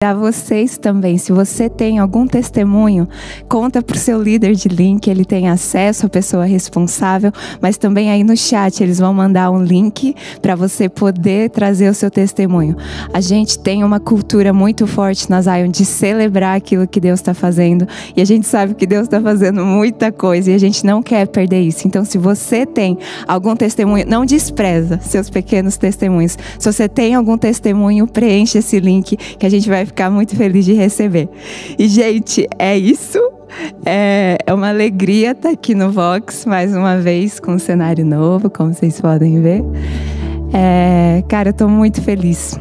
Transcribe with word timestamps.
a 0.00 0.14
vocês 0.14 0.78
também. 0.78 1.18
Se 1.18 1.32
você 1.32 1.68
tem 1.68 1.98
algum 1.98 2.24
testemunho, 2.24 3.08
conta 3.48 3.82
para 3.82 3.96
o 3.96 3.98
seu 3.98 4.22
líder 4.22 4.54
de 4.54 4.68
link, 4.68 5.08
ele 5.08 5.24
tem 5.24 5.48
acesso 5.48 6.06
à 6.06 6.08
pessoa 6.08 6.44
responsável, 6.44 7.32
mas 7.60 7.76
também 7.76 8.08
aí 8.08 8.22
no 8.22 8.36
chat 8.36 8.80
eles 8.80 9.00
vão 9.00 9.12
mandar 9.12 9.50
um 9.50 9.60
link 9.60 10.14
para 10.40 10.54
você 10.54 10.88
poder 10.88 11.50
trazer 11.50 11.88
o 11.88 11.94
seu 11.94 12.12
testemunho. 12.12 12.76
A 13.12 13.20
gente 13.20 13.58
tem 13.58 13.82
uma 13.82 13.98
cultura 13.98 14.52
muito 14.52 14.86
forte 14.86 15.28
na 15.28 15.42
Zion 15.42 15.66
de 15.66 15.84
celebrar 15.84 16.56
aquilo 16.56 16.86
que 16.86 17.00
Deus 17.00 17.18
está 17.18 17.34
fazendo 17.34 17.84
e 18.16 18.22
a 18.22 18.24
gente 18.24 18.46
sabe 18.46 18.74
que 18.74 18.86
Deus 18.86 19.02
está 19.02 19.20
fazendo 19.20 19.64
muita 19.66 20.12
coisa 20.12 20.52
e 20.52 20.54
a 20.54 20.58
gente 20.58 20.86
não 20.86 21.02
quer 21.02 21.26
perder 21.26 21.62
isso. 21.62 21.88
Então, 21.88 22.04
se 22.04 22.18
você 22.18 22.64
tem 22.64 22.96
algum 23.26 23.56
testemunho, 23.56 24.06
não 24.06 24.24
despreza 24.24 25.00
seus 25.02 25.28
pequenos 25.28 25.76
testemunhos. 25.76 26.38
Se 26.56 26.72
você 26.72 26.88
tem 26.88 27.16
algum 27.16 27.36
testemunho, 27.36 28.06
preencha 28.06 28.60
esse 28.60 28.78
link 28.78 29.16
que 29.16 29.44
a 29.44 29.50
gente 29.50 29.68
vai 29.68 29.87
ficar 29.88 30.10
muito 30.10 30.36
feliz 30.36 30.64
de 30.64 30.72
receber. 30.72 31.28
E, 31.78 31.88
gente, 31.88 32.46
é 32.58 32.76
isso. 32.76 33.18
É, 33.84 34.36
é 34.46 34.54
uma 34.54 34.68
alegria 34.68 35.32
estar 35.32 35.50
aqui 35.50 35.74
no 35.74 35.90
Vox 35.90 36.44
mais 36.44 36.76
uma 36.76 36.98
vez 36.98 37.40
com 37.40 37.52
um 37.52 37.58
cenário 37.58 38.04
novo, 38.04 38.50
como 38.50 38.72
vocês 38.72 39.00
podem 39.00 39.40
ver. 39.40 39.62
É, 40.52 41.22
cara, 41.28 41.48
eu 41.48 41.52
estou 41.52 41.68
muito 41.68 42.00
feliz 42.02 42.58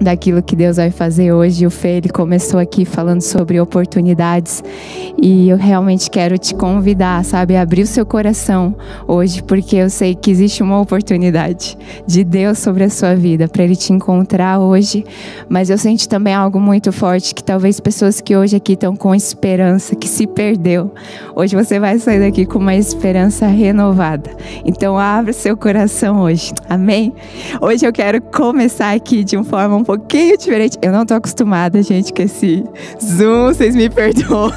daquilo 0.00 0.42
que 0.42 0.56
Deus 0.56 0.78
vai 0.78 0.90
fazer 0.90 1.32
hoje. 1.32 1.66
O 1.66 1.70
Fê, 1.70 1.98
ele 1.98 2.08
começou 2.08 2.58
aqui 2.58 2.84
falando 2.84 3.20
sobre 3.20 3.60
oportunidades 3.60 4.62
e 5.20 5.48
eu 5.48 5.56
realmente 5.56 6.10
quero 6.10 6.38
te 6.38 6.54
convidar, 6.54 7.24
sabe, 7.24 7.56
a 7.56 7.62
abrir 7.62 7.82
o 7.82 7.86
seu 7.86 8.06
coração 8.06 8.74
hoje, 9.06 9.42
porque 9.42 9.76
eu 9.76 9.90
sei 9.90 10.14
que 10.14 10.30
existe 10.30 10.62
uma 10.62 10.80
oportunidade 10.80 11.76
de 12.06 12.24
Deus 12.24 12.58
sobre 12.58 12.84
a 12.84 12.90
sua 12.90 13.14
vida, 13.14 13.46
para 13.46 13.64
Ele 13.64 13.76
te 13.76 13.92
encontrar 13.92 14.58
hoje. 14.58 15.04
Mas 15.48 15.68
eu 15.68 15.76
sinto 15.76 16.08
também 16.08 16.34
algo 16.34 16.58
muito 16.58 16.90
forte, 16.92 17.34
que 17.34 17.44
talvez 17.44 17.78
pessoas 17.80 18.20
que 18.20 18.36
hoje 18.36 18.56
aqui 18.56 18.72
estão 18.72 18.96
com 18.96 19.14
esperança, 19.14 19.94
que 19.94 20.08
se 20.08 20.26
perdeu, 20.26 20.92
hoje 21.34 21.54
você 21.54 21.78
vai 21.78 21.98
sair 21.98 22.20
daqui 22.20 22.46
com 22.46 22.58
uma 22.58 22.74
esperança 22.74 23.46
renovada. 23.46 24.30
Então 24.64 24.98
abra 24.98 25.32
seu 25.32 25.56
coração 25.56 26.20
hoje, 26.22 26.52
amém? 26.68 27.12
Hoje 27.60 27.86
eu 27.86 27.92
quero 27.92 28.22
começar 28.22 28.94
aqui 28.94 29.22
de 29.22 29.36
uma 29.36 29.44
forma 29.44 29.76
um 29.76 29.84
pouquinho 29.90 30.38
diferente. 30.38 30.78
Eu 30.80 30.92
não 30.92 31.04
tô 31.04 31.14
acostumada, 31.14 31.82
gente, 31.82 32.12
com 32.12 32.22
esse 32.22 32.62
Zoom, 33.02 33.46
vocês 33.46 33.74
me 33.74 33.90
perdoam. 33.90 34.52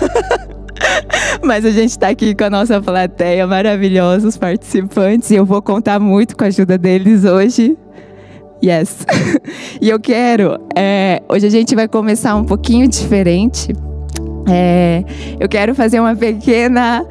Mas 1.44 1.66
a 1.66 1.72
gente 1.72 1.90
está 1.90 2.09
aqui 2.09 2.36
com 2.36 2.44
a 2.44 2.50
nossa 2.52 2.80
plateia 2.80 3.48
maravilhosa, 3.48 4.28
os 4.28 4.38
participantes, 4.38 5.31
e 5.31 5.36
eu 5.36 5.44
vou 5.44 5.59
contar 5.59 6.00
muito 6.00 6.38
com 6.38 6.44
a 6.44 6.48
ajuda 6.48 6.78
deles 6.78 7.23
hoje. 7.23 7.75
Yes. 8.64 9.08
e 9.81 9.90
eu 9.90 10.00
quero. 10.00 10.59
É, 10.75 11.23
hoje 11.28 11.47
a 11.47 11.50
gente 11.50 11.73
vai 11.73 11.88
começar 11.88 12.36
um 12.36 12.44
pouquinho 12.44 12.88
diferente. 12.88 13.73
É, 14.47 15.03
eu 15.40 15.50
quero 15.50 15.73
fazer 15.73 16.00
uma 16.00 16.16
pequena 16.16 17.08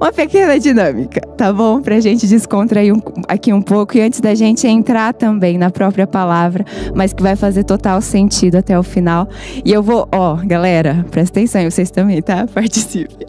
uma 0.00 0.12
pequena 0.12 0.58
dinâmica, 0.58 1.20
tá 1.36 1.52
bom? 1.52 1.80
Pra 1.80 1.98
gente 2.00 2.26
descontrair 2.26 2.94
um, 2.94 3.00
aqui 3.26 3.52
um 3.52 3.60
pouco 3.60 3.96
e 3.96 4.00
antes 4.00 4.20
da 4.20 4.34
gente 4.34 4.66
entrar 4.66 5.12
também 5.12 5.58
na 5.58 5.70
própria 5.70 6.06
palavra, 6.06 6.64
mas 6.94 7.12
que 7.12 7.22
vai 7.22 7.34
fazer 7.34 7.64
total 7.64 8.00
sentido 8.00 8.56
até 8.56 8.78
o 8.78 8.82
final. 8.82 9.28
E 9.64 9.72
eu 9.72 9.82
vou, 9.82 10.08
ó, 10.12 10.36
galera, 10.36 11.04
presta 11.10 11.40
atenção, 11.40 11.68
vocês 11.68 11.90
também, 11.90 12.22
tá? 12.22 12.46
Participe. 12.52 13.26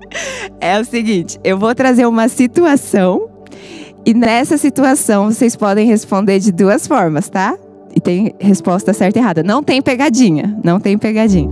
é 0.60 0.78
o 0.78 0.84
seguinte, 0.84 1.38
eu 1.42 1.58
vou 1.58 1.74
trazer 1.74 2.06
uma 2.06 2.28
situação 2.28 3.28
e 4.04 4.14
nessa 4.14 4.56
situação 4.56 5.30
vocês 5.30 5.56
podem 5.56 5.86
responder 5.86 6.38
de 6.38 6.52
duas 6.52 6.86
formas, 6.86 7.28
tá? 7.28 7.56
E 7.94 8.00
tem 8.00 8.34
resposta 8.38 8.92
certa 8.92 9.18
e 9.18 9.22
errada. 9.22 9.42
Não 9.42 9.62
tem 9.62 9.82
pegadinha, 9.82 10.58
não 10.62 10.78
tem 10.78 10.96
pegadinha. 10.96 11.50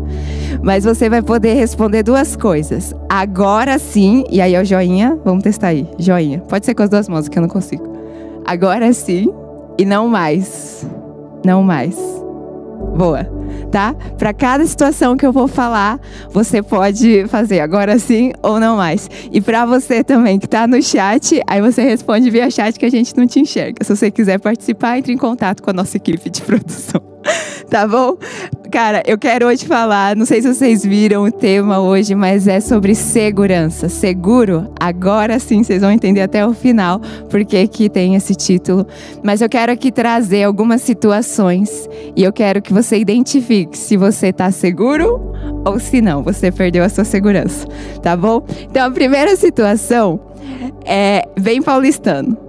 Mas 0.62 0.84
você 0.84 1.08
vai 1.08 1.22
poder 1.22 1.54
responder 1.54 2.02
duas 2.02 2.36
coisas. 2.36 2.94
Agora 3.08 3.78
sim, 3.78 4.24
e 4.30 4.40
aí 4.40 4.54
é 4.54 4.60
o 4.60 4.64
joinha, 4.64 5.18
vamos 5.24 5.42
testar 5.42 5.68
aí. 5.68 5.88
Joinha. 5.98 6.40
Pode 6.40 6.66
ser 6.66 6.74
com 6.74 6.82
as 6.82 6.90
duas 6.90 7.08
mãos, 7.08 7.28
que 7.28 7.38
eu 7.38 7.42
não 7.42 7.48
consigo. 7.48 7.96
Agora 8.44 8.92
sim 8.92 9.28
e 9.78 9.84
não 9.84 10.08
mais. 10.08 10.86
Não 11.44 11.62
mais. 11.62 11.96
Boa, 12.96 13.24
tá? 13.70 13.94
Para 14.16 14.32
cada 14.32 14.66
situação 14.66 15.16
que 15.16 15.24
eu 15.24 15.32
vou 15.32 15.46
falar, 15.46 16.00
você 16.30 16.62
pode 16.62 17.26
fazer 17.28 17.60
agora 17.60 17.98
sim 17.98 18.32
ou 18.42 18.58
não 18.58 18.76
mais. 18.76 19.08
E 19.30 19.40
para 19.40 19.66
você 19.66 20.02
também 20.02 20.38
que 20.38 20.46
está 20.46 20.66
no 20.66 20.82
chat, 20.82 21.40
aí 21.46 21.60
você 21.60 21.82
responde 21.82 22.30
via 22.30 22.50
chat 22.50 22.78
que 22.78 22.86
a 22.86 22.90
gente 22.90 23.16
não 23.16 23.26
te 23.26 23.40
enxerga. 23.40 23.84
Se 23.84 23.94
você 23.94 24.10
quiser 24.10 24.38
participar, 24.40 24.98
entre 24.98 25.12
em 25.12 25.18
contato 25.18 25.62
com 25.62 25.70
a 25.70 25.72
nossa 25.72 25.96
equipe 25.96 26.28
de 26.30 26.42
produção. 26.42 27.00
Tá 27.68 27.86
bom? 27.86 28.16
Cara, 28.70 29.02
eu 29.06 29.16
quero 29.16 29.46
hoje 29.46 29.64
falar, 29.64 30.14
não 30.14 30.26
sei 30.26 30.42
se 30.42 30.52
vocês 30.52 30.84
viram 30.84 31.24
o 31.24 31.32
tema 31.32 31.80
hoje, 31.80 32.14
mas 32.14 32.46
é 32.46 32.60
sobre 32.60 32.94
segurança. 32.94 33.88
Seguro? 33.88 34.70
Agora 34.78 35.38
sim 35.38 35.62
vocês 35.62 35.80
vão 35.80 35.90
entender 35.90 36.20
até 36.20 36.46
o 36.46 36.52
final 36.52 37.00
porque 37.30 37.66
que 37.66 37.88
tem 37.88 38.14
esse 38.14 38.34
título. 38.34 38.86
Mas 39.22 39.40
eu 39.40 39.48
quero 39.48 39.72
aqui 39.72 39.90
trazer 39.90 40.42
algumas 40.42 40.82
situações 40.82 41.88
e 42.14 42.22
eu 42.22 42.32
quero 42.32 42.60
que 42.60 42.72
você 42.72 42.98
identifique 42.98 43.76
se 43.76 43.96
você 43.96 44.28
está 44.28 44.50
seguro 44.50 45.32
ou 45.64 45.78
se 45.78 46.02
não, 46.02 46.22
você 46.22 46.52
perdeu 46.52 46.84
a 46.84 46.88
sua 46.88 47.04
segurança, 47.04 47.66
tá 48.02 48.16
bom? 48.16 48.44
Então 48.70 48.86
a 48.86 48.90
primeira 48.90 49.34
situação 49.36 50.20
é 50.84 51.26
bem 51.40 51.62
paulistano 51.62 52.47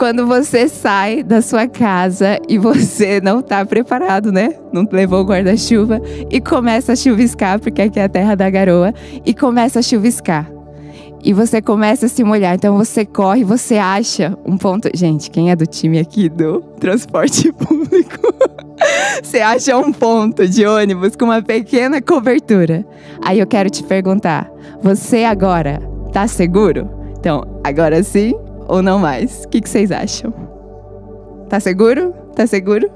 quando 0.00 0.26
você 0.26 0.66
sai 0.66 1.22
da 1.22 1.42
sua 1.42 1.68
casa 1.68 2.38
e 2.48 2.56
você 2.56 3.20
não 3.22 3.40
está 3.40 3.62
preparado, 3.66 4.32
né? 4.32 4.54
Não 4.72 4.88
levou 4.90 5.20
o 5.20 5.26
guarda-chuva 5.26 6.00
e 6.30 6.40
começa 6.40 6.94
a 6.94 6.96
chuviscar, 6.96 7.60
porque 7.60 7.82
aqui 7.82 8.00
é 8.00 8.04
a 8.04 8.08
terra 8.08 8.34
da 8.34 8.48
garoa, 8.48 8.94
e 9.26 9.34
começa 9.34 9.80
a 9.80 9.82
chuviscar. 9.82 10.50
E 11.22 11.34
você 11.34 11.60
começa 11.60 12.06
a 12.06 12.08
se 12.08 12.24
molhar. 12.24 12.54
Então 12.54 12.78
você 12.78 13.04
corre, 13.04 13.44
você 13.44 13.76
acha 13.76 14.34
um 14.46 14.56
ponto. 14.56 14.88
Gente, 14.94 15.30
quem 15.30 15.50
é 15.50 15.54
do 15.54 15.66
time 15.66 15.98
aqui 15.98 16.30
do 16.30 16.62
transporte 16.80 17.52
público? 17.52 18.34
você 19.22 19.40
acha 19.40 19.76
um 19.76 19.92
ponto 19.92 20.48
de 20.48 20.64
ônibus 20.64 21.14
com 21.14 21.26
uma 21.26 21.42
pequena 21.42 22.00
cobertura. 22.00 22.86
Aí 23.22 23.38
eu 23.38 23.46
quero 23.46 23.68
te 23.68 23.82
perguntar: 23.82 24.50
você 24.82 25.24
agora 25.24 25.78
tá 26.10 26.26
seguro? 26.26 26.88
Então, 27.18 27.44
agora 27.62 28.02
sim, 28.02 28.32
ou 28.70 28.82
não 28.82 28.98
mais? 28.98 29.44
O 29.44 29.48
que, 29.48 29.60
que 29.60 29.68
vocês 29.68 29.90
acham? 29.90 30.32
Tá 31.48 31.58
seguro? 31.58 32.14
Tá 32.34 32.46
seguro? 32.46 32.88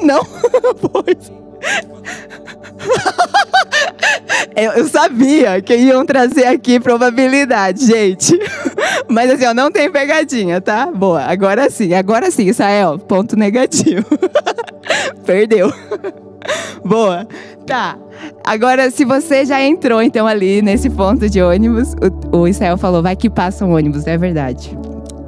Não? 0.00 0.24
pois. 0.80 1.32
eu, 4.56 4.72
eu, 4.72 4.88
sabia 4.88 5.60
que 5.60 5.76
iam 5.76 6.06
trazer 6.06 6.46
aqui 6.46 6.78
probabilidade, 6.78 7.86
gente. 7.86 8.38
Mas 9.08 9.30
assim, 9.30 9.46
ó, 9.46 9.52
não 9.52 9.70
tem 9.70 9.90
pegadinha, 9.90 10.60
tá? 10.60 10.86
Boa, 10.86 11.22
agora 11.22 11.68
sim, 11.68 11.92
agora 11.92 12.30
sim, 12.30 12.46
Israel, 12.46 12.98
ponto 12.98 13.36
negativo. 13.36 14.06
Perdeu. 15.26 15.72
Boa. 16.84 17.26
Tá. 17.66 17.98
Agora, 18.44 18.90
se 18.90 19.04
você 19.04 19.44
já 19.44 19.62
entrou 19.62 20.02
então 20.02 20.26
ali 20.26 20.62
nesse 20.62 20.88
ponto 20.88 21.28
de 21.28 21.42
ônibus, 21.42 21.94
o, 22.32 22.38
o 22.38 22.48
Israel 22.48 22.78
falou, 22.78 23.02
vai 23.02 23.16
que 23.16 23.28
passa 23.28 23.64
um 23.64 23.74
ônibus, 23.74 24.06
é 24.06 24.16
verdade. 24.16 24.76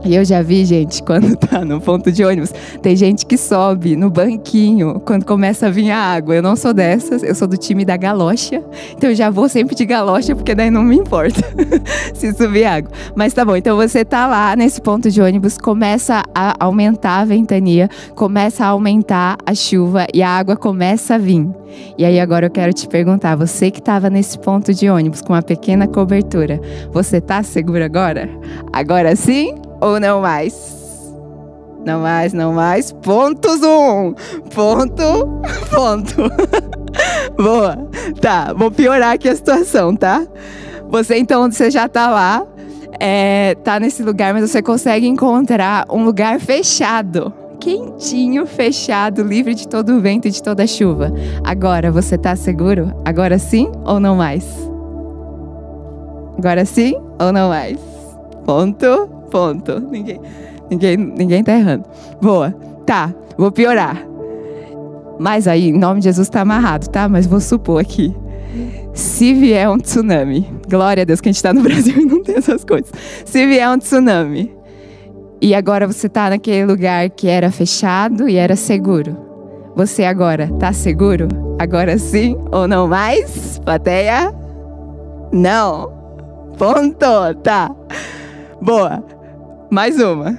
E 0.04 0.14
eu 0.14 0.24
já 0.24 0.42
vi, 0.42 0.64
gente, 0.64 1.02
quando 1.04 1.36
tá 1.36 1.64
no 1.64 1.80
ponto 1.80 2.10
de 2.10 2.24
ônibus, 2.24 2.52
tem 2.80 2.96
gente 2.96 3.24
que 3.24 3.36
sobe 3.36 3.96
no 3.96 4.10
banquinho 4.10 5.00
quando 5.00 5.24
começa 5.24 5.66
a 5.66 5.70
vir 5.70 5.90
a 5.90 5.98
água. 5.98 6.34
Eu 6.34 6.42
não 6.42 6.56
sou 6.56 6.72
dessas, 6.72 7.22
eu 7.22 7.34
sou 7.34 7.46
do 7.46 7.56
time 7.56 7.84
da 7.84 7.96
galocha. 7.96 8.62
Então 8.96 9.10
eu 9.10 9.16
já 9.16 9.30
vou 9.30 9.48
sempre 9.48 9.74
de 9.74 9.84
galocha, 9.84 10.34
porque 10.34 10.54
daí 10.54 10.70
não 10.70 10.82
me 10.82 10.96
importa 10.96 11.40
se 12.14 12.32
subir 12.32 12.64
água. 12.64 12.90
Mas 13.14 13.32
tá 13.32 13.44
bom, 13.44 13.56
então 13.56 13.76
você 13.76 14.04
tá 14.04 14.26
lá 14.26 14.56
nesse 14.56 14.80
ponto 14.80 15.10
de 15.10 15.20
ônibus, 15.20 15.58
começa 15.58 16.22
a 16.34 16.54
aumentar 16.58 17.20
a 17.20 17.24
ventania, 17.24 17.88
começa 18.14 18.64
a 18.64 18.68
aumentar 18.68 19.36
a 19.46 19.54
chuva 19.54 20.06
e 20.12 20.22
a 20.22 20.28
água 20.28 20.56
começa 20.56 21.14
a 21.14 21.18
vir. 21.18 21.48
E 21.96 22.04
aí 22.04 22.20
agora 22.20 22.46
eu 22.46 22.50
quero 22.50 22.72
te 22.72 22.86
perguntar, 22.86 23.36
você 23.36 23.70
que 23.70 23.78
estava 23.78 24.10
nesse 24.10 24.38
ponto 24.38 24.74
de 24.74 24.88
ônibus 24.90 25.22
com 25.22 25.32
uma 25.32 25.42
pequena 25.42 25.86
cobertura, 25.86 26.60
você 26.92 27.20
tá 27.20 27.42
seguro 27.42 27.84
agora? 27.84 28.28
Agora 28.72 29.16
sim? 29.16 29.54
Ou 29.82 29.98
não 29.98 30.20
mais? 30.20 30.80
Não 31.84 32.00
mais, 32.00 32.32
não 32.32 32.52
mais. 32.52 32.92
Ponto 32.92 33.56
zoom. 33.58 34.14
Ponto, 34.54 35.40
ponto. 35.74 36.16
Boa. 37.36 37.76
Tá, 38.20 38.52
vou 38.52 38.70
piorar 38.70 39.14
aqui 39.14 39.28
a 39.28 39.34
situação, 39.34 39.96
tá? 39.96 40.24
Você 40.88 41.16
então, 41.16 41.50
você 41.50 41.70
já 41.70 41.88
tá 41.88 42.10
lá, 42.10 42.46
é, 43.00 43.56
tá 43.64 43.80
nesse 43.80 44.02
lugar, 44.02 44.32
mas 44.32 44.48
você 44.48 44.62
consegue 44.62 45.06
encontrar 45.06 45.86
um 45.90 46.04
lugar 46.04 46.38
fechado. 46.38 47.32
Quentinho, 47.58 48.46
fechado, 48.46 49.22
livre 49.22 49.54
de 49.54 49.66
todo 49.66 49.94
o 49.94 50.00
vento 50.00 50.28
e 50.28 50.30
de 50.30 50.42
toda 50.42 50.64
a 50.64 50.66
chuva. 50.66 51.12
Agora, 51.42 51.90
você 51.90 52.18
tá 52.18 52.36
seguro? 52.36 52.92
Agora 53.04 53.38
sim 53.38 53.70
ou 53.84 53.98
não 53.98 54.16
mais? 54.16 54.44
Agora 56.36 56.64
sim 56.64 56.94
ou 57.20 57.32
não 57.32 57.48
mais? 57.48 57.78
Ponto, 58.44 59.21
Ponto. 59.32 59.80
Ninguém, 59.80 60.20
ninguém, 60.70 60.96
ninguém 60.98 61.42
tá 61.42 61.56
errando. 61.56 61.84
Boa. 62.20 62.54
Tá, 62.84 63.12
vou 63.38 63.50
piorar. 63.50 64.06
Mas 65.18 65.48
aí, 65.48 65.70
em 65.70 65.78
nome 65.78 66.00
de 66.00 66.04
Jesus, 66.04 66.26
está 66.26 66.42
amarrado, 66.42 66.88
tá? 66.90 67.08
Mas 67.08 67.26
vou 67.26 67.40
supor 67.40 67.80
aqui. 67.80 68.14
Se 68.92 69.32
vier 69.32 69.70
um 69.70 69.78
tsunami, 69.78 70.46
glória 70.68 71.00
a 71.00 71.04
Deus 71.04 71.22
que 71.22 71.30
a 71.30 71.32
gente 71.32 71.36
está 71.36 71.54
no 71.54 71.62
Brasil 71.64 71.96
e 71.98 72.04
não 72.04 72.22
tem 72.22 72.36
essas 72.36 72.62
coisas. 72.62 72.92
Se 73.24 73.46
vier 73.46 73.66
um 73.70 73.78
tsunami, 73.78 74.54
e 75.40 75.54
agora 75.54 75.86
você 75.86 76.08
está 76.08 76.28
naquele 76.28 76.66
lugar 76.66 77.08
que 77.08 77.26
era 77.26 77.50
fechado 77.50 78.28
e 78.28 78.36
era 78.36 78.54
seguro. 78.54 79.16
Você 79.74 80.04
agora 80.04 80.44
está 80.44 80.74
seguro? 80.74 81.26
Agora 81.58 81.96
sim 81.96 82.36
ou 82.52 82.68
não 82.68 82.86
mais? 82.86 83.58
Plateia? 83.64 84.34
Não. 85.32 85.90
Ponto. 86.58 87.34
Tá. 87.42 87.74
Boa. 88.60 89.02
Mais 89.72 89.98
uma. 89.98 90.38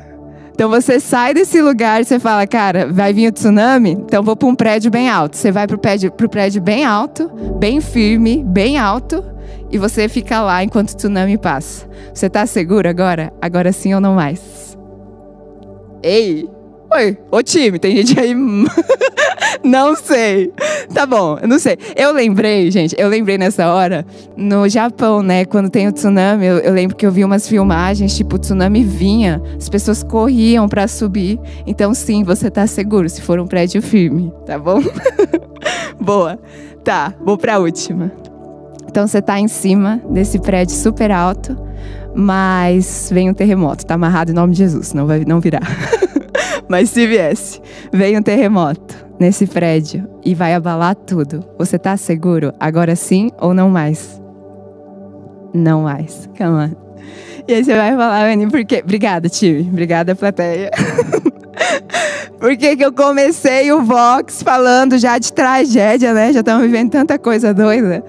Então 0.51 0.69
você 0.69 0.99
sai 0.99 1.33
desse 1.33 1.59
lugar 1.59 1.99
e 1.99 2.05
você 2.05 2.19
fala, 2.19 2.45
cara, 2.45 2.93
vai 2.93 3.11
vir 3.11 3.29
o 3.29 3.31
tsunami, 3.31 3.93
então 3.93 4.21
vou 4.21 4.35
para 4.35 4.47
um 4.47 4.53
prédio 4.53 4.91
bem 4.91 5.09
alto. 5.09 5.35
Você 5.35 5.51
vai 5.51 5.65
para 5.65 5.75
o 5.75 5.79
prédio, 5.79 6.11
pro 6.11 6.29
prédio 6.29 6.61
bem 6.61 6.85
alto, 6.85 7.31
bem 7.57 7.81
firme, 7.81 8.43
bem 8.45 8.77
alto, 8.77 9.25
e 9.71 9.77
você 9.79 10.07
fica 10.07 10.39
lá 10.39 10.63
enquanto 10.63 10.91
o 10.91 10.95
tsunami 10.95 11.35
passa. 11.35 11.89
Você 12.13 12.27
está 12.27 12.45
seguro 12.45 12.87
agora? 12.87 13.33
Agora 13.41 13.71
sim 13.71 13.95
ou 13.95 13.99
não 13.99 14.13
mais? 14.13 14.77
Ei, 16.03 16.47
oi, 16.93 17.17
ô 17.31 17.41
time, 17.41 17.79
tem 17.79 17.95
gente 17.97 18.19
aí. 18.19 18.35
não 19.63 19.95
sei. 19.95 20.53
Tá 20.93 21.05
bom, 21.05 21.37
eu 21.41 21.47
não 21.47 21.57
sei. 21.57 21.77
Eu 21.95 22.11
lembrei, 22.13 22.69
gente, 22.69 22.95
eu 22.97 23.09
lembrei 23.09 23.37
nessa 23.37 23.73
hora, 23.73 24.05
no 24.37 24.69
Japão, 24.69 25.23
né, 25.23 25.43
quando 25.43 25.69
tem 25.69 25.87
o 25.87 25.91
tsunami, 25.91 26.45
eu, 26.45 26.57
eu 26.59 26.73
lembro 26.73 26.95
que 26.95 27.05
eu 27.05 27.11
vi 27.11 27.25
umas 27.25 27.47
filmagens, 27.47 28.15
tipo, 28.15 28.35
o 28.35 28.39
tsunami 28.39 28.83
vinha, 28.83 29.41
as 29.57 29.67
pessoas 29.69 30.03
corriam 30.03 30.69
para 30.69 30.87
subir. 30.87 31.39
Então, 31.65 31.93
sim, 31.93 32.23
você 32.23 32.51
tá 32.51 32.67
seguro 32.67 33.09
se 33.09 33.21
for 33.21 33.39
um 33.39 33.47
prédio 33.47 33.81
firme, 33.81 34.31
tá 34.45 34.59
bom? 34.59 34.79
Boa. 35.99 36.39
Tá, 36.83 37.13
vou 37.23 37.37
pra 37.37 37.59
última. 37.59 38.11
Então, 38.87 39.07
você 39.07 39.21
tá 39.21 39.39
em 39.39 39.47
cima 39.47 40.01
desse 40.09 40.37
prédio 40.37 40.75
super 40.75 41.11
alto 41.11 41.57
mas 42.15 43.09
vem 43.11 43.27
um 43.27 43.33
terremoto. 43.33 43.87
Tá 43.87 43.95
amarrado 43.95 44.29
em 44.29 44.35
nome 44.35 44.51
de 44.51 44.59
Jesus, 44.59 44.93
não 44.93 45.07
vai 45.07 45.25
não 45.25 45.39
virar. 45.39 45.61
mas 46.73 46.89
se 46.89 47.05
viesse, 47.05 47.61
vem 47.91 48.17
um 48.17 48.21
terremoto 48.23 49.05
nesse 49.19 49.45
prédio 49.45 50.09
e 50.25 50.33
vai 50.33 50.55
abalar 50.55 50.95
tudo. 50.95 51.45
Você 51.55 51.77
tá 51.77 51.95
seguro? 51.95 52.51
Agora 52.59 52.95
sim 52.95 53.29
ou 53.39 53.53
não 53.53 53.69
mais? 53.69 54.19
Não 55.53 55.83
mais. 55.83 56.27
Calma. 56.35 56.75
E 57.47 57.53
aí 57.53 57.63
você 57.63 57.75
vai 57.75 57.91
falar, 57.91 58.25
Anny, 58.25 58.49
por 58.49 58.65
quê? 58.65 58.81
Obrigada, 58.83 59.29
time. 59.29 59.69
Obrigada, 59.69 60.15
plateia. 60.15 60.71
por 62.41 62.57
que, 62.57 62.75
que 62.75 62.83
eu 62.83 62.91
comecei 62.91 63.71
o 63.71 63.83
Vox 63.83 64.41
falando 64.41 64.97
já 64.97 65.19
de 65.19 65.31
tragédia, 65.31 66.11
né? 66.11 66.33
Já 66.33 66.39
estamos 66.39 66.63
vivendo 66.63 66.89
tanta 66.89 67.19
coisa 67.19 67.53
doida. 67.53 68.03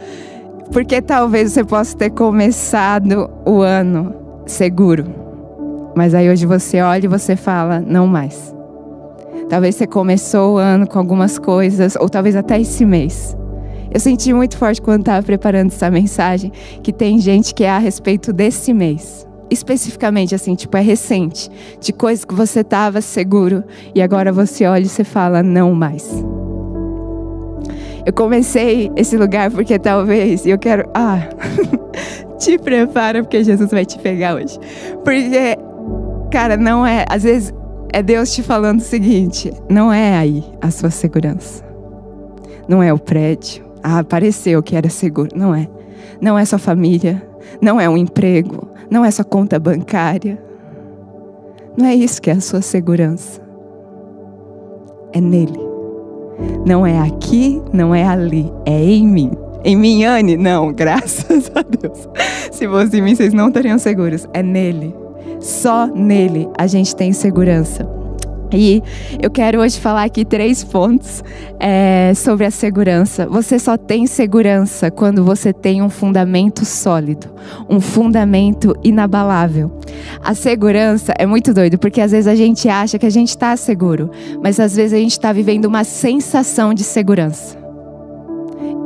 Porque 0.73 1.03
talvez 1.03 1.53
você 1.53 1.63
possa 1.63 1.95
ter 1.99 2.09
começado 2.09 3.29
o 3.45 3.61
ano 3.61 4.15
seguro, 4.47 5.05
mas 5.95 6.15
aí 6.15 6.31
hoje 6.31 6.47
você 6.47 6.81
olha 6.81 7.05
e 7.05 7.09
você 7.09 7.37
fala: 7.37 7.79
não 7.79 8.07
mais. 8.07 8.54
Talvez 9.49 9.75
você 9.75 9.87
começou 9.87 10.55
o 10.55 10.59
ano 10.59 10.87
com 10.87 10.99
algumas 10.99 11.39
coisas, 11.39 11.97
ou 11.97 12.09
talvez 12.09 12.35
até 12.35 12.61
esse 12.61 12.85
mês. 12.85 13.37
Eu 13.93 14.01
senti 14.01 14.33
muito 14.33 14.57
forte 14.57 14.83
quando 14.83 15.01
estava 15.01 15.23
preparando 15.23 15.69
essa 15.69 15.91
mensagem 15.91 16.51
que 16.83 16.93
tem 16.93 17.21
gente 17.21 17.55
que 17.55 17.63
é 17.63 17.71
a 17.71 17.79
respeito 17.79 18.33
desse 18.33 18.73
mês. 18.73 19.27
Especificamente, 19.51 20.35
assim, 20.35 20.55
tipo, 20.55 20.77
é 20.77 20.81
recente, 20.81 21.49
de 21.79 21.93
coisas 21.93 22.25
que 22.25 22.35
você 22.35 22.61
estava 22.61 23.01
seguro 23.01 23.63
e 23.95 24.03
agora 24.03 24.33
você 24.33 24.67
olha 24.67 24.83
e 24.83 24.89
você 24.89 25.05
fala: 25.05 25.43
não 25.43 25.73
mais. 25.75 26.25
Eu 28.07 28.13
comecei 28.13 28.91
esse 28.97 29.17
lugar 29.17 29.51
porque 29.51 29.79
talvez 29.79 30.47
eu 30.47 30.59
quero. 30.59 30.89
Ah, 30.95 31.29
te 32.39 32.59
prepara 32.59 33.23
porque 33.23 33.45
Jesus 33.45 33.71
vai 33.71 33.85
te 33.85 33.99
pegar 33.99 34.35
hoje. 34.35 34.59
Porque, 35.05 35.57
cara, 36.31 36.57
não 36.57 36.85
é. 36.87 37.05
Às 37.09 37.23
vezes 37.23 37.55
é 37.95 38.03
Deus 38.03 38.33
te 38.35 38.43
falando 38.43 38.81
o 38.81 38.83
seguinte: 38.83 39.53
não 39.71 39.93
é 39.93 40.19
aí 40.19 40.45
a 40.61 40.69
sua 40.69 40.91
segurança. 40.91 41.65
Não 42.69 42.83
é 42.83 42.93
o 42.93 42.99
prédio. 42.99 43.65
Ah, 43.83 44.03
pareceu 44.03 44.61
que 44.63 44.75
era 44.75 44.91
seguro. 44.91 45.31
Não 45.37 45.55
é. 45.55 45.69
Não 46.21 46.37
é 46.37 46.45
sua 46.45 46.59
família. 46.59 47.23
Não 47.63 47.81
é 47.81 47.89
um 47.89 47.97
emprego. 47.97 48.69
Não 48.91 49.05
é 49.05 49.11
sua 49.13 49.25
conta 49.25 49.61
bancária. 49.61 50.43
Não 51.77 51.87
é 51.87 51.95
isso 51.95 52.21
que 52.21 52.31
é 52.31 52.33
a 52.33 52.41
sua 52.41 52.63
segurança. 52.63 53.41
É 55.13 55.21
nele. 55.21 55.61
Não 56.67 56.85
é 56.85 56.99
aqui, 56.99 57.63
não 57.73 57.95
é 57.95 58.05
ali, 58.05 58.53
é 58.67 58.83
em 58.83 59.07
mim. 59.07 59.31
Em 59.63 59.77
mim, 59.77 60.03
Anne? 60.03 60.37
Não, 60.37 60.73
graças 60.75 61.49
a 61.55 61.63
Deus. 61.63 62.09
Se 62.51 62.67
fosse 62.67 62.99
em 62.99 63.03
mim, 63.03 63.15
vocês 63.15 63.33
não 63.33 63.49
estariam 63.49 63.79
seguros. 63.79 64.27
É 64.35 64.43
nele. 64.43 65.04
Só 65.45 65.87
nele 65.87 66.49
a 66.57 66.67
gente 66.67 66.97
tem 66.97 67.13
segurança. 67.13 67.87
E 68.51 68.83
eu 69.21 69.31
quero 69.31 69.61
hoje 69.61 69.79
falar 69.79 70.05
aqui 70.05 70.25
três 70.25 70.65
pontos 70.65 71.23
é, 71.61 72.13
sobre 72.15 72.47
a 72.47 72.51
segurança. 72.51 73.27
Você 73.27 73.59
só 73.59 73.77
tem 73.77 74.07
segurança 74.07 74.91
quando 74.91 75.23
você 75.23 75.53
tem 75.53 75.83
um 75.83 75.91
fundamento 75.91 76.65
sólido, 76.65 77.27
um 77.69 77.79
fundamento 77.79 78.75
inabalável. 78.83 79.71
A 80.23 80.35
segurança 80.35 81.13
é 81.19 81.27
muito 81.27 81.53
doido, 81.53 81.77
porque 81.79 82.01
às 82.01 82.13
vezes 82.13 82.27
a 82.27 82.35
gente 82.35 82.67
acha 82.67 82.99
que 82.99 83.07
a 83.07 83.11
gente 83.11 83.31
está 83.31 83.55
seguro, 83.55 84.11
mas 84.43 84.59
às 84.59 84.75
vezes 84.75 84.95
a 84.95 84.99
gente 84.99 85.13
está 85.13 85.31
vivendo 85.31 85.67
uma 85.67 85.85
sensação 85.85 86.73
de 86.73 86.85
segurança. 86.85 87.64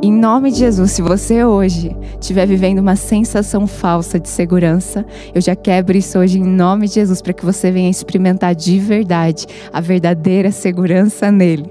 Em 0.01 0.13
nome 0.13 0.49
de 0.49 0.59
Jesus, 0.59 0.91
se 0.91 1.01
você 1.01 1.43
hoje 1.43 1.95
estiver 2.19 2.45
vivendo 2.45 2.79
uma 2.79 2.95
sensação 2.95 3.67
falsa 3.67 4.17
de 4.17 4.29
segurança, 4.29 5.05
eu 5.35 5.41
já 5.41 5.55
quebro 5.55 5.97
isso 5.97 6.17
hoje 6.17 6.39
em 6.39 6.43
nome 6.43 6.87
de 6.87 6.95
Jesus 6.95 7.21
para 7.21 7.33
que 7.33 7.45
você 7.45 7.69
venha 7.69 7.89
experimentar 7.89 8.55
de 8.55 8.79
verdade 8.79 9.45
a 9.73 9.81
verdadeira 9.81 10.51
segurança 10.51 11.29
nele. 11.29 11.69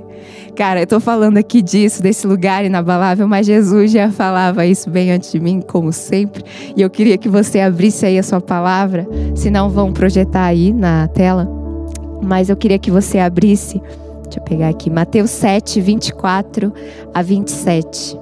Cara, 0.54 0.80
eu 0.80 0.86
tô 0.86 1.00
falando 1.00 1.38
aqui 1.38 1.62
disso, 1.62 2.02
desse 2.02 2.26
lugar 2.26 2.64
inabalável, 2.64 3.26
mas 3.26 3.46
Jesus 3.46 3.92
já 3.92 4.10
falava 4.10 4.66
isso 4.66 4.90
bem 4.90 5.10
antes 5.10 5.32
de 5.32 5.40
mim, 5.40 5.60
como 5.60 5.92
sempre. 5.92 6.44
E 6.76 6.82
eu 6.82 6.90
queria 6.90 7.16
que 7.16 7.28
você 7.28 7.60
abrisse 7.60 8.04
aí 8.04 8.18
a 8.18 8.22
sua 8.22 8.40
palavra, 8.40 9.06
se 9.34 9.50
não 9.50 9.70
vão 9.70 9.92
projetar 9.92 10.44
aí 10.44 10.72
na 10.72 11.08
tela. 11.08 11.48
Mas 12.20 12.50
eu 12.50 12.56
queria 12.56 12.78
que 12.78 12.90
você 12.90 13.18
abrisse 13.18 13.80
Deixa 14.28 14.40
eu 14.40 14.44
pegar 14.44 14.68
aqui, 14.68 14.90
Mateus 14.90 15.30
7, 15.30 15.80
24 15.80 16.70
a 17.14 17.22
27. 17.22 18.14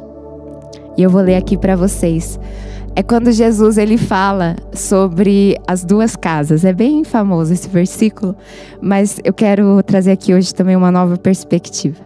E 0.97 1.03
eu 1.03 1.11
vou 1.11 1.21
ler 1.21 1.35
aqui 1.35 1.57
para 1.57 1.75
vocês. 1.75 2.39
É 2.95 3.03
quando 3.03 3.33
Jesus 3.33 3.77
ele 3.77 3.99
fala 3.99 4.55
sobre 4.73 5.59
as 5.67 5.85
duas 5.85 6.15
casas. 6.15 6.65
É 6.65 6.73
bem 6.73 7.03
famoso 7.03 7.53
esse 7.53 7.69
versículo, 7.69 8.37
mas 8.81 9.19
eu 9.25 9.35
quero 9.35 9.83
trazer 9.83 10.13
aqui 10.13 10.33
hoje 10.33 10.55
também 10.55 10.77
uma 10.77 10.93
nova 10.93 11.17
perspectiva. 11.17 12.01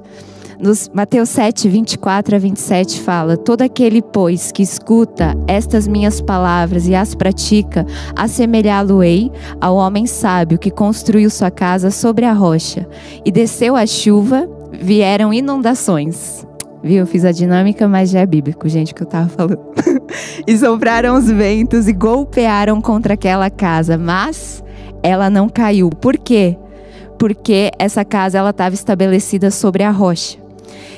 Nos 0.60 0.90
Mateus 0.92 1.30
7, 1.30 1.70
24 1.70 2.36
a 2.36 2.38
27 2.38 3.00
fala: 3.00 3.34
Todo 3.34 3.62
aquele, 3.62 4.02
pois, 4.02 4.52
que 4.52 4.62
escuta 4.62 5.34
estas 5.48 5.88
minhas 5.88 6.20
palavras 6.20 6.86
e 6.86 6.94
as 6.94 7.14
pratica, 7.14 7.86
assemelhá-lo-ei 8.14 9.32
ao 9.58 9.76
homem 9.76 10.06
sábio 10.06 10.58
que 10.58 10.70
construiu 10.70 11.30
sua 11.30 11.50
casa 11.50 11.90
sobre 11.90 12.26
a 12.26 12.34
rocha. 12.34 12.86
E 13.24 13.32
desceu 13.32 13.74
a 13.74 13.86
chuva, 13.86 14.46
vieram 14.70 15.32
inundações. 15.32 16.46
Viu? 16.82 16.98
Eu 16.98 17.06
fiz 17.06 17.24
a 17.24 17.32
dinâmica, 17.32 17.88
mas 17.88 18.10
já 18.10 18.20
é 18.20 18.26
bíblico, 18.26 18.68
gente, 18.68 18.94
que 18.94 19.02
eu 19.02 19.06
tava 19.06 19.30
falando. 19.30 19.60
e 20.46 20.58
sopraram 20.58 21.16
os 21.16 21.30
ventos 21.30 21.88
e 21.88 21.92
golpearam 21.94 22.82
contra 22.82 23.14
aquela 23.14 23.48
casa, 23.48 23.96
mas 23.96 24.62
ela 25.02 25.30
não 25.30 25.48
caiu. 25.48 25.88
Por 25.88 26.18
quê? 26.18 26.54
Porque 27.18 27.70
essa 27.78 28.04
casa 28.04 28.36
ela 28.36 28.50
estava 28.50 28.74
estabelecida 28.74 29.50
sobre 29.50 29.82
a 29.82 29.90
rocha. 29.90 30.39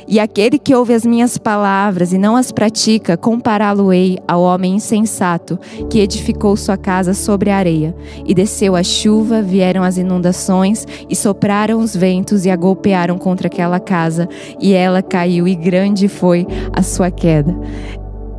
E 0.07 0.19
aquele 0.19 0.59
que 0.59 0.75
ouve 0.75 0.95
as 0.95 1.05
minhas 1.05 1.39
palavras 1.39 2.13
e 2.13 2.19
não 2.19 2.37
as 2.37 2.53
pratica, 2.53 3.17
compará-lo-ei 3.17 4.19
ao 4.27 4.43
homem 4.43 4.77
insensato 4.77 5.59
que 5.91 6.01
edificou 6.01 6.57
sua 6.57 6.77
casa 6.77 7.15
sobre 7.15 7.51
a 7.51 7.57
areia. 7.57 7.95
E 8.27 8.35
desceu 8.35 8.77
a 8.77 8.83
chuva, 8.83 9.43
vieram 9.43 9.83
as 9.83 9.97
inundações, 9.97 10.87
e 11.09 11.15
sopraram 11.15 11.81
os 11.81 11.95
ventos 11.95 12.45
e 12.45 12.51
a 12.51 12.57
golpearam 12.57 13.19
contra 13.19 13.47
aquela 13.47 13.81
casa, 13.81 14.29
e 14.61 14.73
ela 14.73 15.03
caiu, 15.03 15.47
e 15.47 15.55
grande 15.55 16.09
foi 16.09 16.47
a 16.73 16.83
sua 16.83 17.11
queda. 17.11 17.55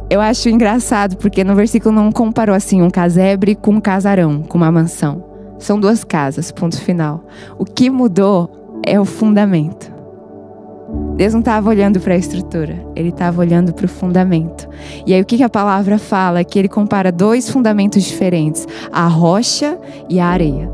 Eu 0.09 0.21
acho 0.21 0.49
engraçado 0.49 1.17
porque 1.17 1.43
no 1.43 1.55
versículo 1.55 1.95
não 1.95 2.11
comparou 2.11 2.55
assim 2.55 2.81
um 2.81 2.89
casebre 2.89 3.55
com 3.55 3.71
um 3.71 3.81
casarão, 3.81 4.43
com 4.43 4.57
uma 4.57 4.71
mansão. 4.71 5.23
São 5.57 5.79
duas 5.79 6.03
casas, 6.03 6.51
ponto 6.51 6.79
final. 6.79 7.23
O 7.57 7.63
que 7.63 7.89
mudou 7.89 8.81
é 8.85 8.99
o 8.99 9.05
fundamento. 9.05 9.92
Deus 11.15 11.33
não 11.33 11.41
estava 11.41 11.69
olhando 11.69 11.99
para 11.99 12.15
a 12.15 12.17
estrutura, 12.17 12.75
ele 12.95 13.09
estava 13.09 13.39
olhando 13.39 13.73
para 13.73 13.85
o 13.85 13.89
fundamento. 13.89 14.67
E 15.05 15.13
aí 15.13 15.21
o 15.21 15.25
que, 15.25 15.37
que 15.37 15.43
a 15.43 15.49
palavra 15.49 15.99
fala? 15.99 16.39
É 16.39 16.43
que 16.43 16.57
ele 16.57 16.67
compara 16.67 17.11
dois 17.11 17.49
fundamentos 17.49 18.03
diferentes: 18.03 18.67
a 18.91 19.07
rocha 19.07 19.77
e 20.09 20.19
a 20.19 20.25
areia. 20.25 20.69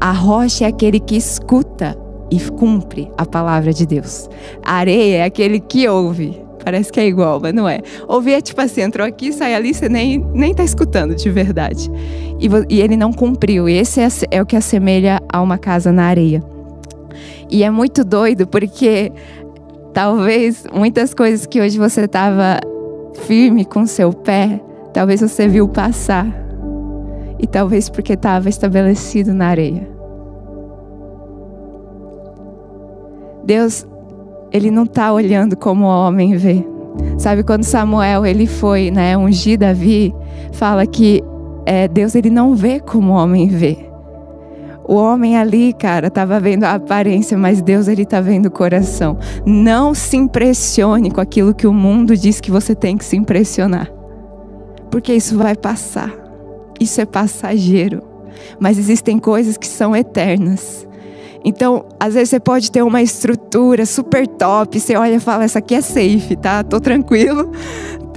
A 0.00 0.12
rocha 0.12 0.64
é 0.64 0.68
aquele 0.68 1.00
que 1.00 1.16
escuta 1.16 1.96
e 2.30 2.38
cumpre 2.38 3.10
a 3.18 3.26
palavra 3.26 3.72
de 3.72 3.84
Deus. 3.86 4.28
A 4.64 4.74
areia 4.74 5.16
é 5.18 5.24
aquele 5.24 5.58
que 5.58 5.88
ouve. 5.88 6.42
Parece 6.64 6.90
que 6.90 6.98
é 6.98 7.06
igual, 7.06 7.40
mas 7.40 7.52
não 7.52 7.68
é. 7.68 7.80
Ouvir 8.08 8.32
é 8.32 8.40
tipo 8.40 8.60
assim, 8.60 8.80
entrou 8.80 9.06
aqui, 9.06 9.32
sai 9.32 9.54
ali, 9.54 9.74
você 9.74 9.86
nem, 9.88 10.18
nem 10.32 10.54
tá 10.54 10.64
escutando 10.64 11.14
de 11.14 11.30
verdade. 11.30 11.90
E, 12.40 12.48
e 12.74 12.80
ele 12.80 12.96
não 12.96 13.12
cumpriu. 13.12 13.68
E 13.68 13.74
esse 13.74 14.00
é, 14.00 14.08
é 14.30 14.42
o 14.42 14.46
que 14.46 14.56
assemelha 14.56 15.20
a 15.30 15.42
uma 15.42 15.58
casa 15.58 15.92
na 15.92 16.04
areia. 16.04 16.42
E 17.50 17.62
é 17.62 17.70
muito 17.70 18.02
doido 18.02 18.46
porque 18.46 19.12
talvez 19.94 20.64
muitas 20.74 21.14
coisas 21.14 21.46
que 21.46 21.60
hoje 21.60 21.78
você 21.78 22.02
estava 22.02 22.58
firme 23.22 23.64
com 23.64 23.86
seu 23.86 24.12
pé, 24.12 24.60
talvez 24.92 25.20
você 25.20 25.46
viu 25.46 25.68
passar. 25.68 26.26
E 27.38 27.46
talvez 27.46 27.88
porque 27.88 28.14
estava 28.14 28.48
estabelecido 28.48 29.32
na 29.32 29.48
areia. 29.48 29.88
Deus, 33.44 33.86
ele 34.50 34.70
não 34.70 34.84
está 34.84 35.12
olhando 35.12 35.56
como 35.56 35.84
o 35.84 36.06
homem 36.06 36.36
vê. 36.36 36.64
Sabe 37.18 37.42
quando 37.42 37.64
Samuel 37.64 38.24
ele 38.24 38.46
foi, 38.46 38.90
né, 38.90 39.16
ungir 39.16 39.58
Davi, 39.58 40.14
fala 40.52 40.86
que 40.86 41.22
é, 41.66 41.86
Deus 41.86 42.14
ele 42.14 42.30
não 42.30 42.54
vê 42.54 42.80
como 42.80 43.12
o 43.12 43.16
homem 43.16 43.48
vê. 43.48 43.93
O 44.86 44.94
homem 44.96 45.36
ali, 45.36 45.72
cara, 45.72 46.08
estava 46.08 46.38
vendo 46.38 46.64
a 46.64 46.74
aparência, 46.74 47.38
mas 47.38 47.62
Deus 47.62 47.88
ele 47.88 48.02
está 48.02 48.20
vendo 48.20 48.46
o 48.46 48.50
coração. 48.50 49.18
Não 49.46 49.94
se 49.94 50.16
impressione 50.16 51.10
com 51.10 51.20
aquilo 51.20 51.54
que 51.54 51.66
o 51.66 51.72
mundo 51.72 52.16
diz 52.16 52.40
que 52.40 52.50
você 52.50 52.74
tem 52.74 52.96
que 52.96 53.04
se 53.04 53.16
impressionar, 53.16 53.90
porque 54.90 55.14
isso 55.14 55.38
vai 55.38 55.56
passar. 55.56 56.12
Isso 56.78 57.00
é 57.00 57.06
passageiro, 57.06 58.02
mas 58.58 58.78
existem 58.78 59.18
coisas 59.18 59.56
que 59.56 59.66
são 59.66 59.96
eternas. 59.96 60.86
Então, 61.44 61.84
às 62.00 62.14
vezes 62.14 62.30
você 62.30 62.40
pode 62.40 62.70
ter 62.70 62.82
uma 62.82 63.02
estrutura 63.02 63.84
super 63.86 64.26
top, 64.26 64.80
você 64.80 64.96
olha 64.96 65.16
e 65.16 65.20
fala, 65.20 65.44
essa 65.44 65.58
aqui 65.60 65.74
é 65.74 65.80
safe, 65.80 66.36
tá? 66.36 66.64
Tô 66.64 66.80
tranquilo. 66.80 67.52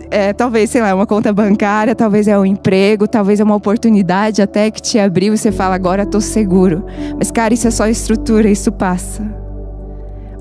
É, 0.09 0.33
talvez, 0.33 0.69
sei 0.69 0.81
lá, 0.81 0.93
uma 0.93 1.05
conta 1.05 1.33
bancária, 1.33 1.95
talvez 1.95 2.27
é 2.27 2.37
um 2.37 2.45
emprego, 2.45 3.07
talvez 3.07 3.39
é 3.39 3.43
uma 3.43 3.55
oportunidade 3.55 4.41
até 4.41 4.69
que 4.71 4.81
te 4.81 4.99
abriu 4.99 5.33
e 5.33 5.37
você 5.37 5.51
fala, 5.51 5.75
agora 5.75 6.05
tô 6.05 6.21
seguro. 6.21 6.85
Mas, 7.17 7.31
cara, 7.31 7.53
isso 7.53 7.67
é 7.67 7.71
só 7.71 7.87
estrutura, 7.87 8.49
isso 8.49 8.71
passa. 8.71 9.46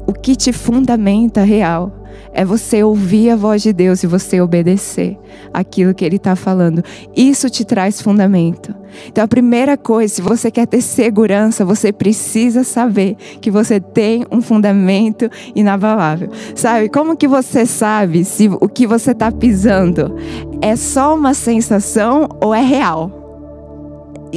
O 0.07 0.13
que 0.13 0.37
te 0.37 0.53
fundamenta 0.53 1.43
real 1.43 1.93
é 2.33 2.45
você 2.45 2.83
ouvir 2.83 3.31
a 3.31 3.37
voz 3.37 3.63
de 3.63 3.73
Deus 3.73 4.03
e 4.03 4.07
você 4.07 4.41
obedecer 4.41 5.19
aquilo 5.53 5.95
que 5.95 6.05
Ele 6.05 6.17
está 6.17 6.37
falando. 6.37 6.83
Isso 7.17 7.49
te 7.49 7.65
traz 7.65 8.01
fundamento. 8.01 8.75
Então, 9.09 9.25
a 9.25 9.29
primeira 9.29 9.77
coisa, 9.77 10.15
se 10.15 10.23
você 10.23 10.51
quer 10.51 10.67
ter 10.67 10.81
segurança, 10.81 11.65
você 11.65 11.93
precisa 11.93 12.63
saber 12.63 13.17
que 13.41 13.51
você 13.51 13.81
tem 13.81 14.25
um 14.31 14.41
fundamento 14.41 15.31
inabalável. 15.55 16.29
Sabe? 16.55 16.89
Como 16.89 17.17
que 17.17 17.27
você 17.27 17.67
sabe 17.67 18.25
se 18.25 18.49
o 18.49 18.69
que 18.69 18.87
você 18.87 19.13
está 19.13 19.33
pisando 19.33 20.15
é 20.61 20.77
só 20.77 21.15
uma 21.15 21.35
sensação 21.35 22.29
ou 22.41 22.55
é 22.55 22.63
real? 22.63 23.25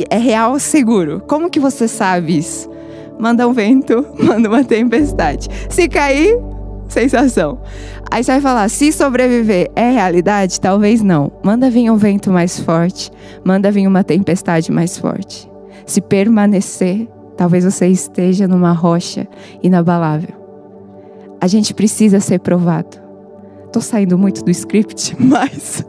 É 0.09 0.17
real 0.17 0.57
seguro? 0.59 1.21
Como 1.27 1.49
que 1.49 1.59
você 1.59 1.87
sabe 1.87 2.37
isso? 2.37 2.69
Manda 3.19 3.47
um 3.47 3.53
vento, 3.53 4.05
manda 4.17 4.47
uma 4.47 4.63
tempestade. 4.63 5.47
Se 5.69 5.89
cair, 5.89 6.39
sensação. 6.87 7.59
Aí 8.09 8.23
você 8.23 8.31
vai 8.31 8.41
falar: 8.41 8.69
se 8.69 8.91
sobreviver 8.91 9.69
é 9.75 9.91
realidade? 9.91 10.59
Talvez 10.59 11.01
não. 11.01 11.31
Manda 11.43 11.69
vir 11.69 11.89
um 11.91 11.97
vento 11.97 12.31
mais 12.31 12.59
forte, 12.59 13.11
manda 13.43 13.71
vir 13.71 13.87
uma 13.87 14.03
tempestade 14.03 14.71
mais 14.71 14.97
forte. 14.97 15.49
Se 15.85 16.01
permanecer, 16.01 17.07
talvez 17.35 17.65
você 17.65 17.87
esteja 17.87 18.47
numa 18.47 18.71
rocha 18.71 19.27
inabalável. 19.61 20.37
A 21.41 21.47
gente 21.47 21.73
precisa 21.73 22.19
ser 22.19 22.39
provado. 22.39 22.97
Tô 23.71 23.79
saindo 23.81 24.17
muito 24.17 24.43
do 24.43 24.51
script, 24.51 25.15
mas 25.19 25.85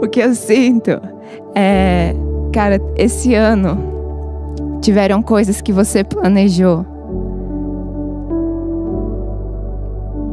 o 0.00 0.08
que 0.08 0.20
eu 0.20 0.34
sinto 0.34 1.00
é, 1.54 2.14
cara, 2.52 2.80
esse 2.96 3.34
ano 3.34 3.97
tiveram 4.80 5.22
coisas 5.22 5.60
que 5.60 5.72
você 5.72 6.02
planejou 6.04 6.98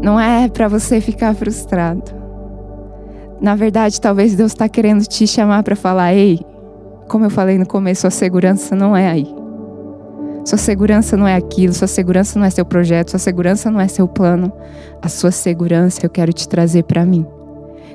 Não 0.05 0.19
é 0.19 0.47
para 0.47 0.67
você 0.67 1.01
ficar 1.01 1.33
frustrado. 1.33 2.03
Na 3.41 3.55
verdade, 3.55 3.99
talvez 3.99 4.35
Deus 4.35 4.51
está 4.51 4.69
querendo 4.69 5.03
te 5.03 5.25
chamar 5.25 5.63
para 5.63 5.75
falar: 5.75 6.13
ei, 6.13 6.39
como 7.09 7.25
eu 7.25 7.31
falei 7.31 7.57
no 7.57 7.65
começo, 7.65 8.01
sua 8.01 8.11
segurança 8.11 8.75
não 8.75 8.95
é 8.95 9.07
aí. 9.07 9.27
Sua 10.45 10.59
segurança 10.59 11.17
não 11.17 11.27
é 11.27 11.35
aquilo, 11.35 11.73
sua 11.73 11.87
segurança 11.87 12.37
não 12.37 12.45
é 12.45 12.51
seu 12.51 12.63
projeto, 12.63 13.09
sua 13.09 13.19
segurança 13.19 13.71
não 13.71 13.81
é 13.81 13.87
seu 13.87 14.07
plano. 14.07 14.53
A 15.01 15.09
sua 15.09 15.31
segurança 15.31 16.05
eu 16.05 16.09
quero 16.11 16.31
te 16.31 16.47
trazer 16.47 16.83
para 16.83 17.03
mim. 17.03 17.25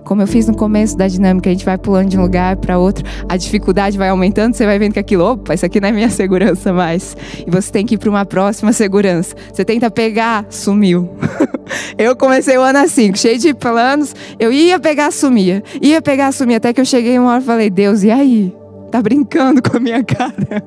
Como 0.04 0.22
eu 0.22 0.26
fiz 0.26 0.46
no 0.46 0.56
começo 0.56 0.96
da 0.96 1.06
dinâmica, 1.06 1.48
a 1.48 1.52
gente 1.52 1.64
vai 1.64 1.78
pulando 1.78 2.08
de 2.08 2.18
um 2.18 2.22
lugar 2.22 2.56
para 2.56 2.78
outro, 2.78 3.04
a 3.28 3.36
dificuldade 3.36 3.96
vai 3.96 4.08
aumentando, 4.08 4.54
você 4.54 4.66
vai 4.66 4.78
vendo 4.78 4.94
que 4.94 4.98
aquilo, 4.98 5.24
opa, 5.24 5.54
isso 5.54 5.64
aqui 5.66 5.80
não 5.80 5.88
é 5.88 5.92
minha 5.92 6.08
segurança 6.10 6.72
mais. 6.72 7.16
E 7.46 7.50
você 7.50 7.70
tem 7.70 7.86
que 7.86 7.94
ir 7.94 7.98
para 7.98 8.10
uma 8.10 8.24
próxima 8.24 8.72
segurança. 8.72 9.34
Você 9.52 9.64
tenta 9.64 9.90
pegar, 9.90 10.46
sumiu. 10.48 11.10
eu 11.96 12.16
comecei 12.16 12.56
o 12.56 12.62
ano 12.62 12.78
assim, 12.78 13.14
cheio 13.14 13.38
de 13.38 13.54
planos, 13.54 14.14
eu 14.38 14.52
ia 14.52 14.78
pegar, 14.78 15.12
sumia. 15.12 15.62
Ia 15.80 16.02
pegar, 16.02 16.32
sumia, 16.32 16.56
até 16.56 16.72
que 16.72 16.80
eu 16.80 16.84
cheguei 16.84 17.18
uma 17.18 17.32
hora 17.32 17.42
e 17.42 17.46
falei, 17.46 17.70
Deus, 17.70 18.02
e 18.02 18.10
aí? 18.10 18.54
Tá 18.90 19.00
brincando 19.00 19.62
com 19.62 19.76
a 19.76 19.80
minha 19.80 20.02
cara? 20.04 20.64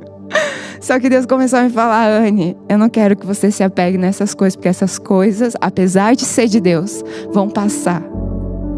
Só 0.79 0.99
que 0.99 1.09
Deus 1.09 1.25
começou 1.25 1.59
a 1.59 1.63
me 1.63 1.69
falar, 1.69 2.07
Anne, 2.09 2.57
eu 2.67 2.77
não 2.77 2.89
quero 2.89 3.15
que 3.15 3.25
você 3.25 3.51
se 3.51 3.63
apegue 3.63 3.97
nessas 3.97 4.33
coisas, 4.33 4.55
porque 4.55 4.67
essas 4.67 4.97
coisas, 4.97 5.53
apesar 5.61 6.15
de 6.15 6.25
ser 6.25 6.47
de 6.47 6.59
Deus, 6.59 7.03
vão 7.31 7.49
passar. 7.49 8.03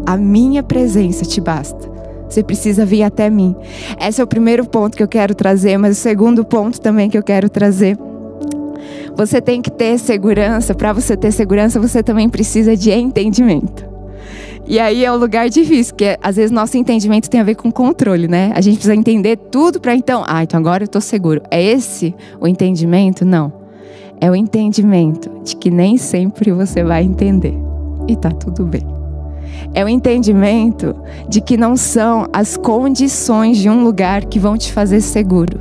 A 0.06 0.16
minha 0.16 0.62
presença 0.62 1.24
te 1.24 1.40
basta. 1.40 1.90
Você 2.28 2.42
precisa 2.42 2.86
vir 2.86 3.02
até 3.02 3.28
mim. 3.28 3.56
Esse 4.00 4.20
é 4.20 4.24
o 4.24 4.26
primeiro 4.26 4.64
ponto 4.64 4.96
que 4.96 5.02
eu 5.02 5.08
quero 5.08 5.34
trazer, 5.34 5.76
mas 5.78 5.98
o 5.98 6.00
segundo 6.00 6.44
ponto 6.44 6.80
também 6.80 7.10
que 7.10 7.18
eu 7.18 7.22
quero 7.22 7.48
trazer. 7.48 7.98
Você 9.16 9.40
tem 9.40 9.60
que 9.60 9.70
ter 9.70 9.98
segurança. 9.98 10.74
Para 10.74 10.92
você 10.92 11.16
ter 11.16 11.32
segurança, 11.32 11.80
você 11.80 12.02
também 12.02 12.28
precisa 12.28 12.76
de 12.76 12.92
entendimento. 12.92 13.84
E 14.68 14.78
aí 14.78 15.04
é 15.04 15.12
um 15.12 15.16
lugar 15.16 15.48
difícil, 15.48 15.94
porque 15.94 16.16
às 16.20 16.36
vezes 16.36 16.50
nosso 16.50 16.76
entendimento 16.76 17.30
tem 17.30 17.40
a 17.40 17.44
ver 17.44 17.54
com 17.54 17.70
controle, 17.70 18.28
né? 18.28 18.52
A 18.54 18.60
gente 18.60 18.74
precisa 18.74 18.94
entender 18.94 19.36
tudo 19.36 19.80
para 19.80 19.94
então, 19.94 20.24
ah, 20.26 20.42
então 20.42 20.58
agora 20.58 20.82
eu 20.82 20.86
estou 20.86 21.00
seguro. 21.00 21.40
É 21.50 21.62
esse 21.62 22.14
o 22.40 22.46
entendimento? 22.46 23.24
Não. 23.24 23.52
É 24.20 24.30
o 24.30 24.34
entendimento 24.34 25.30
de 25.44 25.56
que 25.56 25.70
nem 25.70 25.96
sempre 25.96 26.50
você 26.52 26.82
vai 26.82 27.04
entender. 27.04 27.54
E 28.08 28.16
tá 28.16 28.30
tudo 28.30 28.64
bem 28.64 28.95
é 29.74 29.84
o 29.84 29.88
entendimento 29.88 30.94
de 31.28 31.40
que 31.40 31.56
não 31.56 31.76
são 31.76 32.26
as 32.32 32.56
condições 32.56 33.58
de 33.58 33.68
um 33.68 33.82
lugar 33.82 34.24
que 34.24 34.38
vão 34.38 34.56
te 34.56 34.72
fazer 34.72 35.00
seguro, 35.00 35.60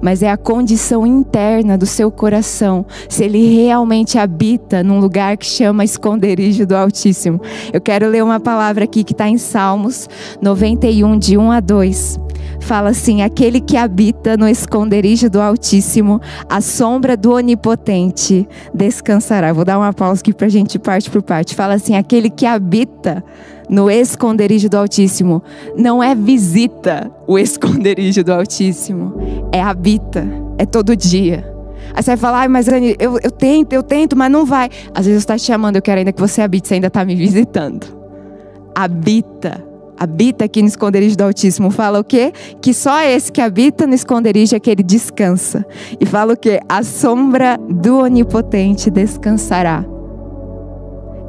mas 0.00 0.22
é 0.22 0.30
a 0.30 0.36
condição 0.36 1.06
interna 1.06 1.76
do 1.76 1.86
seu 1.86 2.10
coração, 2.10 2.84
se 3.08 3.24
ele 3.24 3.64
realmente 3.64 4.18
habita 4.18 4.82
num 4.82 5.00
lugar 5.00 5.36
que 5.36 5.46
chama 5.46 5.84
esconderijo 5.84 6.66
do 6.66 6.76
Altíssimo. 6.76 7.40
Eu 7.72 7.80
quero 7.80 8.08
ler 8.08 8.22
uma 8.22 8.40
palavra 8.40 8.84
aqui 8.84 9.02
que 9.04 9.12
está 9.12 9.28
em 9.28 9.38
Salmos 9.38 10.08
91, 10.40 11.18
de 11.18 11.36
1 11.36 11.50
a 11.50 11.60
2 11.60 12.28
fala 12.60 12.90
assim: 12.90 13.22
aquele 13.22 13.60
que 13.60 13.76
habita 13.76 14.36
no 14.36 14.48
esconderijo 14.48 15.28
do 15.30 15.40
Altíssimo, 15.40 16.20
a 16.48 16.60
sombra 16.60 17.16
do 17.16 17.32
Onipotente 17.32 18.48
descansará. 18.74 19.52
Vou 19.52 19.64
dar 19.64 19.78
uma 19.78 19.92
pausa 19.92 20.20
aqui 20.20 20.32
para 20.32 20.46
a 20.46 20.50
gente 20.50 20.78
parte 20.78 21.10
por 21.10 21.22
parte. 21.22 21.54
Fala 21.54 21.74
assim: 21.74 21.96
aquele 21.96 22.30
que 22.30 22.46
habita 22.46 23.24
no 23.68 23.90
esconderijo 23.90 24.68
do 24.68 24.78
Altíssimo 24.78 25.42
não 25.76 26.02
é 26.02 26.14
visita 26.14 27.10
o 27.26 27.38
esconderijo 27.38 28.24
do 28.24 28.32
Altíssimo, 28.32 29.48
é 29.52 29.60
habita, 29.60 30.26
é 30.56 30.64
todo 30.64 30.96
dia. 30.96 31.54
Aí 31.94 32.02
você 32.02 32.10
vai 32.10 32.16
falar, 32.16 32.44
ah, 32.44 32.48
mas 32.48 32.68
Anny, 32.68 32.96
eu, 32.98 33.18
eu 33.22 33.30
tento, 33.30 33.72
eu 33.72 33.82
tento, 33.82 34.14
mas 34.14 34.30
não 34.30 34.44
vai. 34.44 34.68
Às 34.94 35.06
vezes 35.06 35.20
está 35.20 35.36
te 35.36 35.44
chamando, 35.44 35.76
eu 35.76 35.82
quero 35.82 35.98
ainda 35.98 36.12
que 36.12 36.20
você 36.20 36.42
habite, 36.42 36.68
você 36.68 36.74
ainda 36.74 36.88
está 36.88 37.04
me 37.04 37.14
visitando. 37.14 37.86
Habita 38.74 39.67
habita 39.98 40.44
aqui 40.44 40.62
no 40.62 40.68
esconderijo 40.68 41.16
do 41.16 41.24
Altíssimo, 41.24 41.70
fala 41.70 42.00
o 42.00 42.04
quê? 42.04 42.32
Que 42.60 42.72
só 42.72 43.02
esse 43.02 43.32
que 43.32 43.40
habita 43.40 43.86
no 43.86 43.94
esconderijo 43.94 44.54
é 44.54 44.60
que 44.60 44.70
ele 44.70 44.82
descansa. 44.82 45.66
E 46.00 46.06
fala 46.06 46.34
o 46.34 46.36
quê? 46.36 46.60
A 46.68 46.82
sombra 46.82 47.58
do 47.68 47.98
Onipotente 47.98 48.90
descansará. 48.90 49.84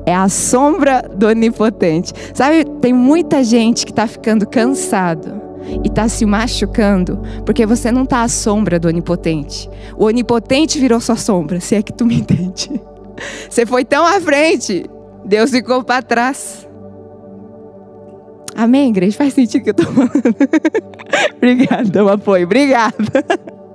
É 0.06 0.14
a 0.14 0.30
sombra 0.30 1.04
do 1.16 1.28
Onipotente. 1.28 2.14
Sabe, 2.34 2.66
tem 2.82 2.94
muita 2.94 3.44
gente 3.44 3.86
que 3.86 3.92
está 3.92 4.08
ficando 4.08 4.48
cansado 4.48 5.40
e 5.84 5.88
está 5.88 6.08
se 6.08 6.26
machucando 6.26 7.22
porque 7.46 7.66
você 7.66 7.92
não 7.92 8.04
está 8.04 8.24
à 8.24 8.28
sombra 8.28 8.80
do 8.80 8.88
Onipotente. 8.88 9.70
O 9.98 10.06
Onipotente 10.06 10.80
virou 10.80 11.00
sua 11.00 11.16
sombra, 11.16 11.60
se 11.60 11.76
é 11.76 11.82
que 11.82 11.94
tu 11.94 12.06
me 12.06 12.16
entende. 12.20 12.70
Você 13.50 13.66
foi 13.66 13.84
tão 13.84 14.06
à 14.06 14.22
frente, 14.22 14.86
Deus 15.26 15.52
ficou 15.52 15.84
para 15.84 16.02
trás. 16.02 16.69
Amém, 18.60 18.89
igreja? 18.89 19.18
Faz 19.18 19.34
sentido 19.34 19.63
que 19.63 19.70
eu 19.70 19.74
tô 19.74 19.84
falando. 19.84 20.12
Obrigada, 21.38 21.89
dá 21.89 22.04
um 22.04 22.10
apoio. 22.10 22.44
Obrigada. 22.44 22.94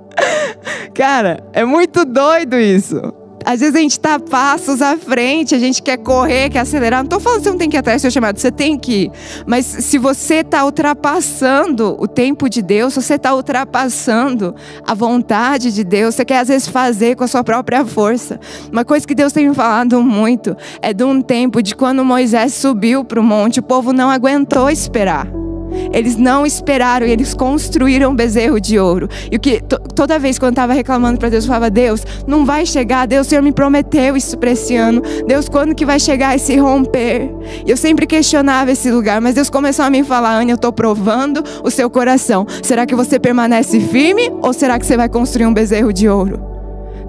Cara, 0.93 1.43
é 1.53 1.65
muito 1.65 2.05
doido 2.05 2.55
isso. 2.55 3.01
Às 3.45 3.59
vezes 3.59 3.75
a 3.75 3.79
gente 3.79 3.91
está 3.91 4.19
passos 4.19 4.81
à 4.81 4.97
frente, 4.97 5.53
a 5.53 5.59
gente 5.59 5.81
quer 5.81 5.97
correr, 5.97 6.49
quer 6.49 6.59
acelerar. 6.59 7.01
Não 7.01 7.05
estou 7.05 7.19
falando 7.19 7.39
que 7.39 7.43
você 7.43 7.51
não 7.51 7.57
tem 7.57 7.69
que 7.69 7.77
ir 7.77 7.79
atrás 7.79 8.01
do 8.01 8.03
seu 8.03 8.11
chamado, 8.11 8.39
você 8.39 8.51
tem 8.51 8.77
que 8.77 9.03
ir. 9.03 9.11
Mas 9.45 9.65
se 9.65 9.97
você 9.99 10.35
está 10.35 10.65
ultrapassando 10.65 11.95
o 11.99 12.07
tempo 12.07 12.49
de 12.49 12.61
Deus, 12.61 12.93
se 12.93 13.01
você 13.01 13.15
está 13.15 13.35
ultrapassando 13.35 14.55
a 14.85 14.93
vontade 14.95 15.71
de 15.71 15.83
Deus, 15.83 16.15
você 16.15 16.25
quer 16.25 16.39
às 16.39 16.47
vezes 16.47 16.67
fazer 16.67 17.15
com 17.15 17.23
a 17.23 17.27
sua 17.27 17.43
própria 17.43 17.85
força. 17.85 18.39
Uma 18.71 18.83
coisa 18.83 19.05
que 19.05 19.13
Deus 19.13 19.31
tem 19.31 19.47
me 19.47 19.53
falado 19.53 20.01
muito 20.01 20.57
é 20.81 20.91
de 20.91 21.03
um 21.03 21.21
tempo 21.21 21.61
de 21.61 21.75
quando 21.75 22.03
Moisés 22.03 22.53
subiu 22.53 23.03
para 23.03 23.19
o 23.19 23.23
monte, 23.23 23.59
o 23.59 23.63
povo 23.63 23.93
não 23.93 24.09
aguentou 24.09 24.69
esperar. 24.69 25.44
Eles 25.91 26.15
não 26.15 26.45
esperaram 26.45 27.05
e 27.05 27.11
eles 27.11 27.33
construíram 27.33 28.11
um 28.11 28.15
bezerro 28.15 28.59
de 28.59 28.77
ouro. 28.79 29.09
E 29.31 29.35
o 29.35 29.39
que 29.39 29.61
toda 29.95 30.19
vez 30.19 30.37
quando 30.37 30.49
eu 30.49 30.53
estava 30.53 30.73
reclamando 30.73 31.17
para 31.17 31.29
Deus, 31.29 31.43
eu 31.43 31.47
falava: 31.47 31.69
Deus, 31.69 32.05
não 32.27 32.45
vai 32.45 32.65
chegar. 32.65 33.07
Deus, 33.07 33.27
o 33.27 33.29
Senhor 33.29 33.41
me 33.41 33.51
prometeu 33.51 34.15
isso 34.15 34.37
para 34.37 34.51
esse 34.51 34.75
ano. 34.75 35.01
Deus, 35.27 35.49
quando 35.49 35.75
que 35.75 35.85
vai 35.85 35.99
chegar 35.99 36.35
esse 36.35 36.55
romper? 36.57 37.29
E 37.65 37.71
eu 37.71 37.77
sempre 37.77 38.05
questionava 38.05 38.71
esse 38.71 38.91
lugar, 38.91 39.21
mas 39.21 39.35
Deus 39.35 39.49
começou 39.49 39.85
a 39.85 39.89
me 39.89 40.03
falar: 40.03 40.37
Anne, 40.37 40.51
eu 40.51 40.55
estou 40.55 40.71
provando 40.71 41.43
o 41.63 41.69
seu 41.69 41.89
coração. 41.89 42.45
Será 42.61 42.85
que 42.85 42.95
você 42.95 43.19
permanece 43.19 43.79
firme 43.79 44.31
ou 44.41 44.53
será 44.53 44.79
que 44.79 44.85
você 44.85 44.97
vai 44.97 45.09
construir 45.09 45.45
um 45.45 45.53
bezerro 45.53 45.91
de 45.91 46.07
ouro? 46.07 46.55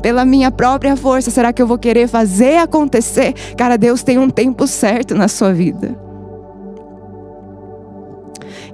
Pela 0.02 0.24
minha 0.24 0.50
própria 0.50 0.94
força, 0.94 1.30
será 1.30 1.52
que 1.52 1.60
eu 1.60 1.66
vou 1.66 1.78
querer 1.78 2.06
fazer 2.06 2.58
acontecer? 2.58 3.34
Cara, 3.56 3.76
Deus 3.76 4.02
tem 4.02 4.18
um 4.18 4.30
tempo 4.30 4.66
certo 4.66 5.14
na 5.14 5.26
sua 5.26 5.52
vida. 5.52 6.05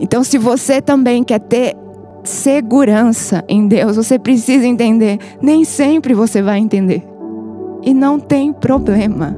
Então, 0.01 0.23
se 0.25 0.39
você 0.39 0.81
também 0.81 1.23
quer 1.23 1.41
ter 1.41 1.77
segurança 2.25 3.45
em 3.49 3.67
Deus, 3.67 3.97
você 3.97 4.19
precisa 4.19 4.67
entender. 4.67 5.19
Nem 5.41 5.65
sempre 5.65 6.15
você 6.15 6.41
vai 6.43 6.59
entender. 6.59 7.03
E 7.83 7.93
não 7.93 8.19
tem 8.19 8.53
problema. 8.53 9.37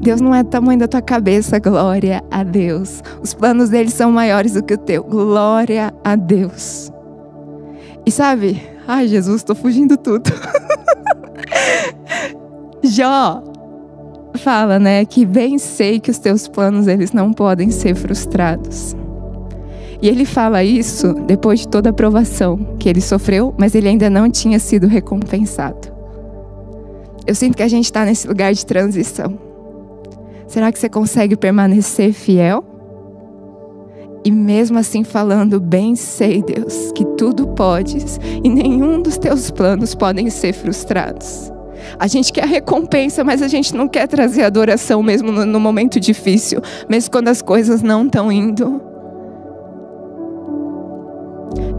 Deus 0.00 0.20
não 0.20 0.34
é 0.34 0.42
do 0.42 0.48
tamanho 0.48 0.78
da 0.78 0.88
tua 0.88 1.02
cabeça, 1.02 1.58
glória 1.58 2.22
a 2.30 2.42
Deus. 2.42 3.02
Os 3.22 3.34
planos 3.34 3.68
dele 3.68 3.90
são 3.90 4.10
maiores 4.10 4.54
do 4.54 4.62
que 4.62 4.74
o 4.74 4.78
teu, 4.78 5.04
glória 5.04 5.92
a 6.02 6.16
Deus. 6.16 6.90
E 8.06 8.10
sabe, 8.10 8.62
ai 8.88 9.06
Jesus, 9.08 9.36
estou 9.36 9.54
fugindo 9.54 9.96
tudo. 9.98 10.30
Jó 12.82 13.42
fala, 14.38 14.78
né, 14.78 15.04
que 15.04 15.26
bem 15.26 15.58
sei 15.58 16.00
que 16.00 16.10
os 16.10 16.18
teus 16.18 16.48
planos 16.48 16.86
eles 16.86 17.12
não 17.12 17.32
podem 17.32 17.70
ser 17.70 17.94
frustrados. 17.94 18.96
E 20.02 20.08
ele 20.08 20.24
fala 20.24 20.64
isso 20.64 21.12
depois 21.26 21.60
de 21.60 21.68
toda 21.68 21.90
a 21.90 21.92
provação 21.92 22.76
que 22.78 22.88
ele 22.88 23.00
sofreu, 23.00 23.54
mas 23.58 23.74
ele 23.74 23.88
ainda 23.88 24.08
não 24.08 24.30
tinha 24.30 24.58
sido 24.58 24.86
recompensado. 24.86 25.92
Eu 27.26 27.34
sinto 27.34 27.56
que 27.56 27.62
a 27.62 27.68
gente 27.68 27.84
está 27.84 28.04
nesse 28.04 28.26
lugar 28.26 28.52
de 28.52 28.64
transição. 28.64 29.38
Será 30.46 30.72
que 30.72 30.78
você 30.78 30.88
consegue 30.88 31.36
permanecer 31.36 32.12
fiel? 32.12 32.64
E 34.24 34.30
mesmo 34.30 34.78
assim 34.78 35.04
falando, 35.04 35.60
bem 35.60 35.94
sei, 35.94 36.42
Deus, 36.42 36.92
que 36.92 37.04
tudo 37.16 37.48
podes 37.48 38.18
e 38.42 38.48
nenhum 38.48 39.00
dos 39.00 39.16
teus 39.16 39.50
planos 39.50 39.94
podem 39.94 40.28
ser 40.28 40.52
frustrados. 40.52 41.52
A 41.98 42.06
gente 42.06 42.32
quer 42.32 42.44
a 42.44 42.46
recompensa, 42.46 43.22
mas 43.22 43.42
a 43.42 43.48
gente 43.48 43.74
não 43.74 43.88
quer 43.88 44.06
trazer 44.06 44.42
adoração 44.42 45.02
mesmo 45.02 45.30
no, 45.30 45.46
no 45.46 45.60
momento 45.60 46.00
difícil, 46.00 46.60
mesmo 46.88 47.10
quando 47.10 47.28
as 47.28 47.40
coisas 47.40 47.82
não 47.82 48.06
estão 48.06 48.30
indo. 48.30 48.89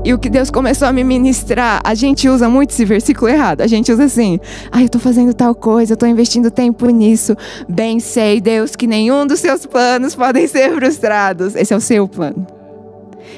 E 0.03 0.13
o 0.13 0.17
que 0.17 0.29
Deus 0.29 0.49
começou 0.49 0.87
a 0.87 0.91
me 0.91 1.03
ministrar, 1.03 1.79
a 1.83 1.93
gente 1.93 2.27
usa 2.27 2.49
muito 2.49 2.71
esse 2.71 2.83
versículo 2.83 3.29
errado. 3.29 3.61
A 3.61 3.67
gente 3.67 3.91
usa 3.91 4.05
assim: 4.05 4.39
"Ai, 4.71 4.79
ah, 4.79 4.81
eu 4.81 4.85
estou 4.87 4.99
fazendo 4.99 5.31
tal 5.31 5.53
coisa, 5.53 5.93
eu 5.93 5.93
estou 5.93 6.09
investindo 6.09 6.49
tempo 6.49 6.87
nisso. 6.87 7.35
Bem 7.69 7.99
sei, 7.99 8.41
Deus, 8.41 8.75
que 8.75 8.87
nenhum 8.87 9.27
dos 9.27 9.39
seus 9.39 9.65
planos 9.65 10.15
podem 10.15 10.47
ser 10.47 10.73
frustrados." 10.73 11.55
Esse 11.55 11.71
é 11.71 11.77
o 11.77 11.81
seu 11.81 12.07
plano. 12.07 12.47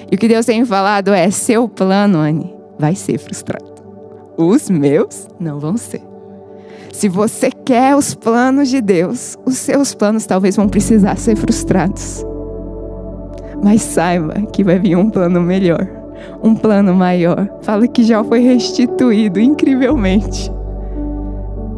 E 0.09 0.15
o 0.15 0.17
que 0.17 0.27
Deus 0.27 0.45
tem 0.45 0.63
falado 0.63 1.13
é: 1.13 1.29
"Seu 1.29 1.67
plano, 1.67 2.19
Anne, 2.19 2.55
vai 2.79 2.95
ser 2.95 3.17
frustrado. 3.17 3.73
Os 4.37 4.69
meus 4.69 5.27
não 5.37 5.59
vão 5.59 5.75
ser." 5.75 6.01
Se 6.93 7.09
você 7.09 7.51
quer 7.51 7.93
os 7.93 8.15
planos 8.15 8.69
de 8.69 8.79
Deus, 8.79 9.37
os 9.45 9.57
seus 9.57 9.93
planos 9.93 10.25
talvez 10.25 10.55
vão 10.55 10.69
precisar 10.69 11.17
ser 11.17 11.35
frustrados. 11.35 12.23
Mas 13.61 13.81
saiba 13.81 14.45
que 14.53 14.63
vai 14.63 14.79
vir 14.79 14.95
um 14.95 15.09
plano 15.09 15.41
melhor 15.41 16.02
um 16.43 16.55
plano 16.55 16.93
maior. 16.93 17.49
Fala 17.61 17.87
que 17.87 18.03
já 18.03 18.23
foi 18.23 18.39
restituído 18.39 19.39
incrivelmente. 19.39 20.51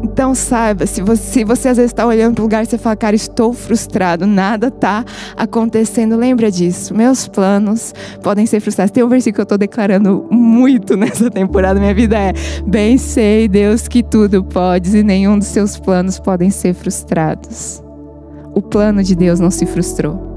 Então 0.02 0.34
saiba, 0.34 0.86
se 0.86 1.02
você, 1.02 1.22
se 1.22 1.44
você 1.44 1.68
às 1.68 1.76
vezes 1.76 1.90
está 1.90 2.06
olhando 2.06 2.34
para 2.34 2.42
o 2.42 2.44
lugar 2.44 2.62
e 2.62 2.66
você 2.66 2.78
fala, 2.78 2.96
cara, 2.96 3.16
estou 3.16 3.52
frustrado, 3.52 4.26
nada 4.26 4.68
está 4.68 5.04
acontecendo, 5.36 6.16
lembra 6.16 6.50
disso. 6.50 6.94
Meus 6.94 7.26
planos 7.26 7.92
podem 8.22 8.46
ser 8.46 8.60
frustrados. 8.60 8.92
Tem 8.92 9.02
um 9.02 9.08
versículo 9.08 9.34
que 9.34 9.40
eu 9.40 9.44
estou 9.44 9.58
declarando 9.58 10.26
muito 10.30 10.96
nessa 10.98 11.30
temporada, 11.30 11.80
minha 11.80 11.94
vida 11.94 12.16
é: 12.16 12.32
Bem 12.66 12.98
sei, 12.98 13.48
Deus, 13.48 13.88
que 13.88 14.02
tudo 14.02 14.44
podes 14.44 14.94
e 14.94 15.02
nenhum 15.02 15.38
dos 15.38 15.48
seus 15.48 15.78
planos 15.78 16.18
podem 16.18 16.50
ser 16.50 16.74
frustrados. 16.74 17.82
O 18.54 18.62
plano 18.62 19.02
de 19.02 19.14
Deus 19.14 19.40
não 19.40 19.50
se 19.50 19.66
frustrou 19.66 20.35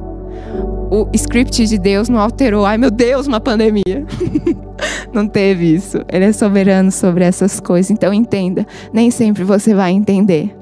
o 0.91 1.07
script 1.13 1.65
de 1.65 1.77
Deus 1.77 2.09
não 2.09 2.19
alterou. 2.19 2.65
Ai 2.65 2.77
meu 2.77 2.91
Deus, 2.91 3.27
uma 3.27 3.39
pandemia. 3.39 4.05
não 5.13 5.27
teve 5.27 5.75
isso. 5.75 5.99
Ele 6.11 6.25
é 6.25 6.31
soberano 6.31 6.91
sobre 6.91 7.23
essas 7.23 7.59
coisas. 7.59 7.91
Então 7.91 8.13
entenda, 8.13 8.65
nem 8.91 9.11
sempre 9.11 9.43
você 9.43 9.73
vai 9.73 9.91
entender. 9.91 10.55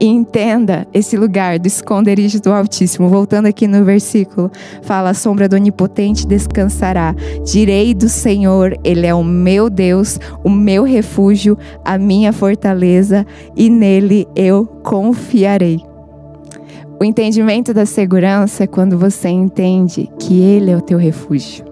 E 0.00 0.06
entenda 0.06 0.86
esse 0.92 1.16
lugar 1.16 1.58
do 1.58 1.66
esconderijo 1.66 2.40
do 2.40 2.52
Altíssimo. 2.52 3.08
Voltando 3.08 3.46
aqui 3.46 3.66
no 3.66 3.84
versículo, 3.84 4.50
fala: 4.82 5.10
a 5.10 5.14
sombra 5.14 5.48
do 5.48 5.56
Onipotente 5.56 6.26
descansará. 6.26 7.14
Direi 7.44 7.94
do 7.94 8.08
Senhor, 8.08 8.76
Ele 8.82 9.06
é 9.06 9.14
o 9.14 9.24
meu 9.24 9.70
Deus, 9.70 10.18
o 10.42 10.50
meu 10.50 10.82
refúgio, 10.84 11.56
a 11.84 11.98
minha 11.98 12.32
fortaleza, 12.32 13.26
e 13.56 13.68
nele 13.70 14.26
eu 14.34 14.66
confiarei. 14.82 15.91
O 17.02 17.04
entendimento 17.04 17.74
da 17.74 17.84
segurança 17.84 18.62
é 18.62 18.66
quando 18.68 18.96
você 18.96 19.28
entende 19.28 20.08
que 20.20 20.40
Ele 20.40 20.70
é 20.70 20.76
o 20.76 20.80
teu 20.80 20.96
refúgio. 20.96 21.64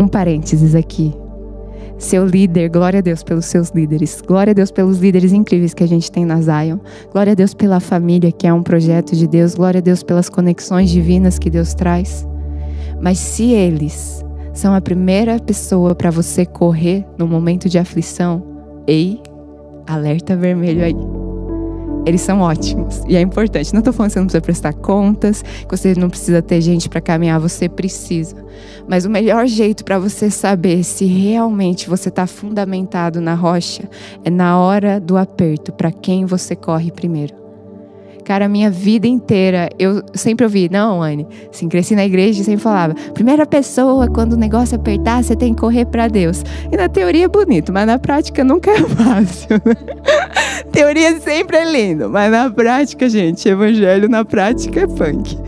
Um 0.00 0.08
parênteses 0.08 0.74
aqui. 0.74 1.14
Seu 1.96 2.26
líder, 2.26 2.68
glória 2.68 2.98
a 2.98 3.00
Deus 3.00 3.22
pelos 3.22 3.44
seus 3.44 3.68
líderes, 3.68 4.20
glória 4.20 4.50
a 4.50 4.52
Deus 4.52 4.72
pelos 4.72 4.98
líderes 4.98 5.32
incríveis 5.32 5.74
que 5.74 5.84
a 5.84 5.86
gente 5.86 6.10
tem 6.10 6.24
na 6.24 6.40
Zion, 6.40 6.78
glória 7.12 7.30
a 7.30 7.36
Deus 7.36 7.54
pela 7.54 7.78
família 7.78 8.32
que 8.32 8.48
é 8.48 8.52
um 8.52 8.64
projeto 8.64 9.14
de 9.14 9.28
Deus, 9.28 9.54
glória 9.54 9.78
a 9.78 9.80
Deus 9.80 10.02
pelas 10.02 10.28
conexões 10.28 10.90
divinas 10.90 11.38
que 11.38 11.50
Deus 11.50 11.74
traz. 11.74 12.26
Mas 13.00 13.20
se 13.20 13.52
eles 13.52 14.24
são 14.52 14.74
a 14.74 14.80
primeira 14.80 15.38
pessoa 15.38 15.94
para 15.94 16.10
você 16.10 16.44
correr 16.44 17.06
no 17.16 17.28
momento 17.28 17.68
de 17.68 17.78
aflição, 17.78 18.42
ei, 18.88 19.22
alerta 19.86 20.34
vermelho 20.34 20.82
aí 20.82 21.27
eles 22.08 22.20
são 22.22 22.40
ótimos. 22.40 23.02
E 23.06 23.16
é 23.16 23.20
importante. 23.20 23.72
Não 23.72 23.80
estou 23.80 23.92
falando 23.92 24.10
que 24.10 24.14
você 24.14 24.20
não 24.20 24.26
precisa 24.26 24.40
prestar 24.40 24.72
contas, 24.72 25.42
que 25.42 25.70
você 25.70 25.94
não 25.94 26.08
precisa 26.08 26.40
ter 26.40 26.60
gente 26.60 26.88
para 26.88 27.00
caminhar, 27.00 27.38
você 27.38 27.68
precisa. 27.68 28.36
Mas 28.88 29.04
o 29.04 29.10
melhor 29.10 29.46
jeito 29.46 29.84
para 29.84 29.98
você 29.98 30.30
saber 30.30 30.82
se 30.82 31.04
realmente 31.04 31.88
você 31.88 32.08
está 32.08 32.26
fundamentado 32.26 33.20
na 33.20 33.34
rocha 33.34 33.88
é 34.24 34.30
na 34.30 34.58
hora 34.58 34.98
do 34.98 35.16
aperto, 35.16 35.72
para 35.72 35.92
quem 35.92 36.24
você 36.24 36.56
corre 36.56 36.90
primeiro. 36.90 37.47
Cara, 38.28 38.44
a 38.44 38.48
minha 38.48 38.70
vida 38.70 39.06
inteira, 39.06 39.70
eu 39.78 40.02
sempre 40.12 40.44
ouvi, 40.44 40.68
não, 40.70 41.02
Anne, 41.02 41.26
assim, 41.50 41.66
cresci 41.66 41.96
na 41.96 42.04
igreja 42.04 42.42
e 42.42 42.44
sempre 42.44 42.60
falava, 42.60 42.94
primeira 43.14 43.46
pessoa, 43.46 44.06
quando 44.06 44.34
o 44.34 44.36
negócio 44.36 44.76
apertar, 44.76 45.24
você 45.24 45.34
tem 45.34 45.54
que 45.54 45.60
correr 45.62 45.86
para 45.86 46.08
Deus. 46.08 46.44
E 46.70 46.76
na 46.76 46.90
teoria 46.90 47.24
é 47.24 47.28
bonito, 47.28 47.72
mas 47.72 47.86
na 47.86 47.98
prática 47.98 48.44
nunca 48.44 48.70
é 48.70 48.82
fácil. 48.84 49.48
Né? 49.64 49.74
teoria 50.70 51.18
sempre 51.20 51.56
é 51.56 51.72
lindo, 51.72 52.10
mas 52.10 52.30
na 52.30 52.50
prática, 52.50 53.08
gente, 53.08 53.48
evangelho 53.48 54.10
na 54.10 54.22
prática 54.26 54.80
é 54.80 54.86
punk. 54.86 55.38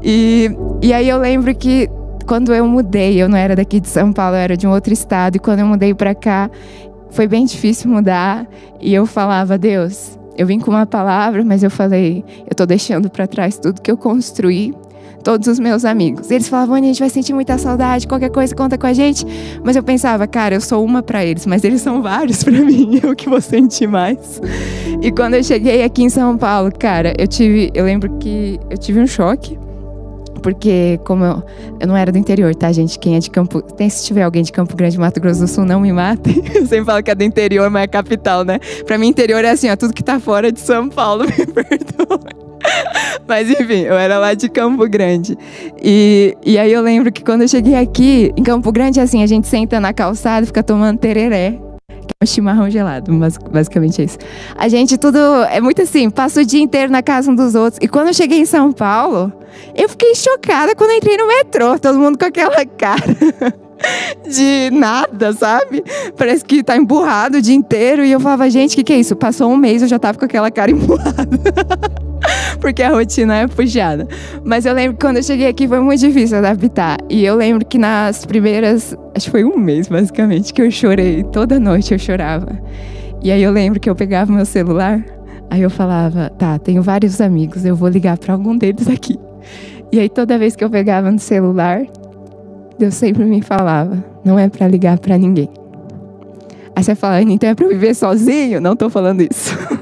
E, 0.00 0.52
e 0.80 0.92
aí 0.92 1.08
eu 1.08 1.18
lembro 1.18 1.52
que 1.52 1.90
quando 2.28 2.54
eu 2.54 2.64
mudei, 2.64 3.20
eu 3.20 3.28
não 3.28 3.36
era 3.36 3.56
daqui 3.56 3.80
de 3.80 3.88
São 3.88 4.12
Paulo, 4.12 4.36
eu 4.36 4.40
era 4.40 4.56
de 4.56 4.68
um 4.68 4.70
outro 4.70 4.92
estado, 4.92 5.34
e 5.34 5.40
quando 5.40 5.58
eu 5.58 5.66
mudei 5.66 5.92
para 5.92 6.14
cá, 6.14 6.48
foi 7.10 7.26
bem 7.26 7.44
difícil 7.44 7.90
mudar, 7.90 8.46
e 8.80 8.94
eu 8.94 9.04
falava, 9.04 9.58
Deus, 9.58 10.19
eu 10.40 10.46
vim 10.46 10.58
com 10.58 10.70
uma 10.70 10.86
palavra, 10.86 11.44
mas 11.44 11.62
eu 11.62 11.70
falei, 11.70 12.24
eu 12.48 12.56
tô 12.56 12.64
deixando 12.64 13.10
para 13.10 13.26
trás 13.26 13.58
tudo 13.58 13.82
que 13.82 13.90
eu 13.90 13.96
construí, 13.98 14.74
todos 15.22 15.46
os 15.48 15.58
meus 15.58 15.84
amigos. 15.84 16.30
Eles 16.30 16.48
falavam, 16.48 16.76
a 16.76 16.80
gente 16.80 16.98
vai 16.98 17.10
sentir 17.10 17.34
muita 17.34 17.58
saudade, 17.58 18.08
qualquer 18.08 18.30
coisa 18.30 18.56
conta 18.56 18.78
com 18.78 18.86
a 18.86 18.94
gente. 18.94 19.22
Mas 19.62 19.76
eu 19.76 19.82
pensava, 19.82 20.26
cara, 20.26 20.54
eu 20.54 20.60
sou 20.62 20.82
uma 20.82 21.02
para 21.02 21.22
eles, 21.22 21.44
mas 21.44 21.62
eles 21.62 21.82
são 21.82 22.00
vários 22.00 22.42
para 22.42 22.56
mim, 22.64 23.00
eu 23.02 23.14
que 23.14 23.28
vou 23.28 23.38
sentir 23.42 23.86
mais. 23.86 24.40
E 25.02 25.12
quando 25.12 25.34
eu 25.34 25.44
cheguei 25.44 25.82
aqui 25.84 26.04
em 26.04 26.08
São 26.08 26.38
Paulo, 26.38 26.72
cara, 26.72 27.12
eu 27.18 27.28
tive, 27.28 27.70
eu 27.74 27.84
lembro 27.84 28.16
que 28.16 28.58
eu 28.70 28.78
tive 28.78 28.98
um 28.98 29.06
choque 29.06 29.58
porque 30.40 30.98
como 31.04 31.24
eu, 31.24 31.42
eu 31.80 31.86
não 31.86 31.96
era 31.96 32.10
do 32.10 32.18
interior, 32.18 32.54
tá, 32.54 32.70
gente? 32.72 32.98
Quem 32.98 33.16
é 33.16 33.18
de 33.18 33.30
Campo... 33.30 33.62
Tem, 33.62 33.88
se 33.88 34.04
tiver 34.04 34.22
alguém 34.22 34.42
de 34.42 34.52
Campo 34.52 34.76
Grande, 34.76 34.98
Mato 34.98 35.20
Grosso 35.20 35.40
do 35.40 35.48
Sul, 35.48 35.64
não 35.64 35.80
me 35.80 35.92
mate. 35.92 36.42
Eu 36.54 36.66
sempre 36.66 36.84
falo 36.84 37.02
que 37.02 37.10
é 37.10 37.14
do 37.14 37.24
interior, 37.24 37.68
mas 37.70 37.84
é 37.84 37.86
capital, 37.86 38.44
né? 38.44 38.58
Pra 38.86 38.98
mim, 38.98 39.08
interior 39.08 39.44
é 39.44 39.50
assim, 39.50 39.70
ó, 39.70 39.76
tudo 39.76 39.92
que 39.94 40.02
tá 40.02 40.18
fora 40.18 40.50
de 40.50 40.60
São 40.60 40.88
Paulo, 40.88 41.24
me 41.38 41.46
perdoa. 41.46 42.20
Mas 43.26 43.48
enfim, 43.48 43.82
eu 43.82 43.94
era 43.94 44.18
lá 44.18 44.34
de 44.34 44.48
Campo 44.48 44.86
Grande. 44.88 45.36
E, 45.82 46.36
e 46.44 46.58
aí 46.58 46.72
eu 46.72 46.82
lembro 46.82 47.10
que 47.10 47.24
quando 47.24 47.42
eu 47.42 47.48
cheguei 47.48 47.74
aqui, 47.74 48.32
em 48.36 48.42
Campo 48.42 48.70
Grande, 48.70 49.00
assim, 49.00 49.22
a 49.22 49.26
gente 49.26 49.46
senta 49.48 49.80
na 49.80 49.92
calçada 49.92 50.44
e 50.44 50.46
fica 50.46 50.62
tomando 50.62 50.98
tereré. 50.98 51.58
Chimarrão 52.24 52.70
gelado, 52.70 53.12
basicamente 53.50 54.02
é 54.02 54.04
isso. 54.04 54.18
A 54.56 54.68
gente 54.68 54.98
tudo, 54.98 55.18
é 55.50 55.60
muito 55.60 55.82
assim, 55.82 56.10
passa 56.10 56.40
o 56.40 56.44
dia 56.44 56.60
inteiro 56.60 56.92
na 56.92 57.02
casa 57.02 57.30
um 57.30 57.34
dos 57.34 57.54
outros. 57.54 57.78
E 57.82 57.88
quando 57.88 58.08
eu 58.08 58.14
cheguei 58.14 58.38
em 58.38 58.44
São 58.44 58.72
Paulo, 58.72 59.32
eu 59.74 59.88
fiquei 59.88 60.14
chocada 60.14 60.74
quando 60.74 60.92
entrei 60.92 61.16
no 61.16 61.26
metrô, 61.26 61.78
todo 61.78 61.98
mundo 61.98 62.18
com 62.18 62.24
aquela 62.24 62.64
cara. 62.76 63.04
de 64.28 64.70
nada, 64.72 65.32
sabe? 65.32 65.82
Parece 66.16 66.44
que 66.44 66.62
tá 66.62 66.76
emburrado 66.76 67.38
o 67.38 67.42
dia 67.42 67.54
inteiro. 67.54 68.04
E 68.04 68.12
eu 68.12 68.20
falava, 68.20 68.48
gente, 68.50 68.74
o 68.74 68.76
que, 68.76 68.84
que 68.84 68.92
é 68.92 68.98
isso? 68.98 69.16
Passou 69.16 69.50
um 69.50 69.56
mês, 69.56 69.80
eu 69.80 69.88
já 69.88 69.98
tava 69.98 70.18
com 70.18 70.24
aquela 70.24 70.50
cara 70.50 70.70
emburrada. 70.72 72.09
porque 72.60 72.82
a 72.82 72.90
rotina 72.90 73.36
é 73.36 73.46
puxada. 73.46 74.06
Mas 74.44 74.66
eu 74.66 74.74
lembro 74.74 74.96
que 74.96 75.04
quando 75.04 75.16
eu 75.18 75.22
cheguei 75.22 75.48
aqui 75.48 75.66
foi 75.66 75.80
muito 75.80 76.00
difícil 76.00 76.38
adaptar. 76.38 76.98
E 77.08 77.24
eu 77.24 77.34
lembro 77.34 77.64
que 77.64 77.78
nas 77.78 78.24
primeiras, 78.24 78.96
acho 79.14 79.26
que 79.26 79.30
foi 79.30 79.44
um 79.44 79.56
mês 79.56 79.88
basicamente, 79.88 80.52
que 80.52 80.62
eu 80.62 80.70
chorei. 80.70 81.24
Toda 81.24 81.58
noite 81.58 81.92
eu 81.92 81.98
chorava. 81.98 82.58
E 83.22 83.30
aí 83.30 83.42
eu 83.42 83.52
lembro 83.52 83.78
que 83.78 83.88
eu 83.88 83.94
pegava 83.94 84.32
meu 84.32 84.46
celular, 84.46 85.04
aí 85.50 85.60
eu 85.60 85.68
falava, 85.68 86.30
tá, 86.30 86.58
tenho 86.58 86.82
vários 86.82 87.20
amigos, 87.20 87.66
eu 87.66 87.76
vou 87.76 87.88
ligar 87.88 88.16
para 88.16 88.32
algum 88.32 88.56
deles 88.56 88.88
aqui. 88.88 89.18
E 89.92 90.00
aí 90.00 90.08
toda 90.08 90.38
vez 90.38 90.56
que 90.56 90.64
eu 90.64 90.70
pegava 90.70 91.10
no 91.10 91.18
celular, 91.18 91.82
Deus 92.78 92.94
sempre 92.94 93.24
me 93.24 93.42
falava, 93.42 94.02
não 94.24 94.38
é 94.38 94.48
para 94.48 94.66
ligar 94.66 94.98
para 94.98 95.18
ninguém. 95.18 95.50
Aí 96.74 96.82
você 96.82 96.94
fala, 96.94 97.20
então 97.20 97.50
é 97.50 97.54
para 97.54 97.68
viver 97.68 97.94
sozinho? 97.94 98.58
Não 98.58 98.74
tô 98.74 98.88
falando 98.88 99.20
isso. 99.20 99.54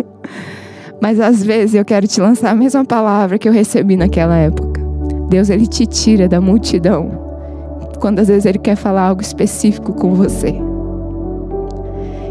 Mas 1.00 1.20
às 1.20 1.42
vezes 1.42 1.74
eu 1.74 1.84
quero 1.84 2.06
te 2.06 2.20
lançar 2.20 2.50
a 2.50 2.54
mesma 2.54 2.84
palavra 2.84 3.38
que 3.38 3.48
eu 3.48 3.52
recebi 3.52 3.96
naquela 3.96 4.36
época. 4.36 4.80
Deus 5.28 5.50
ele 5.50 5.66
te 5.66 5.86
tira 5.86 6.28
da 6.28 6.40
multidão 6.40 7.28
quando 8.00 8.20
às 8.20 8.28
vezes 8.28 8.46
ele 8.46 8.58
quer 8.58 8.76
falar 8.76 9.08
algo 9.08 9.20
específico 9.20 9.92
com 9.92 10.14
você. 10.14 10.54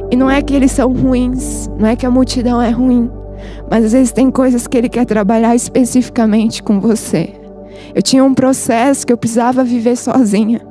E 0.10 0.15
não 0.15 0.30
é 0.30 0.41
que 0.41 0.56
eles 0.56 0.71
são 0.71 0.93
ruins, 0.93 1.69
não 1.77 1.88
é 1.88 1.95
que 1.95 2.06
a 2.06 2.12
multidão 2.12 2.62
é 2.62 2.69
ruim, 2.69 3.12
mas 3.69 3.86
às 3.86 3.91
vezes 3.91 4.12
tem 4.12 4.32
coisas 4.32 4.65
que 4.65 4.77
ele 4.77 4.89
quer 4.89 5.06
trabalhar 5.06 5.56
especificamente 5.56 6.63
com 6.63 6.80
você. 6.80 7.34
Eu 7.93 8.01
tinha 8.01 8.23
um 8.23 8.34
processo 8.34 9.06
que 9.06 9.12
eu 9.12 9.17
precisava 9.17 9.63
viver 9.63 9.97
sozinha 9.97 10.62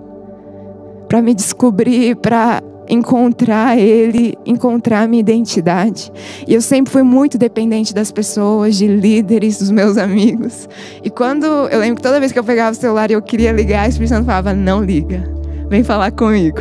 para 1.06 1.22
me 1.22 1.34
descobrir, 1.34 2.16
para 2.16 2.62
encontrar 2.88 3.78
Ele, 3.78 4.36
encontrar 4.44 5.02
a 5.02 5.08
minha 5.08 5.20
identidade. 5.20 6.12
E 6.46 6.54
eu 6.54 6.60
sempre 6.60 6.92
fui 6.92 7.02
muito 7.02 7.38
dependente 7.38 7.94
das 7.94 8.10
pessoas, 8.10 8.76
de 8.76 8.86
líderes, 8.86 9.58
dos 9.58 9.70
meus 9.70 9.96
amigos. 9.96 10.68
E 11.02 11.10
quando 11.10 11.44
eu 11.44 11.78
lembro 11.78 11.96
que 11.96 12.02
toda 12.02 12.20
vez 12.20 12.32
que 12.32 12.38
eu 12.38 12.44
pegava 12.44 12.72
o 12.72 12.74
celular 12.74 13.10
e 13.10 13.14
eu 13.14 13.22
queria 13.22 13.52
ligar, 13.52 13.86
o 13.86 13.88
Espírito 13.88 14.10
Santo 14.10 14.26
falava: 14.26 14.52
não 14.52 14.82
liga, 14.82 15.24
vem 15.68 15.82
falar 15.82 16.10
comigo. 16.12 16.60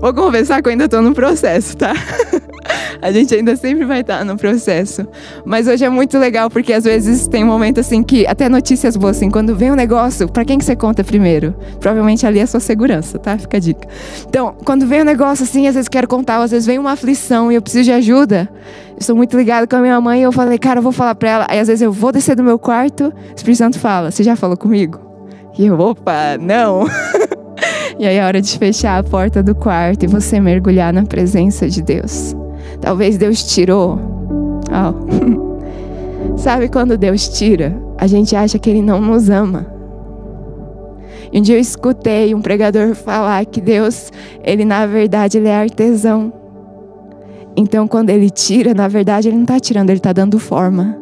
Vou 0.00 0.12
conversar 0.12 0.62
que 0.62 0.68
eu 0.68 0.72
ainda 0.72 0.84
estou 0.84 1.02
no 1.02 1.14
processo, 1.14 1.76
tá? 1.76 1.94
a 3.00 3.10
gente 3.10 3.34
ainda 3.34 3.56
sempre 3.56 3.84
vai 3.84 4.00
estar 4.00 4.24
no 4.24 4.36
processo. 4.36 5.06
Mas 5.44 5.66
hoje 5.66 5.84
é 5.84 5.88
muito 5.88 6.18
legal 6.18 6.48
porque 6.50 6.72
às 6.72 6.84
vezes 6.84 7.26
tem 7.26 7.44
um 7.44 7.46
momento 7.46 7.80
assim 7.80 8.02
que 8.02 8.26
até 8.26 8.48
notícias 8.48 8.96
boas 8.96 9.16
assim, 9.16 9.30
quando 9.30 9.54
vem 9.54 9.72
um 9.72 9.74
negócio, 9.74 10.28
para 10.28 10.44
quem 10.44 10.58
que 10.58 10.64
você 10.64 10.76
conta 10.76 11.02
primeiro? 11.02 11.54
Provavelmente 11.80 12.26
ali 12.26 12.38
é 12.38 12.42
a 12.42 12.46
sua 12.46 12.60
segurança, 12.60 13.18
tá? 13.18 13.36
Fica 13.36 13.56
a 13.56 13.60
dica. 13.60 13.88
Então, 14.28 14.54
quando 14.64 14.86
vem 14.86 15.02
um 15.02 15.04
negócio 15.04 15.44
assim, 15.44 15.66
às 15.66 15.74
vezes 15.74 15.88
quero 15.88 16.08
contar, 16.08 16.40
às 16.40 16.50
vezes 16.50 16.66
vem 16.66 16.78
uma 16.78 16.92
aflição 16.92 17.50
e 17.50 17.54
eu 17.54 17.62
preciso 17.62 17.84
de 17.84 17.92
ajuda. 17.92 18.48
Eu 18.96 19.02
sou 19.02 19.16
muito 19.16 19.36
ligada 19.36 19.66
com 19.66 19.76
a 19.76 19.80
minha 19.80 20.00
mãe 20.00 20.20
e 20.20 20.22
eu 20.22 20.32
falei, 20.32 20.58
cara, 20.58 20.78
eu 20.78 20.82
vou 20.82 20.92
falar 20.92 21.14
para 21.14 21.28
ela. 21.28 21.46
Aí 21.48 21.58
às 21.58 21.68
vezes 21.68 21.82
eu 21.82 21.92
vou 21.92 22.12
descer 22.12 22.36
do 22.36 22.42
meu 22.42 22.58
quarto, 22.58 23.06
o 23.06 23.34
Espírito 23.36 23.58
Santo 23.58 23.78
fala: 23.78 24.10
"Você 24.10 24.22
já 24.22 24.36
falou 24.36 24.56
comigo?" 24.56 25.00
E 25.58 25.66
eu, 25.66 25.78
opa, 25.78 26.38
não. 26.40 26.86
e 27.98 28.06
aí 28.06 28.16
é 28.16 28.24
hora 28.24 28.40
de 28.40 28.58
fechar 28.58 28.98
a 28.98 29.02
porta 29.02 29.42
do 29.42 29.54
quarto 29.54 30.04
e 30.04 30.06
você 30.06 30.40
mergulhar 30.40 30.92
na 30.92 31.04
presença 31.04 31.68
de 31.68 31.82
Deus. 31.82 32.34
Talvez 32.82 33.16
Deus 33.16 33.44
tirou. 33.44 33.98
Oh. 34.68 36.36
Sabe 36.36 36.68
quando 36.68 36.98
Deus 36.98 37.28
tira? 37.28 37.74
A 37.96 38.08
gente 38.08 38.34
acha 38.34 38.58
que 38.58 38.68
Ele 38.68 38.82
não 38.82 39.00
nos 39.00 39.30
ama. 39.30 39.66
E 41.32 41.38
um 41.38 41.42
dia 41.42 41.54
eu 41.54 41.60
escutei 41.60 42.34
um 42.34 42.42
pregador 42.42 42.94
falar 42.94 43.46
que 43.46 43.60
Deus, 43.60 44.10
Ele 44.42 44.64
na 44.64 44.84
verdade, 44.84 45.38
Ele 45.38 45.48
é 45.48 45.54
artesão. 45.54 46.32
Então 47.56 47.86
quando 47.86 48.10
Ele 48.10 48.28
tira, 48.28 48.74
na 48.74 48.88
verdade 48.88 49.28
Ele 49.28 49.36
não 49.36 49.44
está 49.44 49.60
tirando, 49.60 49.90
Ele 49.90 49.98
está 49.98 50.12
dando 50.12 50.38
forma. 50.40 50.98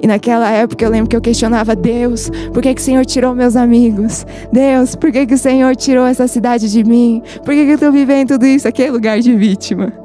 E 0.00 0.06
naquela 0.06 0.50
época 0.50 0.84
eu 0.84 0.90
lembro 0.90 1.08
que 1.08 1.16
eu 1.16 1.20
questionava 1.20 1.74
Deus, 1.74 2.30
por 2.52 2.62
que, 2.62 2.74
que 2.74 2.80
o 2.80 2.84
Senhor 2.84 3.06
tirou 3.06 3.34
meus 3.34 3.56
amigos? 3.56 4.26
Deus, 4.52 4.94
por 4.94 5.10
que, 5.10 5.26
que 5.26 5.34
o 5.34 5.38
Senhor 5.38 5.74
tirou 5.74 6.04
essa 6.04 6.28
cidade 6.28 6.70
de 6.70 6.84
mim? 6.84 7.22
Por 7.44 7.54
que, 7.54 7.64
que 7.64 7.70
eu 7.70 7.74
estou 7.74 7.92
vivendo 7.92 8.28
tudo 8.28 8.46
isso? 8.46 8.68
Aquele 8.68 8.90
lugar 8.90 9.18
de 9.20 9.34
vítima. 9.34 10.01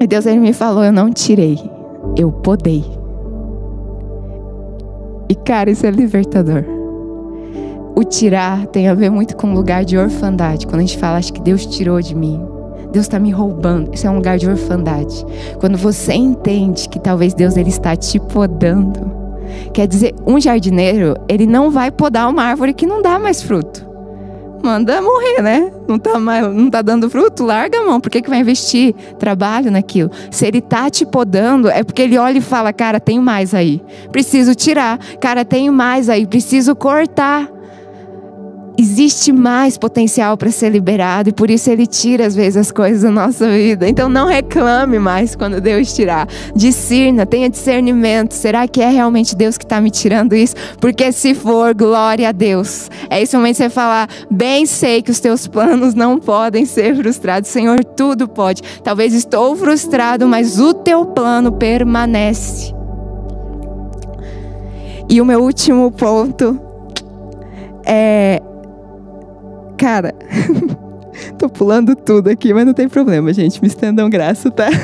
E 0.00 0.06
Deus 0.06 0.26
ele 0.26 0.40
me 0.40 0.52
falou: 0.52 0.84
Eu 0.84 0.92
não 0.92 1.10
tirei, 1.10 1.58
eu 2.16 2.30
podei. 2.30 2.84
E 5.28 5.34
cara, 5.34 5.70
isso 5.70 5.86
é 5.86 5.90
libertador. 5.90 6.64
O 7.96 8.04
tirar 8.04 8.66
tem 8.66 8.88
a 8.88 8.94
ver 8.94 9.10
muito 9.10 9.36
com 9.36 9.50
o 9.50 9.54
lugar 9.54 9.84
de 9.84 9.96
orfandade. 9.96 10.66
Quando 10.66 10.80
a 10.80 10.82
gente 10.84 10.98
fala, 10.98 11.16
acho 11.16 11.32
que 11.32 11.40
Deus 11.40 11.64
tirou 11.64 12.00
de 12.00 12.14
mim. 12.14 12.40
Deus 12.92 13.06
está 13.06 13.18
me 13.18 13.30
roubando. 13.30 13.94
Isso 13.94 14.06
é 14.06 14.10
um 14.10 14.16
lugar 14.16 14.38
de 14.38 14.48
orfandade. 14.48 15.24
Quando 15.58 15.78
você 15.78 16.12
entende 16.12 16.88
que 16.88 17.00
talvez 17.00 17.32
Deus 17.32 17.56
ele 17.56 17.70
está 17.70 17.96
te 17.96 18.20
podando. 18.20 19.10
Quer 19.72 19.88
dizer, 19.88 20.14
um 20.26 20.38
jardineiro, 20.38 21.16
ele 21.28 21.46
não 21.46 21.70
vai 21.70 21.90
podar 21.90 22.28
uma 22.28 22.42
árvore 22.42 22.74
que 22.74 22.86
não 22.86 23.00
dá 23.00 23.18
mais 23.18 23.42
fruto 23.42 23.85
manda 24.62 25.00
morrer, 25.00 25.42
né? 25.42 25.70
Não 25.88 25.98
tá, 25.98 26.18
mais, 26.18 26.46
não 26.46 26.70
tá 26.70 26.82
dando 26.82 27.08
fruto, 27.08 27.44
larga 27.44 27.78
a 27.78 27.84
mão. 27.84 28.00
Por 28.00 28.10
que, 28.10 28.22
que 28.22 28.30
vai 28.30 28.40
investir 28.40 28.94
trabalho 29.18 29.70
naquilo? 29.70 30.10
Se 30.30 30.46
ele 30.46 30.60
tá 30.60 30.90
te 30.90 31.06
podando, 31.06 31.68
é 31.68 31.82
porque 31.82 32.02
ele 32.02 32.18
olha 32.18 32.38
e 32.38 32.42
fala: 32.42 32.72
cara, 32.72 32.98
tem 32.98 33.20
mais 33.20 33.54
aí. 33.54 33.82
Preciso 34.10 34.54
tirar. 34.54 34.98
Cara, 35.20 35.44
tem 35.44 35.70
mais 35.70 36.08
aí. 36.08 36.26
Preciso 36.26 36.74
cortar 36.74 37.55
existe 38.78 39.32
mais 39.32 39.78
potencial 39.78 40.36
para 40.36 40.50
ser 40.50 40.70
liberado 40.70 41.30
e 41.30 41.32
por 41.32 41.50
isso 41.50 41.70
ele 41.70 41.86
tira 41.86 42.26
às 42.26 42.34
vezes 42.34 42.56
as 42.56 42.70
coisas 42.70 43.02
da 43.02 43.10
nossa 43.10 43.48
vida. 43.50 43.88
Então 43.88 44.08
não 44.08 44.26
reclame 44.26 44.98
mais 44.98 45.34
quando 45.34 45.60
Deus 45.60 45.94
tirar. 45.94 46.28
Discirna, 46.54 47.24
tenha 47.24 47.48
discernimento. 47.48 48.32
Será 48.32 48.68
que 48.68 48.80
é 48.80 48.90
realmente 48.90 49.34
Deus 49.34 49.56
que 49.56 49.64
está 49.64 49.80
me 49.80 49.90
tirando 49.90 50.34
isso? 50.34 50.54
Porque 50.80 51.10
se 51.12 51.34
for, 51.34 51.74
glória 51.74 52.28
a 52.28 52.32
Deus. 52.32 52.90
É 53.08 53.20
esse 53.20 53.36
momento 53.36 53.56
você 53.56 53.70
falar: 53.70 54.08
bem 54.30 54.66
sei 54.66 55.02
que 55.02 55.10
os 55.10 55.20
teus 55.20 55.46
planos 55.46 55.94
não 55.94 56.18
podem 56.18 56.64
ser 56.64 56.94
frustrados. 56.96 57.48
Senhor, 57.50 57.82
tudo 57.84 58.28
pode. 58.28 58.62
Talvez 58.82 59.14
estou 59.14 59.56
frustrado, 59.56 60.26
mas 60.28 60.60
o 60.60 60.74
teu 60.74 61.04
plano 61.06 61.52
permanece. 61.52 62.74
E 65.08 65.20
o 65.20 65.24
meu 65.24 65.40
último 65.40 65.90
ponto 65.92 66.60
é 67.84 68.42
Cara, 69.76 70.14
tô 71.38 71.48
pulando 71.48 71.94
tudo 71.94 72.28
aqui, 72.28 72.52
mas 72.54 72.66
não 72.66 72.74
tem 72.74 72.88
problema, 72.88 73.32
gente. 73.32 73.60
Me 73.60 73.68
estendam 73.68 74.08
graça, 74.08 74.50
tá? 74.50 74.68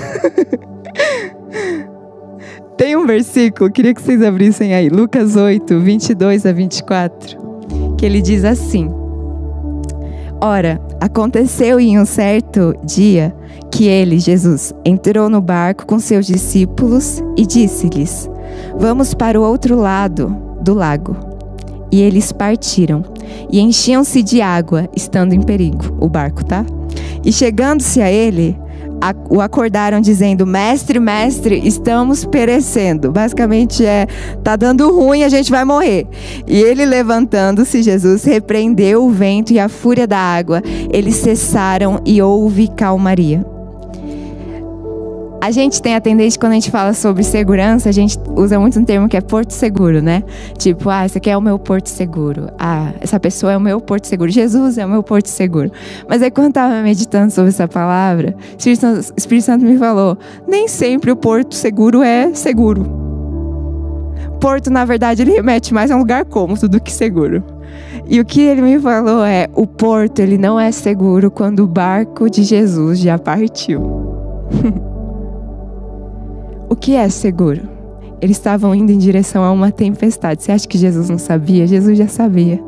tem 2.76 2.96
um 2.96 3.07
versículo, 3.07 3.70
queria 3.70 3.94
que 3.94 4.02
vocês 4.02 4.22
abrissem 4.22 4.74
aí, 4.74 4.88
Lucas 4.88 5.37
8, 5.37 5.78
22 5.81 6.46
a 6.46 6.52
24, 6.52 7.94
que 7.96 8.05
ele 8.05 8.20
diz 8.20 8.44
assim: 8.44 8.90
Ora, 10.40 10.81
aconteceu 11.00 11.78
em 11.78 11.98
um 11.98 12.05
certo 12.05 12.74
dia 12.85 13.35
que 13.70 13.87
ele, 13.87 14.18
Jesus, 14.18 14.74
entrou 14.85 15.31
no 15.31 15.40
barco 15.40 15.87
com 15.87 15.98
seus 15.98 16.26
discípulos 16.26 17.22
e 17.37 17.46
disse-lhes: 17.46 18.28
Vamos 18.76 19.14
para 19.14 19.40
o 19.40 19.44
outro 19.44 19.76
lado 19.76 20.37
do 20.61 20.74
lago. 20.74 21.16
E 21.92 22.00
eles 22.00 22.33
partiram 22.33 23.02
e 23.50 23.61
enchiam-se 23.61 24.22
de 24.22 24.40
água, 24.40 24.88
estando 24.96 25.32
em 25.32 25.42
perigo, 25.42 25.96
o 26.00 26.08
barco, 26.08 26.44
tá? 26.44 26.64
E 27.24 27.32
chegando-se 27.32 28.00
a 28.00 28.11
ele, 28.11 28.56
a, 29.02 29.14
o 29.28 29.40
acordaram 29.40 30.00
dizendo: 30.00 30.46
Mestre, 30.46 31.00
mestre, 31.00 31.61
estamos 31.64 32.24
perecendo. 32.24 33.11
Basicamente 33.11 33.85
é: 33.85 34.06
tá 34.44 34.54
dando 34.54 34.90
ruim, 34.92 35.24
a 35.24 35.28
gente 35.28 35.50
vai 35.50 35.64
morrer. 35.64 36.06
E 36.46 36.61
ele, 36.62 36.87
levantando-se, 36.87 37.82
Jesus 37.82 38.22
repreendeu 38.24 39.04
o 39.04 39.11
vento 39.11 39.52
e 39.52 39.58
a 39.58 39.68
fúria 39.68 40.06
da 40.06 40.18
água. 40.18 40.62
Eles 40.90 41.16
cessaram 41.16 42.00
e 42.06 42.22
houve 42.22 42.68
calmaria. 42.68 43.51
A 45.42 45.50
gente 45.50 45.83
tem 45.83 45.96
a 45.96 46.00
tendência, 46.00 46.38
quando 46.38 46.52
a 46.52 46.55
gente 46.55 46.70
fala 46.70 46.94
sobre 46.94 47.24
segurança, 47.24 47.88
a 47.88 47.92
gente 47.92 48.16
usa 48.37 48.61
muito 48.61 48.78
um 48.78 48.85
termo 48.85 49.09
que 49.09 49.16
é 49.16 49.20
porto 49.20 49.50
seguro, 49.50 50.00
né? 50.00 50.22
Tipo, 50.57 50.88
ah, 50.88 51.05
esse 51.05 51.18
aqui 51.18 51.28
é 51.28 51.37
o 51.37 51.40
meu 51.40 51.59
porto 51.59 51.88
seguro. 51.88 52.48
Ah, 52.57 52.92
essa 53.00 53.18
pessoa 53.18 53.50
é 53.50 53.57
o 53.57 53.61
meu 53.61 53.81
porto 53.81 54.07
seguro. 54.07 54.31
Jesus 54.31 54.78
é 54.78 54.87
o 54.87 54.88
meu 54.88 55.02
porto 55.02 55.26
seguro. 55.26 55.72
Mas 56.09 56.22
aí, 56.22 56.31
quando 56.31 56.46
eu 56.46 56.52
tava 56.52 56.81
meditando 56.81 57.33
sobre 57.33 57.48
essa 57.48 57.66
palavra, 57.66 58.37
o 58.52 58.57
Espírito 58.57 58.83
Santo, 58.83 59.00
o 59.00 59.14
Espírito 59.18 59.44
Santo 59.44 59.64
me 59.64 59.76
falou: 59.76 60.16
nem 60.46 60.68
sempre 60.68 61.11
o 61.11 61.16
porto 61.16 61.57
seguro 61.57 62.05
é 62.05 62.33
seguro. 62.35 62.87
Porto, 64.40 64.70
na 64.70 64.85
verdade, 64.85 65.22
ele 65.22 65.33
remete 65.33 65.74
mais 65.74 65.90
a 65.90 65.96
um 65.96 65.98
lugar 65.98 66.24
cômodo 66.24 66.68
do 66.68 66.81
que 66.81 66.92
seguro. 66.92 67.42
E 68.09 68.20
o 68.20 68.24
que 68.24 68.42
ele 68.42 68.62
me 68.62 68.78
falou 68.78 69.24
é: 69.24 69.48
o 69.57 69.66
porto 69.66 70.20
ele 70.20 70.38
não 70.38 70.61
é 70.61 70.70
seguro 70.70 71.33
quando 71.33 71.64
o 71.64 71.66
barco 71.66 72.31
de 72.31 72.44
Jesus 72.44 73.00
já 73.00 73.18
partiu. 73.18 73.83
O 76.72 76.74
que 76.74 76.96
é 76.96 77.06
seguro? 77.11 77.61
Eles 78.18 78.38
estavam 78.38 78.74
indo 78.74 78.90
em 78.90 78.96
direção 78.96 79.44
a 79.44 79.52
uma 79.52 79.70
tempestade. 79.70 80.42
Você 80.42 80.52
acha 80.52 80.66
que 80.66 80.78
Jesus 80.78 81.11
não 81.11 81.18
sabia? 81.18 81.66
Jesus 81.66 81.98
já 81.98 82.08
sabia. 82.08 82.58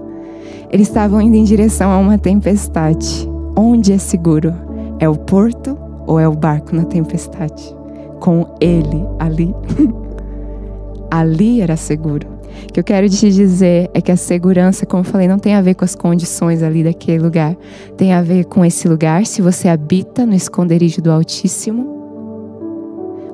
Eles 0.70 0.88
estavam 0.88 1.22
indo 1.22 1.36
em 1.36 1.42
direção 1.42 1.90
a 1.90 1.96
uma 1.96 2.18
tempestade. 2.18 3.26
Onde 3.56 3.94
é 3.94 3.96
seguro? 3.96 4.52
É 4.98 5.08
o 5.08 5.16
porto 5.16 5.74
ou 6.06 6.20
é 6.20 6.28
o 6.28 6.34
barco 6.34 6.76
na 6.76 6.84
tempestade? 6.84 7.74
Com 8.20 8.46
ele 8.60 9.06
ali. 9.18 9.54
ali 11.10 11.62
era 11.62 11.74
seguro. 11.74 12.28
O 12.68 12.72
que 12.74 12.80
eu 12.80 12.84
quero 12.84 13.08
te 13.08 13.30
dizer 13.30 13.90
é 13.94 14.02
que 14.02 14.12
a 14.12 14.18
segurança, 14.18 14.84
como 14.84 15.00
eu 15.00 15.06
falei, 15.06 15.26
não 15.26 15.38
tem 15.38 15.54
a 15.54 15.62
ver 15.62 15.76
com 15.76 15.84
as 15.86 15.94
condições 15.94 16.62
ali 16.62 16.84
daquele 16.84 17.22
lugar. 17.22 17.56
Tem 17.96 18.12
a 18.12 18.20
ver 18.20 18.44
com 18.44 18.66
esse 18.66 18.86
lugar, 18.86 19.24
se 19.24 19.40
você 19.40 19.66
habita 19.66 20.26
no 20.26 20.34
esconderijo 20.34 21.00
do 21.00 21.10
Altíssimo 21.10 22.03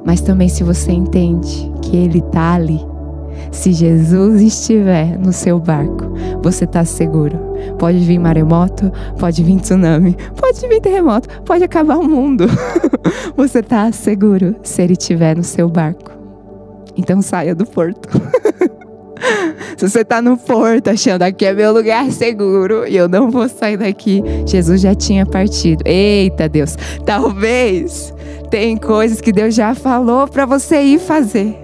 mas 0.05 0.21
também 0.21 0.49
se 0.49 0.63
você 0.63 0.93
entende 0.93 1.71
que 1.83 1.97
Ele 1.97 2.19
está 2.19 2.55
ali. 2.55 2.81
Se 3.51 3.73
Jesus 3.73 4.41
estiver 4.41 5.19
no 5.19 5.33
seu 5.33 5.59
barco, 5.59 6.13
você 6.43 6.65
está 6.65 6.85
seguro. 6.85 7.39
Pode 7.79 7.99
vir 7.99 8.19
maremoto, 8.19 8.93
pode 9.19 9.43
vir 9.43 9.59
tsunami, 9.61 10.17
pode 10.37 10.67
vir 10.69 10.81
terremoto, 10.81 11.29
pode 11.43 11.65
acabar 11.65 11.99
o 11.99 12.09
mundo. 12.09 12.47
você 13.37 13.61
está 13.61 13.91
seguro 13.93 14.57
se 14.63 14.83
Ele 14.83 14.93
estiver 14.93 15.37
no 15.37 15.45
seu 15.45 15.69
barco. 15.69 16.13
Então 16.97 17.23
saia 17.23 17.55
do 17.55 17.67
porto. 17.67 18.09
Se 19.81 19.89
você 19.89 20.01
está 20.03 20.21
no 20.21 20.37
porto 20.37 20.89
achando 20.89 21.23
aqui 21.23 21.47
é 21.47 21.55
meu 21.55 21.73
lugar 21.73 22.13
seguro 22.13 22.87
e 22.87 22.95
eu 22.95 23.09
não 23.09 23.31
vou 23.31 23.49
sair 23.49 23.79
daqui, 23.79 24.23
Jesus 24.45 24.83
já 24.83 24.95
tinha 24.95 25.25
partido. 25.25 25.83
Eita 25.87 26.47
Deus, 26.51 26.77
talvez 27.07 28.13
tem 28.51 28.77
coisas 28.77 29.23
que 29.23 29.33
Deus 29.33 29.55
já 29.55 29.75
falou 29.75 30.29
para 30.29 30.45
você 30.45 30.83
ir 30.83 30.99
fazer. 30.99 31.59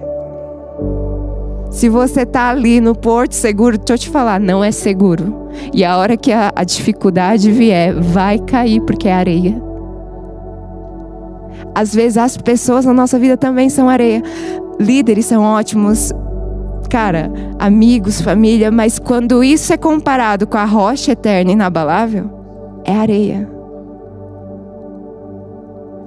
Se 1.69 1.89
você 1.89 2.25
tá 2.25 2.49
ali 2.49 2.81
no 2.81 2.95
porto 2.95 3.33
seguro, 3.33 3.77
deixa 3.77 3.93
eu 3.93 3.97
te 3.99 4.09
falar, 4.09 4.39
não 4.39 4.63
é 4.63 4.71
seguro. 4.71 5.49
E 5.71 5.85
a 5.85 5.95
hora 5.95 6.17
que 6.17 6.31
a, 6.31 6.51
a 6.55 6.63
dificuldade 6.63 7.51
vier, 7.51 7.93
vai 7.93 8.39
cair 8.39 8.81
porque 8.81 9.07
é 9.07 9.13
areia. 9.13 9.61
Às 11.75 11.93
vezes 11.93 12.17
as 12.17 12.35
pessoas 12.35 12.83
na 12.83 12.95
nossa 12.95 13.19
vida 13.19 13.37
também 13.37 13.69
são 13.69 13.87
areia. 13.87 14.23
Líderes 14.79 15.27
são 15.27 15.43
ótimos, 15.43 16.11
cara, 16.87 17.31
amigos, 17.59 18.21
família, 18.21 18.71
mas 18.71 18.97
quando 18.97 19.43
isso 19.43 19.71
é 19.73 19.77
comparado 19.77 20.47
com 20.47 20.57
a 20.57 20.65
rocha 20.65 21.11
eterna 21.11 21.51
e 21.51 21.53
inabalável, 21.53 22.29
é 22.83 22.95
areia. 22.95 23.49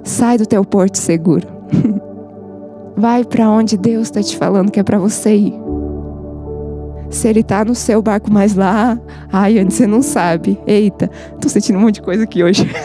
Sai 0.03 0.37
do 0.37 0.45
teu 0.45 0.65
porto 0.65 0.95
seguro. 0.95 1.47
Vai 2.97 3.23
para 3.23 3.49
onde 3.49 3.77
Deus 3.77 4.03
está 4.03 4.21
te 4.21 4.35
falando 4.37 4.71
que 4.71 4.79
é 4.79 4.83
para 4.83 4.99
você 4.99 5.35
ir. 5.35 5.53
Se 7.09 7.27
ele 7.27 7.43
tá 7.43 7.65
no 7.65 7.75
seu 7.75 8.01
barco 8.01 8.31
mais 8.31 8.55
lá, 8.55 8.99
ai, 9.31 9.59
antes 9.59 9.77
você 9.77 9.85
não 9.85 10.01
sabe. 10.01 10.59
Eita, 10.65 11.09
tô 11.39 11.49
sentindo 11.49 11.77
um 11.77 11.81
monte 11.81 11.95
de 11.95 12.01
coisa 12.01 12.23
aqui 12.23 12.43
hoje. 12.43 12.69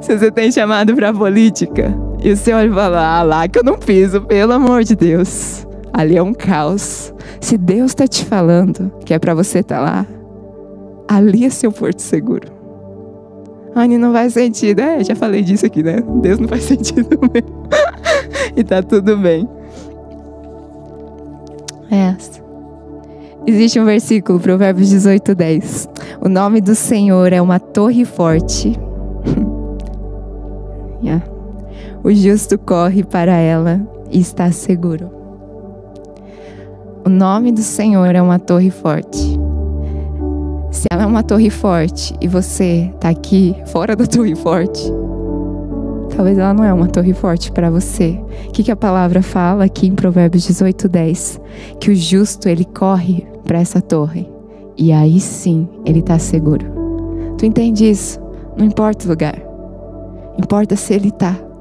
Se 0.00 0.18
você 0.18 0.30
tem 0.30 0.50
chamado 0.50 0.94
para 0.94 1.12
política 1.12 1.94
e 2.24 2.30
o 2.30 2.36
senhor 2.36 2.70
fala, 2.72 3.18
ah, 3.18 3.22
lá 3.22 3.48
que 3.48 3.58
eu 3.58 3.64
não 3.64 3.76
piso, 3.76 4.22
pelo 4.22 4.52
amor 4.52 4.84
de 4.84 4.94
Deus. 4.94 5.66
Ali 5.92 6.16
é 6.16 6.22
um 6.22 6.32
caos. 6.32 7.12
Se 7.40 7.58
Deus 7.58 7.90
está 7.90 8.06
te 8.06 8.24
falando 8.24 8.92
que 9.04 9.12
é 9.12 9.18
para 9.18 9.34
você 9.34 9.58
estar 9.58 9.78
tá 9.78 9.82
lá, 9.82 10.06
ali 11.08 11.44
é 11.44 11.50
seu 11.50 11.72
porto 11.72 12.00
seguro. 12.00 12.48
Anne, 13.74 13.98
não 13.98 14.12
faz 14.12 14.34
sentido. 14.34 14.80
É, 14.80 15.02
já 15.02 15.16
falei 15.16 15.42
disso 15.42 15.66
aqui, 15.66 15.82
né? 15.82 16.02
Deus 16.20 16.38
não 16.38 16.46
faz 16.46 16.62
sentido 16.64 17.18
mesmo. 17.32 17.68
e 18.56 18.62
tá 18.62 18.82
tudo 18.82 19.16
bem. 19.16 19.48
É. 21.90 22.14
Existe 23.46 23.80
um 23.80 23.84
versículo, 23.84 24.38
Provérbios 24.38 24.88
18, 24.88 25.34
10. 25.34 25.88
O 26.20 26.28
nome 26.28 26.60
do 26.60 26.74
Senhor 26.74 27.32
é 27.32 27.42
uma 27.42 27.58
torre 27.58 28.04
forte. 28.04 28.78
yeah. 31.02 31.31
O 32.04 32.12
justo 32.12 32.58
corre 32.58 33.04
para 33.04 33.36
ela 33.36 33.80
e 34.10 34.18
está 34.18 34.50
seguro. 34.50 35.08
O 37.04 37.08
nome 37.08 37.52
do 37.52 37.62
Senhor 37.62 38.14
é 38.14 38.20
uma 38.20 38.40
torre 38.40 38.70
forte. 38.70 39.38
Se 40.72 40.86
ela 40.90 41.04
é 41.04 41.06
uma 41.06 41.22
torre 41.22 41.48
forte 41.48 42.12
e 42.20 42.26
você 42.26 42.90
está 42.92 43.08
aqui 43.08 43.54
fora 43.66 43.94
da 43.94 44.04
torre 44.06 44.34
forte, 44.34 44.82
talvez 46.16 46.38
ela 46.38 46.52
não 46.52 46.64
é 46.64 46.72
uma 46.72 46.88
torre 46.88 47.12
forte 47.12 47.52
para 47.52 47.70
você. 47.70 48.20
O 48.48 48.50
que, 48.50 48.64
que 48.64 48.72
a 48.72 48.76
palavra 48.76 49.22
fala 49.22 49.64
aqui 49.64 49.86
em 49.86 49.94
Provérbios 49.94 50.44
18, 50.44 50.88
10? 50.88 51.40
Que 51.78 51.92
o 51.92 51.94
justo 51.94 52.48
ele 52.48 52.64
corre 52.64 53.24
para 53.44 53.60
essa 53.60 53.80
torre 53.80 54.28
e 54.76 54.90
aí 54.90 55.20
sim 55.20 55.68
ele 55.84 56.00
está 56.00 56.18
seguro. 56.18 56.66
Tu 57.38 57.46
entende 57.46 57.88
isso? 57.88 58.20
Não 58.56 58.64
importa 58.64 59.06
o 59.06 59.08
lugar, 59.08 59.40
importa 60.36 60.74
se 60.74 60.94
ele 60.94 61.08
está. 61.08 61.51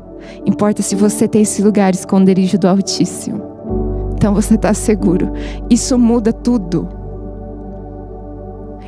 Importa 0.45 0.81
se 0.81 0.95
você 0.95 1.27
tem 1.27 1.41
esse 1.41 1.61
lugar 1.61 1.93
esconderijo 1.93 2.57
do 2.57 2.67
Altíssimo. 2.67 3.51
Então 4.15 4.33
você 4.33 4.55
está 4.55 4.73
seguro. 4.73 5.31
Isso 5.69 5.97
muda 5.97 6.31
tudo. 6.31 6.87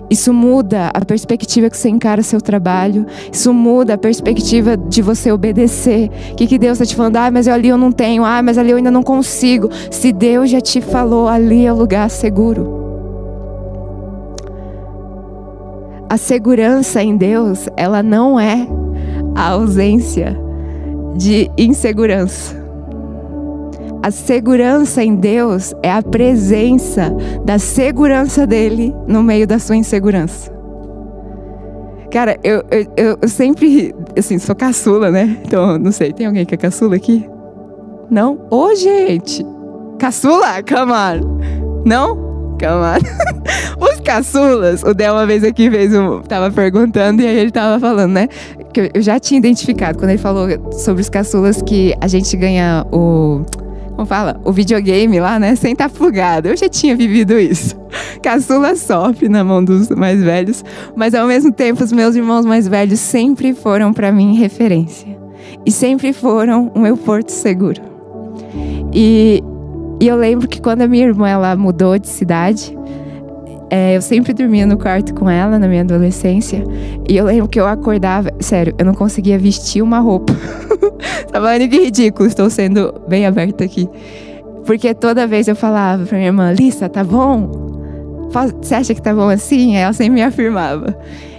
Isso 0.10 0.32
muda 0.32 0.92
a 0.94 1.04
perspectiva 1.04 1.70
que 1.72 1.76
você 1.76 1.90
encara 1.90 2.22
seu 2.22 2.40
trabalho. 2.40 3.06
Isso 3.32 3.52
muda 3.52 3.96
a 3.96 3.98
perspectiva 3.98 4.78
de 4.78 5.02
você 5.02 5.32
obedecer. 5.32 6.12
O 6.32 6.36
que, 6.36 6.46
que 6.46 6.60
Deus 6.60 6.74
está 6.74 6.86
te 6.86 6.96
falando? 6.96 7.18
Ah, 7.18 7.32
mas 7.32 7.48
ali 7.48 7.70
eu 7.70 7.78
não 7.78 7.92
tenho. 7.92 8.24
Ah, 8.24 8.44
mas 8.44 8.58
ali 8.60 8.70
eu 8.70 8.78
ainda 8.78 8.92
não 8.92 9.02
consigo. 9.02 9.70
Se 9.90 10.12
Deus 10.12 10.52
já 10.52 10.62
te 10.62 10.82
falou, 10.82 11.28
ali 11.28 11.66
é 11.66 11.74
o 11.74 11.76
lugar 11.76 12.10
seguro. 12.12 12.84
A 16.08 16.18
segurança 16.18 17.02
em 17.02 17.18
Deus, 17.18 17.68
ela 17.76 18.04
não 18.04 18.40
é 18.40 18.68
a 19.34 19.50
ausência 19.50 20.40
de 21.16 21.50
insegurança. 21.58 22.62
A 24.02 24.12
segurança 24.12 25.02
em 25.04 25.16
Deus 25.16 25.74
é 25.82 25.92
a 25.92 26.02
presença 26.02 27.16
da 27.46 27.58
segurança 27.58 28.46
dele 28.46 28.94
no 29.08 29.24
meio 29.24 29.48
da 29.48 29.60
sua 29.60 29.78
insegurança. 29.78 30.52
Cara, 32.12 32.38
eu, 32.44 32.64
eu, 32.70 33.18
eu 33.22 33.28
sempre, 33.28 33.96
assim, 34.18 34.38
sou 34.38 34.54
caçula, 34.54 35.10
né? 35.10 35.42
Então, 35.46 35.80
não 35.80 35.92
sei, 35.92 36.12
tem 36.12 36.28
alguém 36.28 36.46
que 36.46 36.54
é 36.54 36.58
caçula 36.58 36.96
aqui? 36.96 37.28
Não? 38.12 38.34
Ô, 38.52 38.66
oh, 38.66 38.76
gente! 38.76 39.44
Caçula? 39.98 40.62
Camar. 40.62 41.20
Não? 41.86 42.33
Camar. 42.64 43.02
Os 43.78 44.00
caçulas, 44.00 44.84
o 44.84 44.94
Del 44.94 45.14
uma 45.14 45.26
vez 45.26 45.44
aqui 45.44 45.70
fez 45.70 45.94
um. 45.94 46.22
Tava 46.22 46.50
perguntando 46.50 47.22
e 47.22 47.28
aí 47.28 47.38
ele 47.38 47.52
tava 47.52 47.78
falando, 47.78 48.14
né? 48.14 48.30
Que 48.72 48.90
eu 48.94 49.02
já 49.02 49.20
tinha 49.20 49.38
identificado 49.38 49.98
quando 49.98 50.12
ele 50.12 50.18
falou 50.18 50.48
sobre 50.72 51.02
os 51.02 51.10
caçulas 51.10 51.62
que 51.62 51.94
a 52.00 52.08
gente 52.08 52.38
ganha 52.38 52.86
o 52.90 53.42
como 53.96 54.08
fala, 54.08 54.42
o 54.44 54.52
videogame 54.52 55.20
lá, 55.20 55.38
né, 55.38 55.56
sem 55.56 55.74
estar 55.74 55.88
tá 55.88 55.96
plugado. 55.96 56.48
Eu 56.48 56.58
já 56.58 56.68
tinha 56.68 56.96
vivido 56.96 57.38
isso. 57.38 57.76
Caçula 58.24 58.76
sofre 58.76 59.30
na 59.30 59.44
mão 59.44 59.64
dos 59.64 59.90
mais 59.90 60.24
velhos, 60.24 60.64
mas 60.96 61.14
ao 61.14 61.28
mesmo 61.28 61.52
tempo 61.52 61.84
os 61.84 61.92
meus 61.92 62.16
irmãos 62.16 62.44
mais 62.44 62.68
velhos 62.68 63.00
sempre 63.00 63.54
foram 63.54 63.94
para 63.94 64.12
mim 64.12 64.36
referência 64.36 65.16
e 65.64 65.72
sempre 65.72 66.12
foram 66.12 66.72
o 66.74 66.80
meu 66.80 66.98
porto 66.98 67.30
seguro. 67.30 67.82
E, 68.92 69.44
e 70.04 70.08
eu 70.10 70.18
lembro 70.18 70.50
que 70.50 70.60
quando 70.60 70.82
a 70.82 70.88
minha 70.88 71.06
irmã 71.06 71.30
ela 71.30 71.56
mudou 71.56 71.98
de 71.98 72.10
cidade, 72.10 72.78
é, 73.70 73.96
eu 73.96 74.02
sempre 74.02 74.34
dormia 74.34 74.66
no 74.66 74.78
quarto 74.78 75.14
com 75.14 75.30
ela 75.30 75.58
na 75.58 75.66
minha 75.66 75.80
adolescência. 75.80 76.62
E 77.08 77.16
eu 77.16 77.24
lembro 77.24 77.48
que 77.48 77.58
eu 77.58 77.66
acordava. 77.66 78.30
Sério, 78.42 78.76
eu 78.78 78.84
não 78.84 78.94
conseguia 78.94 79.40
vestir 79.40 79.82
uma 79.82 80.00
roupa. 80.00 80.34
Tava 81.32 81.46
falando 81.46 81.70
que 81.70 81.86
ridículo, 81.86 82.28
estou 82.28 82.50
sendo 82.50 83.02
bem 83.08 83.26
aberta 83.26 83.64
aqui. 83.64 83.90
Porque 84.66 84.94
toda 84.94 85.26
vez 85.26 85.48
eu 85.48 85.56
falava 85.56 86.04
pra 86.06 86.18
minha 86.18 86.28
irmã, 86.28 86.52
Lissa, 86.52 86.90
tá 86.90 87.02
bom? 87.02 88.30
Você 88.62 88.76
acha 88.76 88.94
que 88.94 89.02
tá 89.02 89.14
bom 89.14 89.30
assim? 89.30 89.78
Ela 89.78 89.94
sempre 89.94 90.16
me 90.16 90.22
afirmava. 90.22 90.98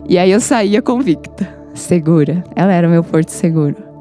E 0.08 0.16
aí 0.16 0.30
eu 0.30 0.40
saía 0.40 0.80
convicta, 0.80 1.46
segura. 1.74 2.42
Ela 2.56 2.72
era 2.72 2.88
meu 2.88 3.04
porto 3.04 3.28
seguro. 3.28 3.93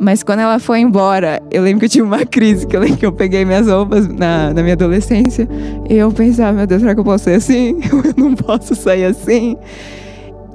Mas 0.00 0.22
quando 0.22 0.38
ela 0.38 0.58
foi 0.58 0.80
embora, 0.80 1.42
eu 1.50 1.62
lembro 1.62 1.80
que 1.80 1.84
eu 1.84 1.90
tive 1.90 2.04
uma 2.04 2.24
crise, 2.24 2.66
que 2.66 2.74
eu 2.74 2.80
lembro 2.80 2.96
que 2.96 3.04
eu 3.04 3.12
peguei 3.12 3.44
minhas 3.44 3.66
roupas 3.66 4.08
na, 4.08 4.50
na 4.54 4.62
minha 4.62 4.72
adolescência. 4.72 5.46
E 5.90 5.94
eu 5.94 6.10
pensava, 6.10 6.56
meu 6.56 6.66
Deus, 6.66 6.80
será 6.80 6.94
que 6.94 7.00
eu 7.00 7.04
posso 7.04 7.24
ser 7.24 7.34
assim? 7.34 7.78
Eu 8.16 8.24
não 8.24 8.34
posso 8.34 8.74
sair 8.74 9.04
assim. 9.04 9.58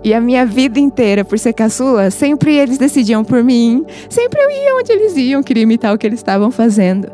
E 0.03 0.15
a 0.15 0.19
minha 0.19 0.47
vida 0.47 0.79
inteira, 0.79 1.23
por 1.23 1.37
ser 1.37 1.53
caçula, 1.53 2.09
sempre 2.09 2.55
eles 2.55 2.79
decidiam 2.79 3.23
por 3.23 3.43
mim. 3.43 3.85
Sempre 4.09 4.41
eu 4.41 4.49
ia 4.49 4.75
onde 4.75 4.91
eles 4.91 5.15
iam, 5.15 5.41
queria 5.41 5.63
imitar 5.63 5.93
o 5.93 5.97
que 5.97 6.05
eles 6.05 6.19
estavam 6.19 6.49
fazendo. 6.49 7.11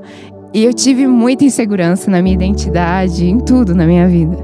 E 0.54 0.64
eu 0.64 0.74
tive 0.74 1.08
muita 1.08 1.44
insegurança 1.44 2.10
na 2.10 2.22
minha 2.22 2.36
identidade, 2.36 3.26
em 3.26 3.40
tudo 3.40 3.74
na 3.76 3.86
minha 3.86 4.08
vida. 4.08 4.38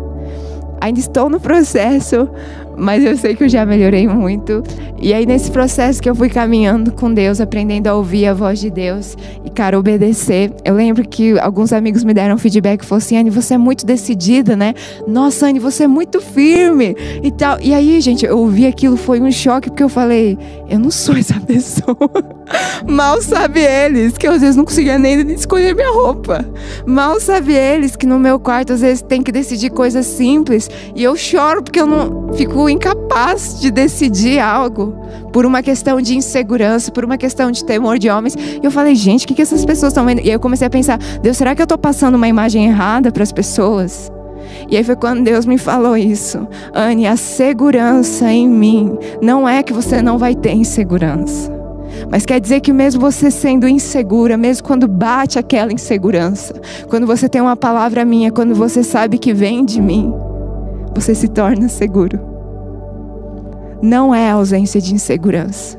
Ainda 0.79 0.99
estou 0.99 1.29
no 1.29 1.39
processo, 1.39 2.29
mas 2.77 3.03
eu 3.03 3.17
sei 3.17 3.35
que 3.35 3.43
eu 3.43 3.49
já 3.49 3.65
melhorei 3.65 4.07
muito. 4.07 4.63
E 4.99 5.13
aí, 5.13 5.25
nesse 5.25 5.51
processo 5.51 6.01
que 6.01 6.09
eu 6.09 6.15
fui 6.15 6.29
caminhando 6.29 6.91
com 6.91 7.11
Deus, 7.13 7.41
aprendendo 7.41 7.87
a 7.87 7.95
ouvir 7.95 8.27
a 8.27 8.33
voz 8.33 8.59
de 8.59 8.69
Deus 8.69 9.17
e, 9.43 9.49
cara, 9.49 9.77
obedecer. 9.77 10.53
Eu 10.63 10.75
lembro 10.75 11.07
que 11.07 11.37
alguns 11.39 11.73
amigos 11.73 12.03
me 12.03 12.13
deram 12.13 12.37
feedback 12.37 12.81
e 12.81 12.85
falaram 12.85 13.05
assim: 13.05 13.17
Anne, 13.17 13.29
você 13.29 13.55
é 13.55 13.57
muito 13.57 13.85
decidida, 13.85 14.55
né? 14.55 14.73
Nossa, 15.07 15.47
Anne, 15.47 15.59
você 15.59 15.83
é 15.83 15.87
muito 15.87 16.21
firme 16.21 16.95
e 17.23 17.31
tal. 17.31 17.57
E 17.61 17.73
aí, 17.73 17.99
gente, 17.99 18.25
eu 18.25 18.37
ouvi 18.37 18.67
aquilo, 18.67 18.95
foi 18.95 19.19
um 19.19 19.31
choque, 19.31 19.69
porque 19.69 19.83
eu 19.83 19.89
falei: 19.89 20.37
Eu 20.69 20.79
não 20.79 20.91
sou 20.91 21.17
essa 21.17 21.39
pessoa. 21.41 22.36
Mal 22.87 23.21
sabe 23.21 23.61
eles 23.61 24.17
que 24.17 24.27
eu 24.27 24.33
às 24.33 24.41
vezes 24.41 24.55
não 24.55 24.65
conseguia 24.65 24.97
nem 24.97 25.31
escolher 25.31 25.75
minha 25.75 25.91
roupa. 25.91 26.45
Mal 26.85 27.19
sabe 27.19 27.53
eles 27.53 27.95
que 27.95 28.05
no 28.05 28.19
meu 28.19 28.39
quarto 28.39 28.73
às 28.73 28.81
vezes 28.81 29.01
tem 29.01 29.21
que 29.21 29.31
decidir 29.31 29.69
coisas 29.69 30.05
simples 30.05 30.69
e 30.95 31.03
eu 31.03 31.15
choro 31.15 31.61
porque 31.63 31.79
eu 31.79 31.85
não 31.85 32.33
fico 32.33 32.69
incapaz 32.69 33.59
de 33.59 33.71
decidir 33.71 34.39
algo 34.39 34.95
por 35.33 35.45
uma 35.45 35.61
questão 35.61 36.01
de 36.01 36.15
insegurança, 36.15 36.91
por 36.91 37.03
uma 37.03 37.17
questão 37.17 37.51
de 37.51 37.63
temor 37.63 37.97
de 37.97 38.09
homens. 38.09 38.35
E 38.35 38.63
eu 38.63 38.71
falei, 38.71 38.95
gente, 38.95 39.25
o 39.25 39.27
que, 39.27 39.33
que 39.35 39.41
essas 39.41 39.65
pessoas 39.65 39.91
estão 39.91 40.05
vendo? 40.05 40.21
E 40.21 40.29
aí 40.29 40.31
eu 40.31 40.39
comecei 40.39 40.67
a 40.67 40.69
pensar, 40.69 40.97
Deus, 41.21 41.37
será 41.37 41.53
que 41.55 41.61
eu 41.61 41.65
estou 41.65 41.77
passando 41.77 42.15
uma 42.15 42.27
imagem 42.27 42.65
errada 42.65 43.11
para 43.11 43.23
as 43.23 43.31
pessoas? 43.31 44.11
E 44.69 44.77
aí 44.77 44.83
foi 44.83 44.95
quando 44.95 45.23
Deus 45.23 45.45
me 45.45 45.57
falou 45.57 45.97
isso. 45.97 46.47
Anne, 46.73 47.07
a 47.07 47.17
segurança 47.17 48.31
em 48.31 48.47
mim 48.47 48.97
não 49.21 49.47
é 49.47 49.61
que 49.61 49.73
você 49.73 50.01
não 50.01 50.17
vai 50.17 50.35
ter 50.35 50.53
insegurança. 50.53 51.56
Mas 52.09 52.25
quer 52.25 52.39
dizer 52.39 52.61
que 52.61 52.71
mesmo 52.71 53.01
você 53.01 53.29
sendo 53.31 53.67
insegura, 53.67 54.37
mesmo 54.37 54.67
quando 54.67 54.87
bate 54.87 55.37
aquela 55.39 55.71
insegurança, 55.71 56.53
quando 56.89 57.07
você 57.07 57.27
tem 57.27 57.41
uma 57.41 57.55
palavra 57.55 58.05
minha, 58.05 58.31
quando 58.31 58.55
você 58.55 58.83
sabe 58.83 59.17
que 59.17 59.33
vem 59.33 59.65
de 59.65 59.81
mim, 59.81 60.13
você 60.95 61.13
se 61.13 61.27
torna 61.27 61.67
seguro. 61.67 62.19
Não 63.81 64.13
é 64.13 64.31
ausência 64.31 64.81
de 64.81 64.93
insegurança. 64.93 65.77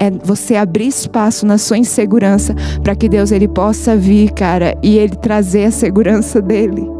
É 0.00 0.10
você 0.10 0.54
abrir 0.54 0.86
espaço 0.86 1.44
na 1.44 1.58
sua 1.58 1.76
insegurança 1.76 2.54
para 2.82 2.94
que 2.94 3.08
Deus 3.08 3.32
ele 3.32 3.48
possa 3.48 3.96
vir, 3.96 4.30
cara, 4.30 4.74
e 4.82 4.96
ele 4.96 5.16
trazer 5.16 5.64
a 5.64 5.70
segurança 5.70 6.40
dele. 6.40 6.97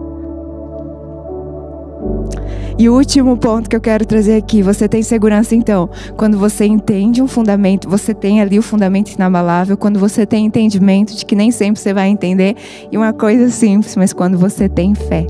E 2.79 2.89
o 2.89 2.95
último 2.95 3.37
ponto 3.37 3.69
que 3.69 3.75
eu 3.75 3.81
quero 3.81 4.07
trazer 4.07 4.37
aqui, 4.37 4.63
você 4.63 4.89
tem 4.89 5.03
segurança 5.03 5.53
então, 5.53 5.91
quando 6.17 6.39
você 6.39 6.65
entende 6.65 7.21
um 7.21 7.27
fundamento, 7.27 7.89
você 7.89 8.15
tem 8.15 8.41
ali 8.41 8.57
o 8.57 8.63
fundamento 8.63 9.11
inabalável, 9.11 9.77
quando 9.77 9.99
você 9.99 10.25
tem 10.25 10.47
entendimento 10.47 11.13
de 11.17 11.27
que 11.27 11.35
nem 11.35 11.51
sempre 11.51 11.81
você 11.81 11.93
vai 11.93 12.09
entender, 12.09 12.55
e 12.93 12.97
uma 12.97 13.13
coisa 13.13 13.51
simples, 13.51 13.97
mas 13.97 14.13
quando 14.13 14.39
você 14.39 14.69
tem 14.69 14.95
fé. 14.95 15.27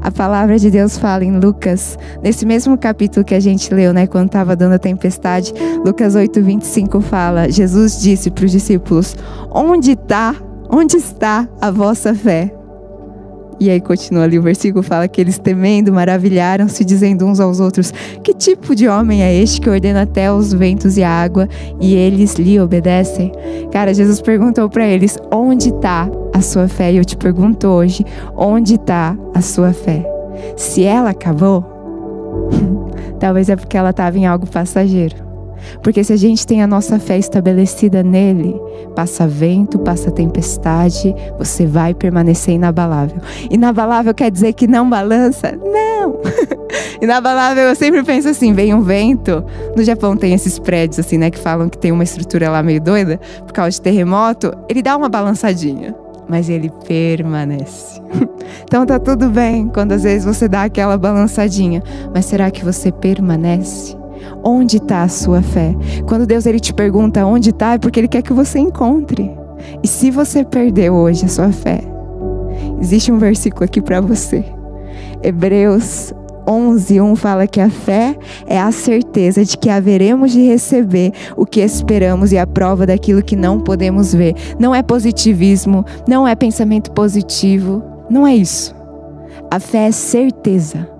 A 0.00 0.12
palavra 0.12 0.56
de 0.58 0.70
Deus 0.70 0.96
fala 0.96 1.24
em 1.24 1.40
Lucas, 1.40 1.98
nesse 2.22 2.46
mesmo 2.46 2.78
capítulo 2.78 3.24
que 3.24 3.34
a 3.34 3.40
gente 3.40 3.74
leu, 3.74 3.92
né, 3.92 4.06
quando 4.06 4.26
estava 4.26 4.54
dando 4.54 4.74
a 4.74 4.78
tempestade, 4.78 5.52
Lucas 5.84 6.14
8, 6.14 6.40
25 6.40 7.00
fala: 7.00 7.50
Jesus 7.50 8.00
disse 8.00 8.30
para 8.30 8.44
os 8.44 8.52
discípulos: 8.52 9.16
Onde 9.50 9.92
está, 9.92 10.36
onde 10.70 10.96
está 10.96 11.48
a 11.60 11.70
vossa 11.72 12.14
fé? 12.14 12.57
E 13.60 13.68
aí 13.70 13.80
continua 13.80 14.24
ali 14.24 14.38
o 14.38 14.42
versículo, 14.42 14.82
fala 14.82 15.08
que 15.08 15.20
eles 15.20 15.38
temendo, 15.38 15.92
maravilharam-se, 15.92 16.84
dizendo 16.84 17.26
uns 17.26 17.40
aos 17.40 17.58
outros: 17.58 17.92
Que 18.22 18.32
tipo 18.32 18.74
de 18.74 18.86
homem 18.88 19.22
é 19.22 19.34
este 19.34 19.60
que 19.60 19.68
ordena 19.68 20.02
até 20.02 20.32
os 20.32 20.52
ventos 20.52 20.96
e 20.96 21.02
a 21.02 21.10
água 21.10 21.48
e 21.80 21.94
eles 21.94 22.34
lhe 22.34 22.60
obedecem? 22.60 23.32
Cara, 23.72 23.92
Jesus 23.92 24.20
perguntou 24.20 24.68
para 24.68 24.86
eles: 24.86 25.18
Onde 25.32 25.70
está 25.70 26.08
a 26.32 26.40
sua 26.40 26.68
fé? 26.68 26.92
E 26.92 26.98
eu 26.98 27.04
te 27.04 27.16
pergunto 27.16 27.66
hoje: 27.66 28.04
Onde 28.36 28.74
está 28.76 29.16
a 29.34 29.40
sua 29.40 29.72
fé? 29.72 30.04
Se 30.56 30.84
ela 30.84 31.10
acabou, 31.10 31.64
talvez 33.18 33.48
é 33.48 33.56
porque 33.56 33.76
ela 33.76 33.90
estava 33.90 34.16
em 34.16 34.26
algo 34.26 34.46
passageiro. 34.46 35.27
Porque 35.82 36.02
se 36.02 36.12
a 36.12 36.16
gente 36.16 36.46
tem 36.46 36.62
a 36.62 36.66
nossa 36.66 36.98
fé 36.98 37.18
estabelecida 37.18 38.02
nele, 38.02 38.60
passa 38.94 39.26
vento, 39.26 39.78
passa 39.78 40.10
tempestade, 40.10 41.14
você 41.38 41.66
vai 41.66 41.94
permanecer 41.94 42.54
inabalável. 42.54 43.20
Inabalável 43.50 44.14
quer 44.14 44.30
dizer 44.30 44.52
que 44.52 44.66
não 44.66 44.88
balança? 44.88 45.52
Não! 45.56 46.20
inabalável, 47.00 47.64
eu 47.64 47.74
sempre 47.74 48.02
penso 48.02 48.28
assim: 48.28 48.52
vem 48.52 48.74
um 48.74 48.82
vento. 48.82 49.44
No 49.76 49.82
Japão 49.82 50.16
tem 50.16 50.34
esses 50.34 50.58
prédios, 50.58 50.98
assim, 50.98 51.18
né, 51.18 51.30
que 51.30 51.38
falam 51.38 51.68
que 51.68 51.78
tem 51.78 51.92
uma 51.92 52.04
estrutura 52.04 52.50
lá 52.50 52.62
meio 52.62 52.80
doida, 52.80 53.20
por 53.46 53.52
causa 53.52 53.70
de 53.70 53.80
terremoto, 53.80 54.52
ele 54.68 54.82
dá 54.82 54.96
uma 54.96 55.08
balançadinha 55.08 55.94
mas 56.28 56.50
ele 56.50 56.70
permanece. 56.86 58.00
então 58.64 58.84
tá 58.84 58.98
tudo 58.98 59.30
bem 59.30 59.68
quando 59.68 59.92
às 59.92 60.02
vezes 60.02 60.24
você 60.24 60.46
dá 60.46 60.64
aquela 60.64 60.98
balançadinha, 60.98 61.82
mas 62.14 62.26
será 62.26 62.50
que 62.50 62.64
você 62.64 62.92
permanece? 62.92 63.96
Onde 64.42 64.76
está 64.76 65.02
a 65.02 65.08
sua 65.08 65.42
fé? 65.42 65.74
Quando 66.06 66.26
Deus 66.26 66.46
ele 66.46 66.60
te 66.60 66.72
pergunta 66.72 67.26
onde 67.26 67.50
está, 67.50 67.74
é 67.74 67.78
porque 67.78 68.00
Ele 68.00 68.08
quer 68.08 68.22
que 68.22 68.32
você 68.32 68.58
encontre. 68.58 69.30
E 69.82 69.88
se 69.88 70.10
você 70.10 70.44
perdeu 70.44 70.94
hoje 70.94 71.24
a 71.24 71.28
sua 71.28 71.52
fé, 71.52 71.80
existe 72.80 73.10
um 73.10 73.18
versículo 73.18 73.64
aqui 73.64 73.80
para 73.80 74.00
você. 74.00 74.44
Hebreus 75.22 76.12
11, 76.48 77.00
1 77.00 77.16
fala 77.16 77.46
que 77.46 77.60
a 77.60 77.68
fé 77.68 78.16
é 78.46 78.58
a 78.58 78.72
certeza 78.72 79.44
de 79.44 79.56
que 79.58 79.68
haveremos 79.68 80.32
de 80.32 80.46
receber 80.46 81.12
o 81.36 81.44
que 81.44 81.60
esperamos 81.60 82.32
e 82.32 82.38
a 82.38 82.46
prova 82.46 82.86
daquilo 82.86 83.22
que 83.22 83.36
não 83.36 83.60
podemos 83.60 84.14
ver. 84.14 84.34
Não 84.58 84.74
é 84.74 84.82
positivismo, 84.82 85.84
não 86.08 86.26
é 86.26 86.34
pensamento 86.34 86.90
positivo, 86.92 87.82
não 88.08 88.26
é 88.26 88.34
isso. 88.34 88.74
A 89.50 89.60
fé 89.60 89.88
é 89.88 89.92
certeza 89.92 90.97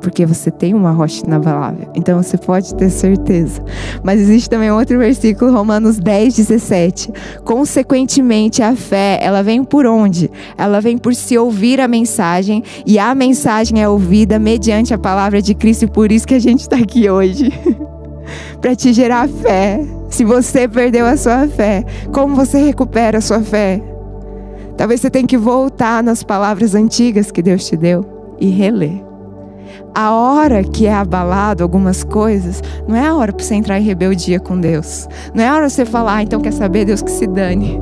porque 0.00 0.26
você 0.26 0.50
tem 0.50 0.74
uma 0.74 0.90
rocha 0.90 1.24
inabalável. 1.26 1.88
Então 1.94 2.22
você 2.22 2.36
pode 2.36 2.74
ter 2.74 2.90
certeza. 2.90 3.62
Mas 4.02 4.20
existe 4.20 4.48
também 4.48 4.70
outro 4.70 4.98
versículo, 4.98 5.52
Romanos 5.52 5.98
10, 5.98 6.36
17. 6.36 7.12
Consequentemente, 7.44 8.62
a 8.62 8.74
fé, 8.74 9.18
ela 9.20 9.42
vem 9.42 9.64
por 9.64 9.86
onde? 9.86 10.30
Ela 10.56 10.80
vem 10.80 10.98
por 10.98 11.14
se 11.14 11.36
ouvir 11.36 11.80
a 11.80 11.88
mensagem, 11.88 12.62
e 12.86 12.98
a 12.98 13.14
mensagem 13.14 13.82
é 13.82 13.88
ouvida 13.88 14.38
mediante 14.38 14.94
a 14.94 14.98
palavra 14.98 15.40
de 15.42 15.54
Cristo, 15.54 15.84
e 15.84 15.88
por 15.88 16.12
isso 16.12 16.26
que 16.26 16.34
a 16.34 16.40
gente 16.40 16.60
está 16.60 16.76
aqui 16.76 17.08
hoje. 17.10 17.52
para 18.60 18.74
te 18.74 18.92
gerar 18.92 19.28
fé. 19.28 19.80
Se 20.10 20.24
você 20.24 20.68
perdeu 20.68 21.06
a 21.06 21.16
sua 21.16 21.46
fé, 21.48 21.84
como 22.12 22.34
você 22.34 22.58
recupera 22.58 23.18
a 23.18 23.20
sua 23.20 23.40
fé? 23.40 23.80
Talvez 24.76 25.00
você 25.00 25.10
tenha 25.10 25.26
que 25.26 25.38
voltar 25.38 26.02
nas 26.02 26.22
palavras 26.22 26.74
antigas 26.74 27.30
que 27.30 27.42
Deus 27.42 27.66
te 27.66 27.76
deu 27.76 28.04
e 28.38 28.48
reler 28.48 29.06
a 29.94 30.12
hora 30.12 30.62
que 30.62 30.86
é 30.86 30.94
abalado 30.94 31.62
algumas 31.62 32.04
coisas, 32.04 32.62
não 32.86 32.96
é 32.96 33.06
a 33.06 33.14
hora 33.14 33.32
para 33.32 33.44
você 33.44 33.54
entrar 33.54 33.78
em 33.78 33.82
rebeldia 33.82 34.38
com 34.38 34.60
Deus. 34.60 35.08
Não 35.34 35.42
é 35.42 35.48
a 35.48 35.54
hora 35.54 35.68
você 35.68 35.84
falar, 35.84 36.16
ah, 36.16 36.22
então 36.22 36.40
quer 36.40 36.52
saber, 36.52 36.84
Deus 36.84 37.02
que 37.02 37.10
se 37.10 37.26
dane. 37.26 37.80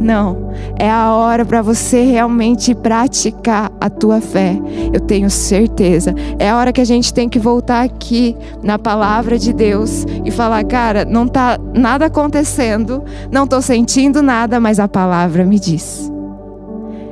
Não, 0.00 0.50
é 0.78 0.90
a 0.90 1.12
hora 1.12 1.44
para 1.44 1.60
você 1.60 2.04
realmente 2.04 2.74
praticar 2.74 3.70
a 3.78 3.90
tua 3.90 4.18
fé. 4.22 4.58
Eu 4.94 4.98
tenho 4.98 5.28
certeza. 5.28 6.14
É 6.38 6.48
a 6.48 6.56
hora 6.56 6.72
que 6.72 6.80
a 6.80 6.86
gente 6.86 7.12
tem 7.12 7.28
que 7.28 7.38
voltar 7.38 7.82
aqui 7.82 8.34
na 8.62 8.78
palavra 8.78 9.38
de 9.38 9.52
Deus 9.52 10.06
e 10.24 10.30
falar, 10.30 10.64
cara, 10.64 11.04
não 11.04 11.28
tá 11.28 11.58
nada 11.74 12.06
acontecendo, 12.06 13.04
não 13.30 13.46
tô 13.46 13.60
sentindo 13.60 14.22
nada, 14.22 14.58
mas 14.58 14.80
a 14.80 14.88
palavra 14.88 15.44
me 15.44 15.60
diz. 15.60 16.10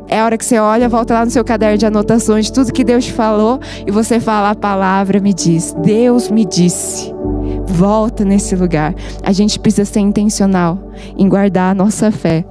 É 0.08 0.20
a 0.20 0.24
hora 0.24 0.38
que 0.38 0.44
você 0.44 0.58
olha, 0.58 0.88
volta 0.88 1.12
lá 1.12 1.24
no 1.24 1.30
seu 1.30 1.44
caderno 1.44 1.76
de 1.76 1.84
anotações 1.84 2.46
de 2.46 2.52
tudo 2.52 2.72
que 2.72 2.82
Deus 2.82 3.04
te 3.04 3.12
falou 3.12 3.60
e 3.86 3.90
você 3.90 4.18
fala: 4.18 4.50
a 4.50 4.54
palavra 4.54 5.20
me 5.20 5.34
diz, 5.34 5.74
Deus 5.82 6.30
me 6.30 6.44
disse. 6.44 7.14
Volta 7.66 8.24
nesse 8.24 8.56
lugar. 8.56 8.94
A 9.22 9.32
gente 9.32 9.60
precisa 9.60 9.84
ser 9.84 10.00
intencional 10.00 10.78
em 11.16 11.28
guardar 11.28 11.72
a 11.72 11.74
nossa 11.74 12.10
fé. 12.10 12.44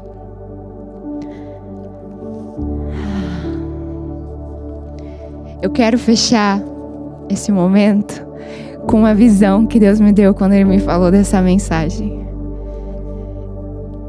Eu 5.59 5.71
quero 5.71 5.97
fechar 5.97 6.61
esse 7.27 7.51
momento 7.51 8.25
com 8.86 8.99
uma 8.99 9.13
visão 9.13 9.65
que 9.65 9.79
Deus 9.79 9.99
me 9.99 10.13
deu 10.13 10.34
quando 10.34 10.53
Ele 10.53 10.65
me 10.65 10.79
falou 10.79 11.11
dessa 11.11 11.41
mensagem. 11.41 12.16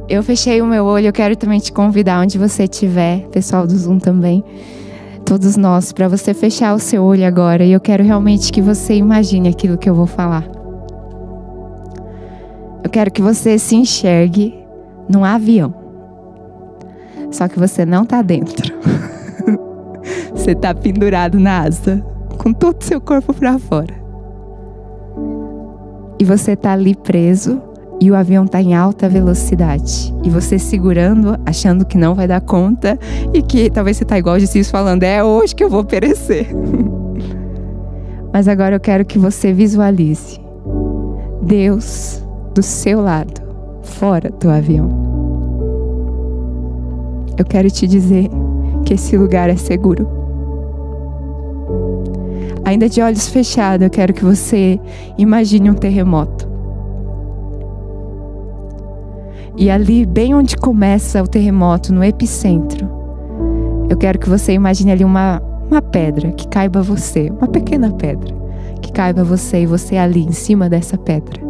Eu 0.08 0.22
fechei 0.22 0.62
o 0.62 0.66
meu 0.66 0.86
olho, 0.86 1.08
eu 1.08 1.12
quero 1.12 1.36
também 1.36 1.60
te 1.60 1.70
convidar 1.70 2.22
onde 2.22 2.38
você 2.38 2.64
estiver, 2.64 3.28
pessoal 3.28 3.66
do 3.66 3.76
Zoom 3.76 3.98
também, 3.98 4.42
todos 5.22 5.54
nós, 5.54 5.92
para 5.92 6.08
você 6.08 6.32
fechar 6.32 6.74
o 6.74 6.78
seu 6.78 7.04
olho 7.04 7.26
agora. 7.26 7.62
E 7.62 7.72
eu 7.72 7.80
quero 7.80 8.02
realmente 8.02 8.50
que 8.50 8.62
você 8.62 8.94
imagine 8.94 9.50
aquilo 9.50 9.76
que 9.76 9.88
eu 9.88 9.94
vou 9.94 10.06
falar. 10.06 10.48
Eu 12.82 12.88
quero 12.88 13.10
que 13.10 13.20
você 13.20 13.58
se 13.58 13.76
enxergue 13.76 14.58
num 15.10 15.22
avião. 15.22 15.74
Só 17.30 17.46
que 17.46 17.58
você 17.58 17.84
não 17.84 18.06
tá 18.06 18.22
dentro. 18.22 18.74
você 20.32 20.54
tá 20.54 20.74
pendurado 20.74 21.38
na 21.38 21.64
asa, 21.64 22.02
com 22.38 22.54
todo 22.54 22.80
o 22.80 22.84
seu 22.84 22.98
corpo 22.98 23.34
para 23.34 23.58
fora. 23.58 23.94
E 26.18 26.24
você 26.24 26.56
tá 26.56 26.72
ali 26.72 26.94
preso 26.94 27.67
e 28.00 28.10
o 28.10 28.14
avião 28.14 28.46
tá 28.46 28.60
em 28.60 28.74
alta 28.74 29.08
velocidade. 29.08 30.14
E 30.22 30.30
você 30.30 30.58
segurando, 30.58 31.38
achando 31.44 31.84
que 31.84 31.98
não 31.98 32.14
vai 32.14 32.28
dar 32.28 32.40
conta 32.40 32.98
e 33.32 33.42
que 33.42 33.70
talvez 33.70 33.96
você 33.96 34.04
tá 34.04 34.18
igual 34.18 34.36
o 34.36 34.40
Jesus 34.40 34.70
falando: 34.70 35.02
"É 35.02 35.22
hoje 35.22 35.54
que 35.54 35.64
eu 35.64 35.70
vou 35.70 35.84
perecer". 35.84 36.48
Mas 38.32 38.46
agora 38.46 38.76
eu 38.76 38.80
quero 38.80 39.04
que 39.04 39.18
você 39.18 39.52
visualize 39.52 40.38
Deus 41.42 42.22
do 42.54 42.62
seu 42.62 43.00
lado, 43.00 43.40
fora 43.82 44.30
do 44.30 44.50
avião. 44.50 45.08
Eu 47.36 47.44
quero 47.44 47.70
te 47.70 47.86
dizer 47.86 48.28
que 48.84 48.94
esse 48.94 49.16
lugar 49.16 49.48
é 49.48 49.56
seguro. 49.56 50.08
Ainda 52.64 52.88
de 52.88 53.00
olhos 53.00 53.28
fechados, 53.28 53.84
eu 53.84 53.90
quero 53.90 54.12
que 54.12 54.24
você 54.24 54.78
imagine 55.16 55.70
um 55.70 55.74
terremoto. 55.74 56.47
E 59.58 59.68
ali, 59.70 60.06
bem 60.06 60.36
onde 60.36 60.56
começa 60.56 61.20
o 61.20 61.26
terremoto, 61.26 61.92
no 61.92 62.04
epicentro, 62.04 62.88
eu 63.90 63.96
quero 63.96 64.16
que 64.16 64.28
você 64.28 64.52
imagine 64.52 64.92
ali 64.92 65.04
uma, 65.04 65.42
uma 65.68 65.82
pedra 65.82 66.30
que 66.30 66.46
caiba 66.46 66.80
você, 66.80 67.28
uma 67.28 67.48
pequena 67.48 67.90
pedra 67.90 68.38
que 68.80 68.92
caiba 68.92 69.24
você 69.24 69.62
e 69.62 69.66
você 69.66 69.96
ali 69.96 70.24
em 70.24 70.30
cima 70.30 70.68
dessa 70.68 70.96
pedra. 70.96 71.42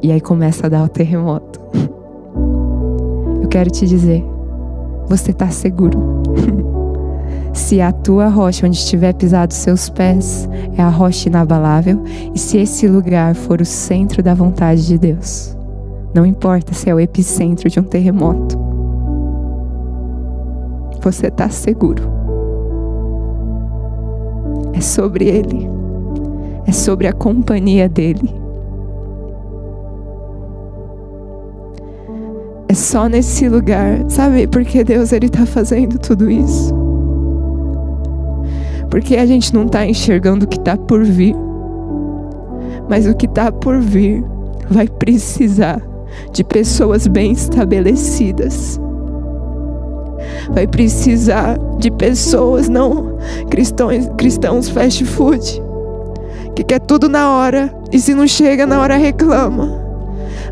E 0.00 0.12
aí 0.12 0.20
começa 0.20 0.66
a 0.66 0.70
dar 0.70 0.84
o 0.84 0.88
terremoto. 0.88 1.60
Eu 3.42 3.48
quero 3.48 3.68
te 3.68 3.84
dizer, 3.84 4.24
você 5.08 5.32
está 5.32 5.50
seguro. 5.50 6.22
se 7.52 7.80
a 7.80 7.90
tua 7.90 8.28
rocha 8.28 8.66
onde 8.66 8.76
estiver 8.76 9.12
pisado 9.12 9.52
seus 9.52 9.90
pés 9.90 10.48
é 10.78 10.82
a 10.82 10.88
rocha 10.88 11.28
inabalável 11.28 12.00
e 12.32 12.38
se 12.38 12.58
esse 12.58 12.86
lugar 12.86 13.34
for 13.34 13.60
o 13.60 13.66
centro 13.66 14.22
da 14.22 14.34
vontade 14.34 14.86
de 14.86 14.96
Deus, 14.96 15.56
não 16.12 16.26
importa 16.26 16.74
se 16.74 16.90
é 16.90 16.94
o 16.94 16.98
epicentro 16.98 17.68
de 17.68 17.78
um 17.78 17.84
terremoto, 17.84 18.58
você 21.00 21.28
está 21.28 21.48
seguro. 21.48 22.02
É 24.72 24.80
sobre 24.80 25.26
Ele, 25.28 25.68
é 26.66 26.72
sobre 26.72 27.06
a 27.06 27.12
companhia 27.12 27.88
dEle. 27.88 28.40
É 32.68 32.74
só 32.74 33.08
nesse 33.08 33.48
lugar, 33.48 34.04
sabe? 34.08 34.46
Porque 34.46 34.84
Deus 34.84 35.12
ele 35.12 35.28
tá 35.28 35.44
fazendo 35.44 35.98
tudo 35.98 36.30
isso. 36.30 36.72
Porque 38.88 39.16
a 39.16 39.26
gente 39.26 39.52
não 39.52 39.66
tá 39.66 39.84
enxergando 39.84 40.44
o 40.44 40.48
que 40.48 40.58
tá 40.60 40.76
por 40.76 41.04
vir. 41.04 41.34
Mas 42.88 43.06
o 43.08 43.14
que 43.14 43.26
tá 43.26 43.50
por 43.50 43.80
vir 43.80 44.24
vai 44.68 44.86
precisar 44.86 45.89
de 46.32 46.44
pessoas 46.44 47.06
bem 47.06 47.32
estabelecidas. 47.32 48.80
Vai 50.50 50.66
precisar 50.66 51.58
de 51.78 51.90
pessoas 51.90 52.68
não 52.68 53.18
cristãos, 53.48 54.10
cristãos 54.16 54.68
fast 54.68 55.04
food 55.04 55.62
que 56.54 56.64
quer 56.64 56.80
tudo 56.80 57.08
na 57.08 57.30
hora 57.36 57.72
e 57.92 57.98
se 57.98 58.14
não 58.14 58.26
chega 58.26 58.66
na 58.66 58.80
hora 58.80 58.96
reclama 58.96 59.89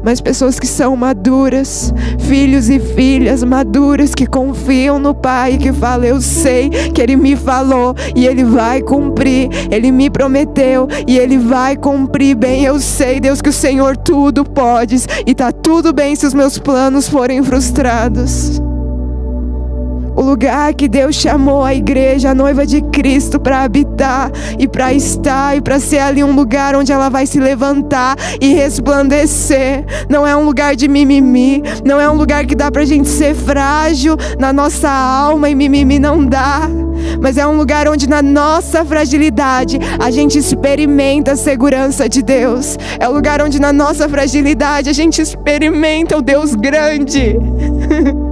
mas 0.02 0.20
pessoas 0.20 0.58
que 0.58 0.66
são 0.66 0.96
maduras, 0.96 1.92
filhos 2.20 2.68
e 2.68 2.78
filhas 2.78 3.42
maduras 3.42 4.14
que 4.14 4.26
confiam 4.26 4.98
no 4.98 5.14
Pai, 5.14 5.58
que 5.58 5.72
falam: 5.72 6.06
Eu 6.06 6.20
sei 6.20 6.68
que 6.68 7.00
Ele 7.00 7.16
me 7.16 7.36
falou 7.36 7.94
e 8.14 8.26
Ele 8.26 8.44
vai 8.44 8.80
cumprir, 8.80 9.48
Ele 9.70 9.90
me 9.90 10.10
prometeu 10.10 10.88
e 11.06 11.18
Ele 11.18 11.38
vai 11.38 11.76
cumprir 11.76 12.34
bem. 12.34 12.64
Eu 12.64 12.78
sei, 12.80 13.20
Deus, 13.20 13.40
que 13.40 13.48
o 13.50 13.52
Senhor 13.52 13.96
tudo 13.96 14.44
pode 14.44 14.96
e 15.26 15.34
tá 15.34 15.52
tudo 15.52 15.92
bem 15.92 16.14
se 16.14 16.26
os 16.26 16.34
meus 16.34 16.58
planos 16.58 17.08
forem 17.08 17.42
frustrados 17.42 18.60
o 20.18 20.20
lugar 20.20 20.74
que 20.74 20.88
Deus 20.88 21.14
chamou 21.14 21.62
a 21.62 21.72
igreja, 21.72 22.30
a 22.30 22.34
noiva 22.34 22.66
de 22.66 22.82
Cristo, 22.82 23.38
para 23.38 23.62
habitar 23.62 24.32
e 24.58 24.66
para 24.66 24.92
estar 24.92 25.56
e 25.56 25.60
para 25.60 25.78
ser 25.78 26.00
ali 26.00 26.24
um 26.24 26.34
lugar 26.34 26.74
onde 26.74 26.90
ela 26.90 27.08
vai 27.08 27.24
se 27.24 27.38
levantar 27.38 28.16
e 28.40 28.52
resplandecer. 28.52 29.84
Não 30.08 30.26
é 30.26 30.34
um 30.34 30.44
lugar 30.44 30.74
de 30.74 30.88
mimimi, 30.88 31.62
não 31.84 32.00
é 32.00 32.10
um 32.10 32.14
lugar 32.14 32.44
que 32.46 32.56
dá 32.56 32.68
para 32.68 32.82
a 32.82 32.84
gente 32.84 33.08
ser 33.08 33.32
frágil 33.32 34.16
na 34.40 34.52
nossa 34.52 34.90
alma 34.90 35.48
e 35.50 35.54
mimimi 35.54 36.00
não 36.00 36.26
dá. 36.26 36.68
Mas 37.22 37.36
é 37.36 37.46
um 37.46 37.56
lugar 37.56 37.86
onde, 37.86 38.08
na 38.08 38.20
nossa 38.20 38.84
fragilidade, 38.84 39.78
a 40.00 40.10
gente 40.10 40.36
experimenta 40.36 41.32
a 41.32 41.36
segurança 41.36 42.08
de 42.08 42.22
Deus. 42.22 42.76
É 42.98 43.06
o 43.06 43.12
um 43.12 43.14
lugar 43.14 43.40
onde, 43.40 43.60
na 43.60 43.72
nossa 43.72 44.08
fragilidade, 44.08 44.90
a 44.90 44.92
gente 44.92 45.22
experimenta 45.22 46.16
o 46.16 46.22
Deus 46.22 46.56
grande. 46.56 47.38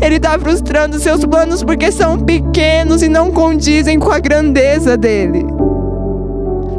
Ele 0.00 0.16
está 0.16 0.38
frustrando 0.38 0.98
seus 0.98 1.24
planos 1.24 1.62
porque 1.62 1.90
são 1.90 2.18
pequenos 2.18 3.02
e 3.02 3.08
não 3.08 3.30
condizem 3.30 3.98
com 3.98 4.10
a 4.10 4.18
grandeza 4.18 4.96
dele. 4.96 5.44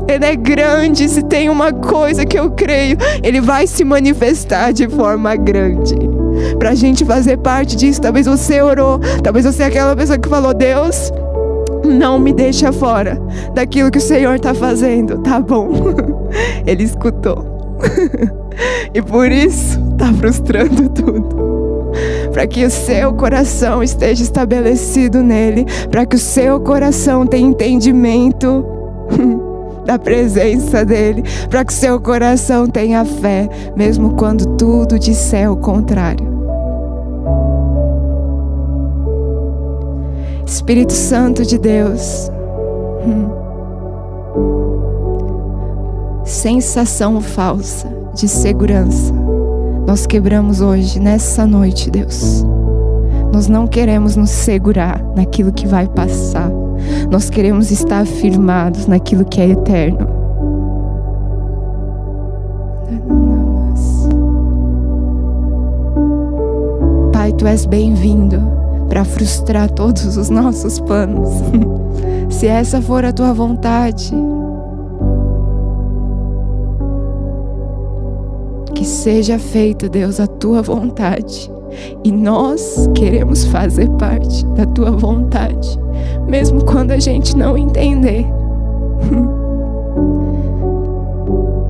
Ele 0.07 0.25
é 0.25 0.35
grande, 0.35 1.07
se 1.07 1.21
tem 1.21 1.49
uma 1.49 1.71
coisa 1.71 2.25
que 2.25 2.37
eu 2.37 2.49
creio, 2.49 2.97
ele 3.21 3.39
vai 3.39 3.67
se 3.67 3.83
manifestar 3.83 4.73
de 4.73 4.89
forma 4.89 5.35
grande. 5.35 5.95
Para 6.57 6.71
a 6.71 6.75
gente 6.75 7.05
fazer 7.05 7.37
parte 7.37 7.75
disso, 7.75 8.01
talvez 8.01 8.25
você 8.25 8.61
orou, 8.61 8.99
talvez 9.23 9.45
você 9.45 9.63
é 9.63 9.65
aquela 9.67 9.95
pessoa 9.95 10.17
que 10.17 10.27
falou: 10.27 10.51
Deus, 10.51 11.11
não 11.85 12.17
me 12.17 12.33
deixa 12.33 12.71
fora 12.71 13.21
daquilo 13.53 13.91
que 13.91 13.99
o 13.99 14.01
Senhor 14.01 14.35
está 14.35 14.53
fazendo, 14.53 15.19
tá 15.19 15.39
bom? 15.39 15.69
Ele 16.65 16.83
escutou. 16.83 17.77
e 18.93 19.01
por 19.01 19.31
isso 19.31 19.79
está 19.93 20.11
frustrando 20.13 20.89
tudo 20.89 21.48
para 22.31 22.45
que 22.47 22.65
o 22.65 22.69
seu 22.69 23.13
coração 23.13 23.81
esteja 23.83 24.23
estabelecido 24.23 25.21
nele, 25.21 25.65
para 25.89 26.05
que 26.05 26.15
o 26.15 26.19
seu 26.19 26.59
coração 26.59 27.25
tenha 27.25 27.47
entendimento 27.47 28.65
da 29.85 29.97
presença 29.97 30.85
dele, 30.85 31.23
para 31.49 31.65
que 31.65 31.73
o 31.73 31.75
seu 31.75 31.99
coração 31.99 32.67
tenha 32.67 33.03
fé, 33.03 33.49
mesmo 33.75 34.15
quando 34.15 34.57
tudo 34.57 34.99
disser 34.99 35.51
o 35.51 35.57
contrário. 35.57 36.29
Espírito 40.45 40.93
Santo 40.93 41.45
de 41.45 41.57
Deus, 41.57 42.31
hum. 43.05 43.29
sensação 46.23 47.21
falsa 47.21 47.87
de 48.13 48.27
segurança 48.27 49.13
nós 49.89 50.05
quebramos 50.05 50.61
hoje, 50.61 50.99
nessa 50.99 51.47
noite, 51.47 51.89
Deus. 51.89 52.45
Nós 53.33 53.47
não 53.47 53.65
queremos 53.65 54.15
nos 54.15 54.29
segurar 54.29 55.03
naquilo 55.15 55.51
que 55.51 55.65
vai 55.65 55.87
passar. 55.87 56.47
Nós 57.09 57.27
queremos 57.31 57.71
estar 57.71 58.05
firmados 58.05 58.85
naquilo 58.85 59.25
que 59.25 59.41
é 59.41 59.49
eterno. 59.49 60.07
Pai, 67.11 67.33
tu 67.33 67.47
és 67.47 67.65
bem-vindo 67.65 68.39
para 68.87 69.03
frustrar 69.03 69.71
todos 69.71 70.17
os 70.17 70.29
nossos 70.29 70.79
planos. 70.81 71.29
Se 72.29 72.45
essa 72.45 72.79
for 72.79 73.03
a 73.03 73.11
tua 73.11 73.33
vontade, 73.33 74.13
que 78.79 78.85
seja 78.85 79.37
feita, 79.37 79.89
Deus, 79.89 80.21
a 80.21 80.25
tua 80.25 80.61
vontade. 80.61 81.51
E 82.01 82.13
nós 82.13 82.89
queremos 82.95 83.43
fazer 83.43 83.89
parte 83.97 84.45
da 84.55 84.65
tua 84.67 84.91
vontade, 84.91 85.77
mesmo 86.25 86.63
quando 86.63 86.91
a 86.91 86.97
gente 86.97 87.35
não 87.35 87.57
entender. 87.57 88.25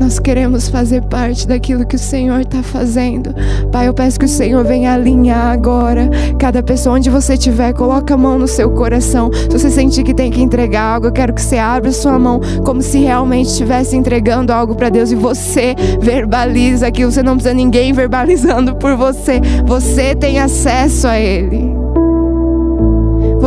Nós 0.09 0.17
queremos 0.17 0.67
fazer 0.69 1.03
parte 1.03 1.47
daquilo 1.47 1.85
que 1.85 1.95
o 1.95 1.99
Senhor 1.99 2.39
está 2.39 2.63
fazendo. 2.63 3.29
Pai, 3.71 3.87
eu 3.87 3.93
peço 3.93 4.17
que 4.17 4.25
o 4.25 4.27
Senhor 4.27 4.65
venha 4.65 4.91
alinhar 4.91 5.51
agora. 5.51 6.09
Cada 6.39 6.63
pessoa 6.63 6.95
onde 6.95 7.11
você 7.11 7.33
estiver, 7.33 7.73
coloca 7.73 8.15
a 8.15 8.17
mão 8.17 8.39
no 8.39 8.47
seu 8.47 8.71
coração. 8.71 9.29
Se 9.31 9.47
você 9.49 9.69
sentir 9.69 10.01
que 10.01 10.11
tem 10.11 10.31
que 10.31 10.41
entregar 10.41 10.95
algo, 10.95 11.05
eu 11.05 11.11
quero 11.11 11.31
que 11.31 11.39
você 11.43 11.59
abra 11.59 11.91
sua 11.91 12.17
mão 12.17 12.41
como 12.65 12.81
se 12.81 12.97
realmente 12.97 13.49
estivesse 13.49 13.95
entregando 13.95 14.51
algo 14.51 14.73
para 14.73 14.89
Deus 14.89 15.11
e 15.11 15.15
você 15.15 15.75
verbaliza 16.01 16.87
aquilo. 16.87 17.11
Você 17.11 17.21
não 17.21 17.35
precisa 17.35 17.53
ninguém 17.53 17.93
verbalizando 17.93 18.77
por 18.77 18.95
você. 18.95 19.39
Você 19.67 20.15
tem 20.15 20.39
acesso 20.39 21.07
a 21.07 21.19
Ele. 21.19 21.68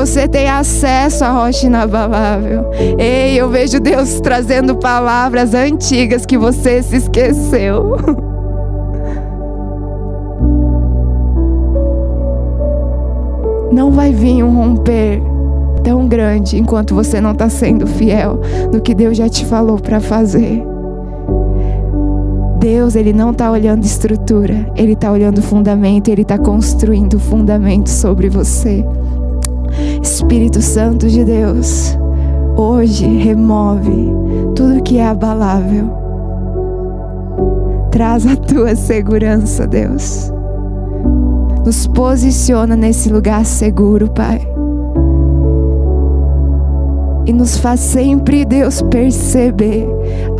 Você 0.02 0.26
tem 0.26 0.48
acesso 0.48 1.24
à 1.24 1.30
rocha 1.30 1.64
inabalável. 1.64 2.68
Ei, 2.98 3.40
eu 3.40 3.48
vejo 3.48 3.78
Deus 3.78 4.18
trazendo 4.20 4.74
palavras 4.74 5.54
antigas 5.54 6.26
que 6.26 6.36
você 6.36 6.82
se 6.82 6.96
esqueceu. 6.96 7.96
Não 13.70 13.92
vai 13.92 14.12
vir 14.12 14.42
um 14.42 14.52
romper 14.52 15.22
tão 15.84 16.08
grande 16.08 16.58
enquanto 16.58 16.96
você 16.96 17.20
não 17.20 17.30
está 17.30 17.48
sendo 17.48 17.86
fiel 17.86 18.40
no 18.72 18.80
que 18.80 18.96
Deus 18.96 19.16
já 19.16 19.28
te 19.28 19.46
falou 19.46 19.78
para 19.78 20.00
fazer. 20.00 20.64
Deus, 22.58 22.96
ele 22.96 23.12
não 23.12 23.30
está 23.30 23.52
olhando 23.52 23.84
estrutura, 23.84 24.68
ele 24.74 24.94
está 24.94 25.12
olhando 25.12 25.40
fundamento, 25.40 26.08
ele 26.08 26.22
está 26.22 26.36
construindo 26.36 27.20
fundamento 27.20 27.88
sobre 27.88 28.28
você. 28.28 28.84
Espírito 30.02 30.60
Santo 30.60 31.08
de 31.08 31.24
Deus, 31.24 31.96
hoje 32.56 33.06
remove 33.06 34.10
tudo 34.54 34.82
que 34.82 34.98
é 34.98 35.06
abalável. 35.06 35.88
Traz 37.90 38.26
a 38.26 38.36
tua 38.36 38.74
segurança, 38.74 39.66
Deus. 39.66 40.32
Nos 41.64 41.86
posiciona 41.86 42.76
nesse 42.76 43.08
lugar 43.08 43.44
seguro, 43.44 44.10
Pai 44.10 44.52
e 47.26 47.32
nos 47.32 47.56
faz 47.56 47.80
sempre, 47.80 48.44
Deus, 48.44 48.82
perceber 48.82 49.86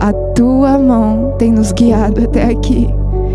a 0.00 0.12
tua 0.34 0.78
mão 0.78 1.34
tem 1.38 1.52
nos 1.52 1.72
guiado 1.72 2.24
até 2.24 2.50
aqui. 2.50 2.88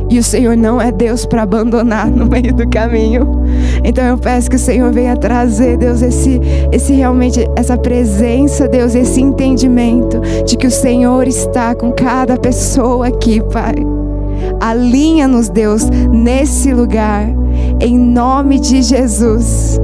E 0.10 0.20
o 0.20 0.24
Senhor 0.24 0.56
não 0.56 0.82
é 0.82 0.92
Deus 0.92 1.26
para 1.26 1.44
abandonar 1.44 2.10
no 2.12 2.26
meio 2.26 2.54
do 2.54 2.68
caminho. 2.68 3.44
Então 3.84 4.04
eu 4.04 4.18
peço 4.18 4.50
que 4.50 4.56
o 4.56 4.60
Senhor 4.60 4.92
venha 4.92 5.16
trazer, 5.16 5.78
Deus, 5.78 6.02
esse, 6.02 6.40
esse 6.72 6.94
realmente, 6.94 7.46
essa 7.56 7.78
presença, 7.78 8.68
Deus, 8.68 8.96
esse 8.96 9.22
entendimento 9.22 10.20
de 10.46 10.58
que 10.58 10.68
o 10.68 10.72
Senhor 10.72 11.28
está 11.28 11.76
com 11.76 11.92
cada 11.92 12.38
pessoa 12.38 13.08
aqui, 13.08 13.42
Pai. 13.52 13.76
Alinha-nos, 14.60 15.50
Deus, 15.50 15.90
nesse 16.12 16.74
lugar, 16.74 17.28
em 17.80 17.98
nome 17.98 18.60
de 18.60 18.82
Jesus. 18.82 19.80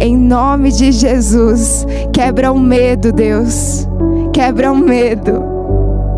Em 0.00 0.16
nome 0.16 0.70
de 0.70 0.92
Jesus, 0.92 1.84
quebra 2.12 2.52
o 2.52 2.58
medo, 2.58 3.12
Deus. 3.12 3.88
Quebra 4.32 4.70
o 4.70 4.76
medo. 4.76 5.42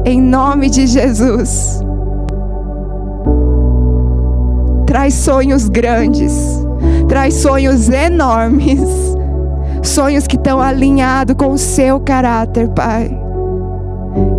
Em 0.04 0.20
nome 0.20 0.68
de 0.68 0.86
Jesus. 0.86 1.82
Traz 4.90 5.14
sonhos 5.14 5.68
grandes. 5.68 6.34
Traz 7.08 7.34
sonhos 7.34 7.88
enormes. 7.88 8.82
Sonhos 9.84 10.26
que 10.26 10.34
estão 10.34 10.60
alinhados 10.60 11.36
com 11.36 11.52
o 11.52 11.58
seu 11.58 12.00
caráter, 12.00 12.68
Pai. 12.70 13.16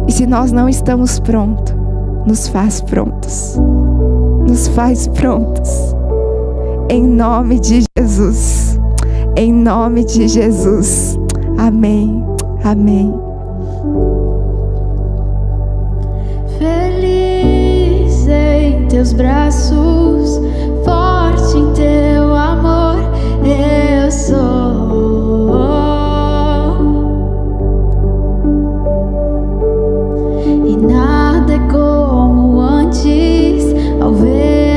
E 0.07 0.11
se 0.11 0.27
nós 0.27 0.51
não 0.51 0.67
estamos 0.67 1.19
prontos, 1.21 1.73
nos 2.27 2.49
faz 2.49 2.81
prontos. 2.81 3.57
Nos 4.45 4.67
faz 4.67 5.07
prontos. 5.07 5.95
Em 6.89 7.01
nome 7.07 7.57
de 7.57 7.85
Jesus 7.97 8.71
em 9.35 9.51
nome 9.53 10.03
de 10.03 10.27
Jesus. 10.27 11.17
Amém. 11.57 12.23
Amém. 12.63 13.30
Teus 18.91 19.13
braços, 19.13 20.41
forte 20.83 21.57
em 21.57 21.71
teu 21.71 22.35
amor, 22.35 22.97
eu 23.45 24.11
sou. 24.11 25.49
E 30.67 30.75
nada 30.75 31.53
é 31.53 31.59
como 31.71 32.59
antes 32.59 33.63
ao 34.01 34.13
ver. 34.13 34.70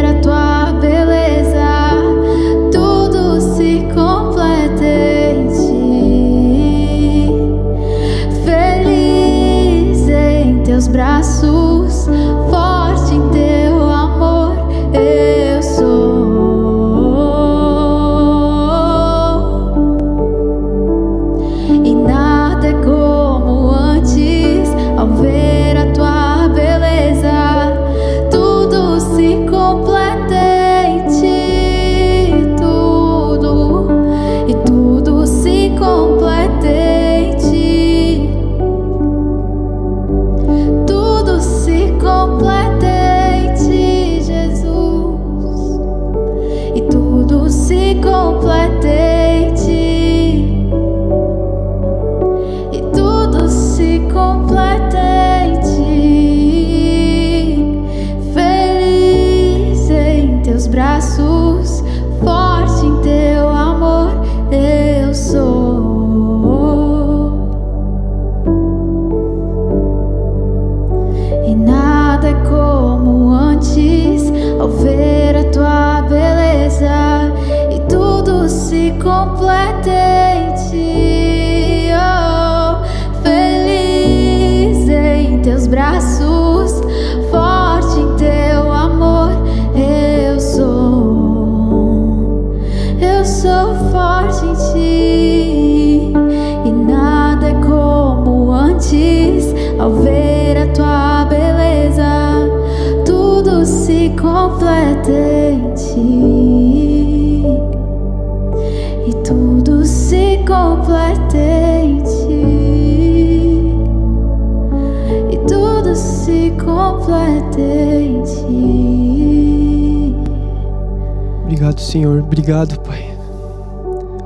Senhor. 121.95 122.25
Obrigado, 122.25 122.81
Pai. 122.81 123.15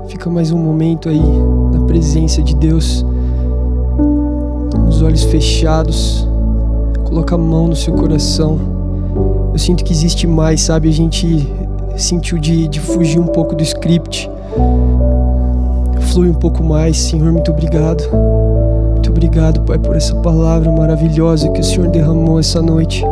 Fica 0.09 0.31
mais 0.31 0.51
um 0.51 0.57
momento 0.57 1.07
aí 1.11 1.21
na 1.71 1.85
presença 1.85 2.43
de 2.43 2.55
Deus, 2.55 3.05
os 4.89 5.03
olhos 5.03 5.25
fechados. 5.25 6.27
Coloca 7.05 7.35
a 7.35 7.39
mão 7.39 7.69
no 7.69 7.77
seu 7.77 7.93
coração. 7.93 8.59
Eu 9.53 9.59
sinto 9.59 9.85
que 9.85 9.93
existe 9.93 10.27
mais, 10.27 10.63
sabe? 10.63 10.89
A 10.89 10.93
gente 10.93 11.47
sentiu 11.95 12.39
de, 12.39 12.69
de 12.69 12.81
fugir 12.81 13.21
um 13.21 13.27
pouco 13.27 13.55
do 13.55 13.63
script. 13.63 14.31
Flui 16.13 16.31
um 16.31 16.35
pouco 16.35 16.65
mais, 16.65 16.97
Senhor. 16.97 17.31
Muito 17.31 17.51
obrigado. 17.51 18.03
Muito 18.93 19.11
obrigado, 19.11 19.61
Pai, 19.61 19.79
por 19.79 19.95
essa 19.95 20.15
palavra 20.17 20.73
maravilhosa 20.73 21.51
que 21.51 21.61
o 21.61 21.65
Senhor 21.65 21.89
derramou 21.89 22.41
essa 22.41 22.63
noite. 22.63 23.05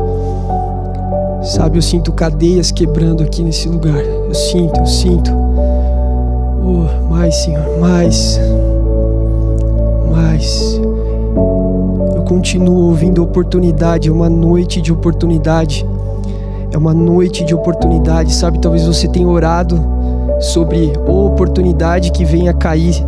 Sabe, 1.47 1.79
eu 1.79 1.83
sinto 1.83 2.11
cadeias 2.11 2.73
quebrando 2.73 3.23
aqui 3.23 3.41
nesse 3.41 3.69
lugar. 3.69 4.03
Eu 4.03 4.35
sinto, 4.35 4.81
eu 4.81 4.87
sinto. 4.87 5.31
Oh, 6.61 7.09
mais, 7.09 7.37
Senhor, 7.37 7.79
mais. 7.79 8.41
Mais. 10.11 10.81
Eu 12.17 12.23
continuo 12.25 12.89
ouvindo 12.89 13.23
oportunidade, 13.23 14.09
é 14.09 14.13
uma 14.13 14.29
noite 14.29 14.81
de 14.81 14.93
oportunidade. 14.93 15.87
É 16.73 16.77
uma 16.77 16.93
noite 16.93 17.45
de 17.45 17.55
oportunidade, 17.55 18.35
sabe? 18.35 18.59
Talvez 18.59 18.85
você 18.85 19.07
tenha 19.07 19.29
orado 19.29 19.81
sobre 20.41 20.95
oportunidade 21.07 22.11
que 22.11 22.25
venha 22.25 22.53
cair 22.53 23.07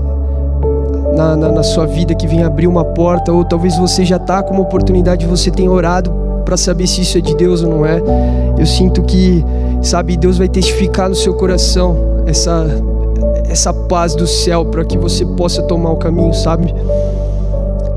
na, 1.16 1.36
na, 1.36 1.51
na, 1.51 1.62
sua 1.64 1.86
vida, 1.86 2.14
que 2.14 2.28
venha 2.28 2.47
abrir 2.47 2.68
uma 2.68 2.84
porta, 2.84 3.32
ou 3.32 3.45
talvez 3.45 3.76
você 3.76 4.05
já 4.05 4.16
está 4.16 4.45
com 4.45 4.55
uma 4.55 4.62
oportunidade 4.62 5.26
você 5.26 5.51
tenha 5.51 5.72
orado 5.72 6.17
para 6.49 6.57
saber 6.57 6.86
se 6.86 7.03
isso 7.03 7.18
é 7.18 7.20
de 7.20 7.34
Deus 7.34 7.62
ou 7.62 7.68
não 7.68 7.84
é. 7.84 8.01
Eu 8.59 8.64
sinto 8.64 9.03
que, 9.03 9.44
sabe, 9.82 10.16
Deus 10.16 10.38
vai 10.38 10.49
testificar 10.49 11.07
no 11.07 11.14
seu 11.14 11.34
coração 11.34 12.22
essa 12.24 12.66
essa 13.44 13.72
paz 13.72 14.14
do 14.14 14.26
céu 14.26 14.64
para 14.64 14.82
que 14.82 14.96
você 14.96 15.26
possa 15.26 15.62
tomar 15.62 15.90
o 15.90 15.96
caminho, 15.96 16.32
sabe? 16.32 16.74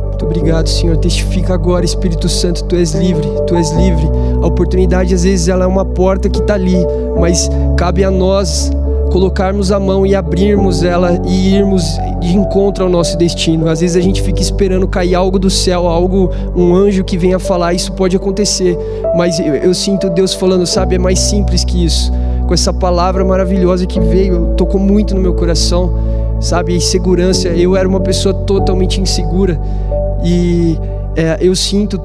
Muito 0.08 0.26
obrigado, 0.26 0.68
Senhor. 0.68 0.98
Testifica 0.98 1.54
agora, 1.54 1.86
Espírito 1.86 2.28
Santo, 2.28 2.66
tu 2.66 2.76
és 2.76 2.92
livre, 2.94 3.26
tu 3.48 3.56
és 3.56 3.72
livre. 3.72 4.10
A 4.42 4.48
oportunidade 4.48 5.14
às 5.14 5.24
vezes 5.24 5.48
ela 5.48 5.64
é 5.64 5.68
uma 5.68 5.86
porta 5.86 6.30
que 6.30 6.40
está 6.40 6.56
ali, 6.56 6.86
mas 7.18 7.50
cabe 7.78 8.04
a 8.04 8.12
nós 8.12 8.70
colocarmos 9.12 9.72
a 9.74 9.80
mão 9.80 10.06
e 10.06 10.16
abrirmos 10.16 10.84
ela 10.84 11.22
e 11.28 11.54
irmos 11.54 11.84
de 12.22 12.36
encontro 12.36 12.86
ao 12.86 12.90
nosso 12.90 13.18
destino. 13.18 13.68
Às 13.68 13.82
vezes 13.82 13.98
a 13.98 14.00
gente 14.00 14.22
fica 14.22 14.42
esperando 14.42 14.88
cair 14.88 15.14
algo 15.14 15.38
do 15.38 15.50
céu, 15.50 15.86
algo, 15.86 16.32
um 16.56 16.74
anjo 16.74 17.04
que 17.04 17.18
venha 17.18 17.38
falar, 17.38 17.74
isso 17.74 17.92
pode 17.92 18.16
acontecer, 18.16 18.78
mas 19.16 19.40
eu, 19.40 19.54
eu 19.54 19.74
sinto 19.74 20.10
Deus 20.10 20.34
falando, 20.34 20.66
sabe, 20.66 20.96
é 20.96 20.98
mais 20.98 21.20
simples 21.20 21.64
que 21.66 21.84
isso. 21.84 22.12
Com 22.48 22.54
essa 22.54 22.74
palavra 22.74 23.24
maravilhosa 23.24 23.86
que 23.86 24.00
veio, 24.00 24.54
tocou 24.56 24.80
muito 24.80 25.14
no 25.14 25.22
meu 25.22 25.34
coração, 25.34 25.94
sabe, 26.40 26.74
a 26.74 26.76
insegurança. 26.78 27.50
Eu 27.50 27.76
era 27.76 27.88
uma 27.88 28.00
pessoa 28.00 28.34
totalmente 28.34 29.02
insegura 29.02 29.60
e 30.24 30.80
é, 31.18 31.38
eu 31.42 31.54
sinto 31.54 32.00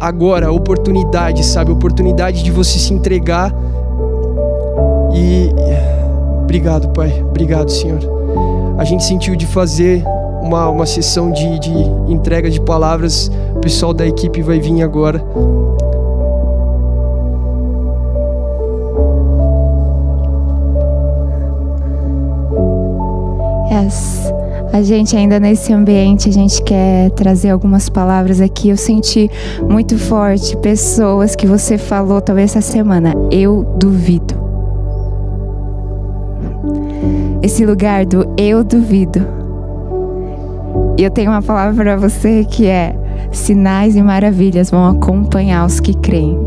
agora 0.00 0.46
a 0.46 0.50
oportunidade, 0.50 1.44
sabe, 1.44 1.70
a 1.70 1.74
oportunidade 1.74 2.42
de 2.42 2.50
você 2.50 2.78
se 2.78 2.92
entregar 2.92 3.54
e 5.14 5.91
Obrigado, 6.52 6.90
Pai. 6.90 7.24
Obrigado, 7.26 7.70
Senhor. 7.70 7.98
A 8.76 8.84
gente 8.84 9.04
sentiu 9.04 9.34
de 9.34 9.46
fazer 9.46 10.04
uma, 10.42 10.68
uma 10.68 10.84
sessão 10.84 11.32
de, 11.32 11.58
de 11.58 11.72
entrega 12.12 12.50
de 12.50 12.60
palavras. 12.60 13.30
O 13.56 13.58
pessoal 13.58 13.94
da 13.94 14.06
equipe 14.06 14.42
vai 14.42 14.60
vir 14.60 14.82
agora. 14.82 15.24
Yes. 23.70 24.30
A 24.74 24.82
gente 24.82 25.16
ainda 25.16 25.40
nesse 25.40 25.72
ambiente, 25.72 26.28
a 26.28 26.32
gente 26.32 26.62
quer 26.62 27.10
trazer 27.12 27.48
algumas 27.48 27.88
palavras 27.88 28.42
aqui. 28.42 28.68
Eu 28.68 28.76
senti 28.76 29.30
muito 29.66 29.96
forte 29.96 30.54
pessoas 30.58 31.34
que 31.34 31.46
você 31.46 31.78
falou 31.78 32.20
talvez 32.20 32.54
essa 32.54 32.60
semana. 32.60 33.14
Eu 33.30 33.64
duvido. 33.78 34.41
Esse 37.42 37.66
lugar 37.66 38.06
do 38.06 38.32
eu 38.38 38.62
duvido. 38.62 39.26
E 40.96 41.02
eu 41.02 41.10
tenho 41.10 41.30
uma 41.30 41.42
palavra 41.42 41.82
para 41.82 41.96
você 41.96 42.44
que 42.44 42.66
é: 42.66 42.94
sinais 43.32 43.96
e 43.96 44.02
maravilhas 44.02 44.70
vão 44.70 44.86
acompanhar 44.86 45.66
os 45.66 45.80
que 45.80 45.94
creem. 45.94 46.38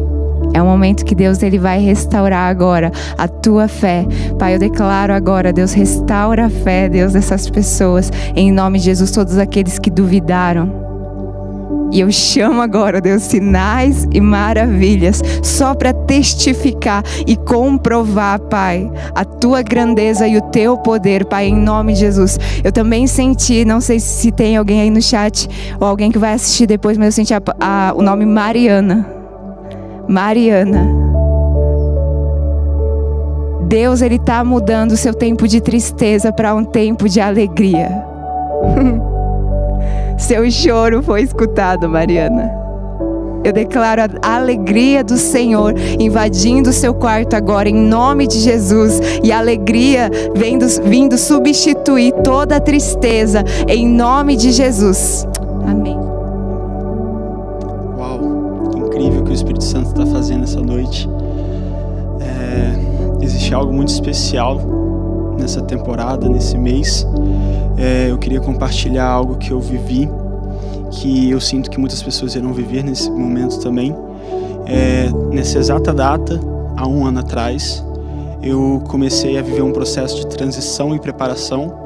É 0.53 0.61
um 0.61 0.65
momento 0.65 1.03
que 1.03 1.13
Deus 1.13 1.43
ele 1.43 1.59
vai 1.59 1.79
restaurar 1.79 2.49
agora 2.49 2.89
a 3.17 3.27
tua 3.27 3.67
fé. 3.67 4.05
Pai, 4.39 4.55
eu 4.55 4.59
declaro 4.59 5.11
agora, 5.11 5.51
Deus 5.51 5.73
restaura 5.73 6.45
a 6.45 6.49
fé, 6.49 6.87
Deus 6.87 7.11
dessas 7.11 7.49
pessoas, 7.49 8.09
em 8.35 8.51
nome 8.51 8.79
de 8.79 8.85
Jesus, 8.85 9.11
todos 9.11 9.37
aqueles 9.37 9.77
que 9.77 9.89
duvidaram 9.89 10.84
e 11.95 12.01
eu 12.01 12.11
chamo 12.11 12.61
agora, 12.61 12.99
Deus, 12.99 13.23
sinais 13.23 14.05
e 14.11 14.19
maravilhas, 14.19 15.21
só 15.41 15.73
para 15.73 15.93
testificar 15.93 17.01
e 17.25 17.37
comprovar, 17.37 18.37
Pai, 18.37 18.91
a 19.15 19.23
tua 19.23 19.61
grandeza 19.61 20.27
e 20.27 20.35
o 20.35 20.41
teu 20.41 20.77
poder, 20.77 21.23
Pai, 21.23 21.45
em 21.45 21.55
nome 21.55 21.93
de 21.93 21.99
Jesus. 21.99 22.37
Eu 22.61 22.73
também 22.73 23.07
senti, 23.07 23.63
não 23.63 23.79
sei 23.79 24.01
se 24.01 24.29
tem 24.29 24.57
alguém 24.57 24.81
aí 24.81 24.89
no 24.89 25.01
chat 25.01 25.47
ou 25.79 25.87
alguém 25.87 26.11
que 26.11 26.17
vai 26.17 26.33
assistir 26.33 26.67
depois, 26.67 26.97
mas 26.97 27.05
eu 27.05 27.11
senti 27.13 27.33
a, 27.33 27.41
a, 27.61 27.93
o 27.95 28.01
nome 28.01 28.25
Mariana. 28.25 29.07
Mariana. 30.05 30.89
Deus, 33.69 34.01
Ele 34.01 34.15
está 34.15 34.43
mudando 34.43 34.91
o 34.91 34.97
seu 34.97 35.13
tempo 35.13 35.47
de 35.47 35.61
tristeza 35.61 36.33
para 36.33 36.53
um 36.53 36.65
tempo 36.65 37.07
de 37.07 37.21
alegria. 37.21 38.03
Seu 40.17 40.49
choro 40.49 41.03
foi 41.03 41.21
escutado, 41.21 41.89
Mariana. 41.89 42.65
Eu 43.43 43.53
declaro 43.53 44.01
a 44.23 44.35
alegria 44.35 45.03
do 45.03 45.17
Senhor 45.17 45.75
invadindo 45.99 46.73
seu 46.73 46.95
quarto 46.95 47.35
agora, 47.35 47.69
em 47.69 47.75
nome 47.75 48.25
de 48.25 48.39
Jesus. 48.39 48.99
E 49.23 49.31
a 49.31 49.37
alegria 49.37 50.09
vindo, 50.33 50.65
vindo 50.83 51.15
substituir 51.15 52.11
toda 52.23 52.55
a 52.55 52.59
tristeza, 52.59 53.43
em 53.67 53.87
nome 53.87 54.35
de 54.35 54.51
Jesus. 54.51 55.27
Amém. 55.67 55.95
Uau, 57.99 58.69
que 58.71 58.79
incrível 58.79 59.23
que 59.23 59.29
o 59.29 59.35
Espírito 59.35 59.63
Santo 59.63 59.89
está 59.89 60.07
fazendo 60.07 60.43
essa 60.45 60.59
noite. 60.59 61.07
É, 62.19 63.23
existe 63.23 63.53
algo 63.53 63.71
muito 63.71 63.89
especial 63.89 64.59
nessa 65.37 65.61
temporada, 65.61 66.27
nesse 66.27 66.57
mês 66.57 67.05
é, 67.77 68.09
eu 68.09 68.17
queria 68.17 68.39
compartilhar 68.39 69.05
algo 69.05 69.35
que 69.35 69.51
eu 69.51 69.59
vivi, 69.59 70.09
que 70.91 71.29
eu 71.29 71.39
sinto 71.41 71.69
que 71.69 71.79
muitas 71.79 72.01
pessoas 72.01 72.35
irão 72.35 72.53
viver 72.53 72.83
nesse 72.83 73.09
momento 73.09 73.59
também. 73.59 73.95
É, 74.65 75.09
nessa 75.31 75.59
exata 75.59 75.93
data, 75.93 76.39
há 76.75 76.87
um 76.87 77.05
ano 77.05 77.19
atrás, 77.19 77.83
eu 78.41 78.81
comecei 78.87 79.37
a 79.37 79.41
viver 79.41 79.61
um 79.61 79.71
processo 79.71 80.17
de 80.17 80.27
transição 80.27 80.95
e 80.95 80.99
preparação 80.99 81.85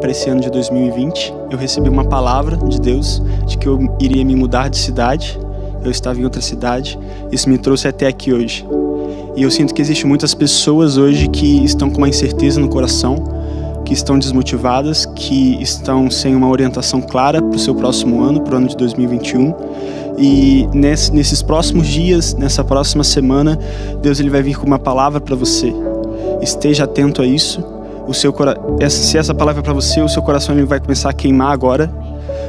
para 0.00 0.10
esse 0.10 0.28
ano 0.28 0.40
de 0.40 0.50
2020. 0.50 1.34
Eu 1.50 1.58
recebi 1.58 1.88
uma 1.88 2.04
palavra 2.04 2.56
de 2.56 2.80
Deus 2.80 3.22
de 3.46 3.56
que 3.58 3.66
eu 3.66 3.78
iria 4.00 4.24
me 4.24 4.34
mudar 4.34 4.68
de 4.68 4.78
cidade. 4.78 5.38
Eu 5.84 5.90
estava 5.90 6.18
em 6.18 6.24
outra 6.24 6.40
cidade. 6.40 6.98
Isso 7.30 7.48
me 7.48 7.58
trouxe 7.58 7.86
até 7.86 8.06
aqui 8.06 8.32
hoje. 8.32 8.66
E 9.36 9.42
eu 9.42 9.50
sinto 9.50 9.72
que 9.72 9.80
existem 9.80 10.06
muitas 10.06 10.34
pessoas 10.34 10.96
hoje 10.96 11.28
que 11.28 11.64
estão 11.64 11.88
com 11.88 11.98
uma 11.98 12.08
incerteza 12.08 12.60
no 12.60 12.68
coração, 12.68 13.16
que 13.88 13.94
estão 13.94 14.18
desmotivadas, 14.18 15.06
que 15.06 15.56
estão 15.62 16.10
sem 16.10 16.36
uma 16.36 16.46
orientação 16.46 17.00
clara 17.00 17.40
para 17.40 17.56
o 17.56 17.58
seu 17.58 17.74
próximo 17.74 18.22
ano, 18.22 18.42
para 18.42 18.52
o 18.52 18.56
ano 18.58 18.68
de 18.68 18.76
2021. 18.76 19.54
E 20.18 20.68
nesse, 20.74 21.10
nesses 21.10 21.40
próximos 21.40 21.86
dias, 21.86 22.34
nessa 22.34 22.62
próxima 22.62 23.02
semana, 23.02 23.58
Deus 24.02 24.20
ele 24.20 24.28
vai 24.28 24.42
vir 24.42 24.58
com 24.58 24.66
uma 24.66 24.78
palavra 24.78 25.22
para 25.22 25.34
você. 25.34 25.72
Esteja 26.42 26.84
atento 26.84 27.22
a 27.22 27.26
isso. 27.26 27.64
O 28.06 28.12
seu 28.12 28.34
se 28.90 29.16
essa 29.16 29.34
palavra 29.34 29.62
é 29.62 29.64
para 29.64 29.72
você, 29.72 30.02
o 30.02 30.08
seu 30.08 30.22
coração 30.22 30.54
ele 30.54 30.66
vai 30.66 30.80
começar 30.80 31.08
a 31.08 31.14
queimar 31.14 31.50
agora, 31.50 31.90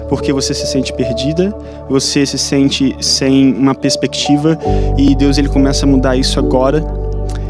porque 0.10 0.34
você 0.34 0.54
se 0.54 0.68
sente 0.68 0.92
perdida, 0.92 1.56
você 1.90 2.26
se 2.26 2.38
sente 2.38 2.98
sem 3.00 3.54
uma 3.54 3.74
perspectiva 3.74 4.60
e 4.98 5.16
Deus 5.16 5.38
ele 5.38 5.48
começa 5.48 5.86
a 5.86 5.88
mudar 5.88 6.18
isso 6.18 6.38
agora 6.38 7.09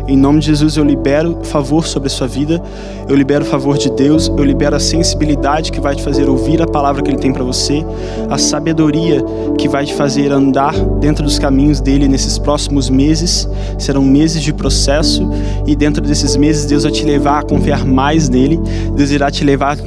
em 0.10 0.18
nome 0.18 0.39
de 0.39 0.47
Jesus, 0.47 0.76
eu 0.76 0.84
libero 0.84 1.38
favor 1.43 1.86
sobre 1.86 2.07
a 2.07 2.10
sua 2.10 2.28
vida, 2.28 2.60
eu 3.07 3.16
libero 3.16 3.45
o 3.45 3.47
favor 3.47 3.78
de 3.78 3.91
Deus, 3.91 4.28
eu 4.28 4.43
libero 4.43 4.76
a 4.76 4.80
sensibilidade 4.80 5.72
que 5.72 5.80
vai 5.80 5.95
te 5.95 6.01
fazer 6.01 6.28
ouvir 6.28 6.60
a 6.64 6.68
palavra 6.68 7.03
que 7.03 7.12
Ele 7.12 7.20
tem 7.20 7.32
para 7.32 7.43
você, 7.43 7.86
a 8.28 8.38
sabedoria 8.38 9.24
que 9.55 9.70
vai 9.70 9.86
te 9.86 9.93
fazer 9.93 10.32
andar 10.32 10.74
dentro 10.99 11.24
dos 11.24 11.38
caminhos 11.38 11.80
dele 11.80 12.07
nesses 12.07 12.39
próximos 12.39 12.89
meses. 12.89 13.47
Serão 13.78 14.01
meses 14.01 14.41
de 14.41 14.51
processo, 14.51 15.30
e 15.68 15.76
dentro 15.76 16.01
desses 16.01 16.36
meses, 16.36 16.66
Deus 16.66 16.84
vai 16.84 16.91
te 16.91 17.05
levar 17.05 17.39
a 17.39 17.43
confiar 17.43 17.86
mais 17.86 18.30
nele, 18.30 18.60
Deus 18.95 19.12
irá 19.12 19.30
te 19.30 19.43
levar 19.43 19.78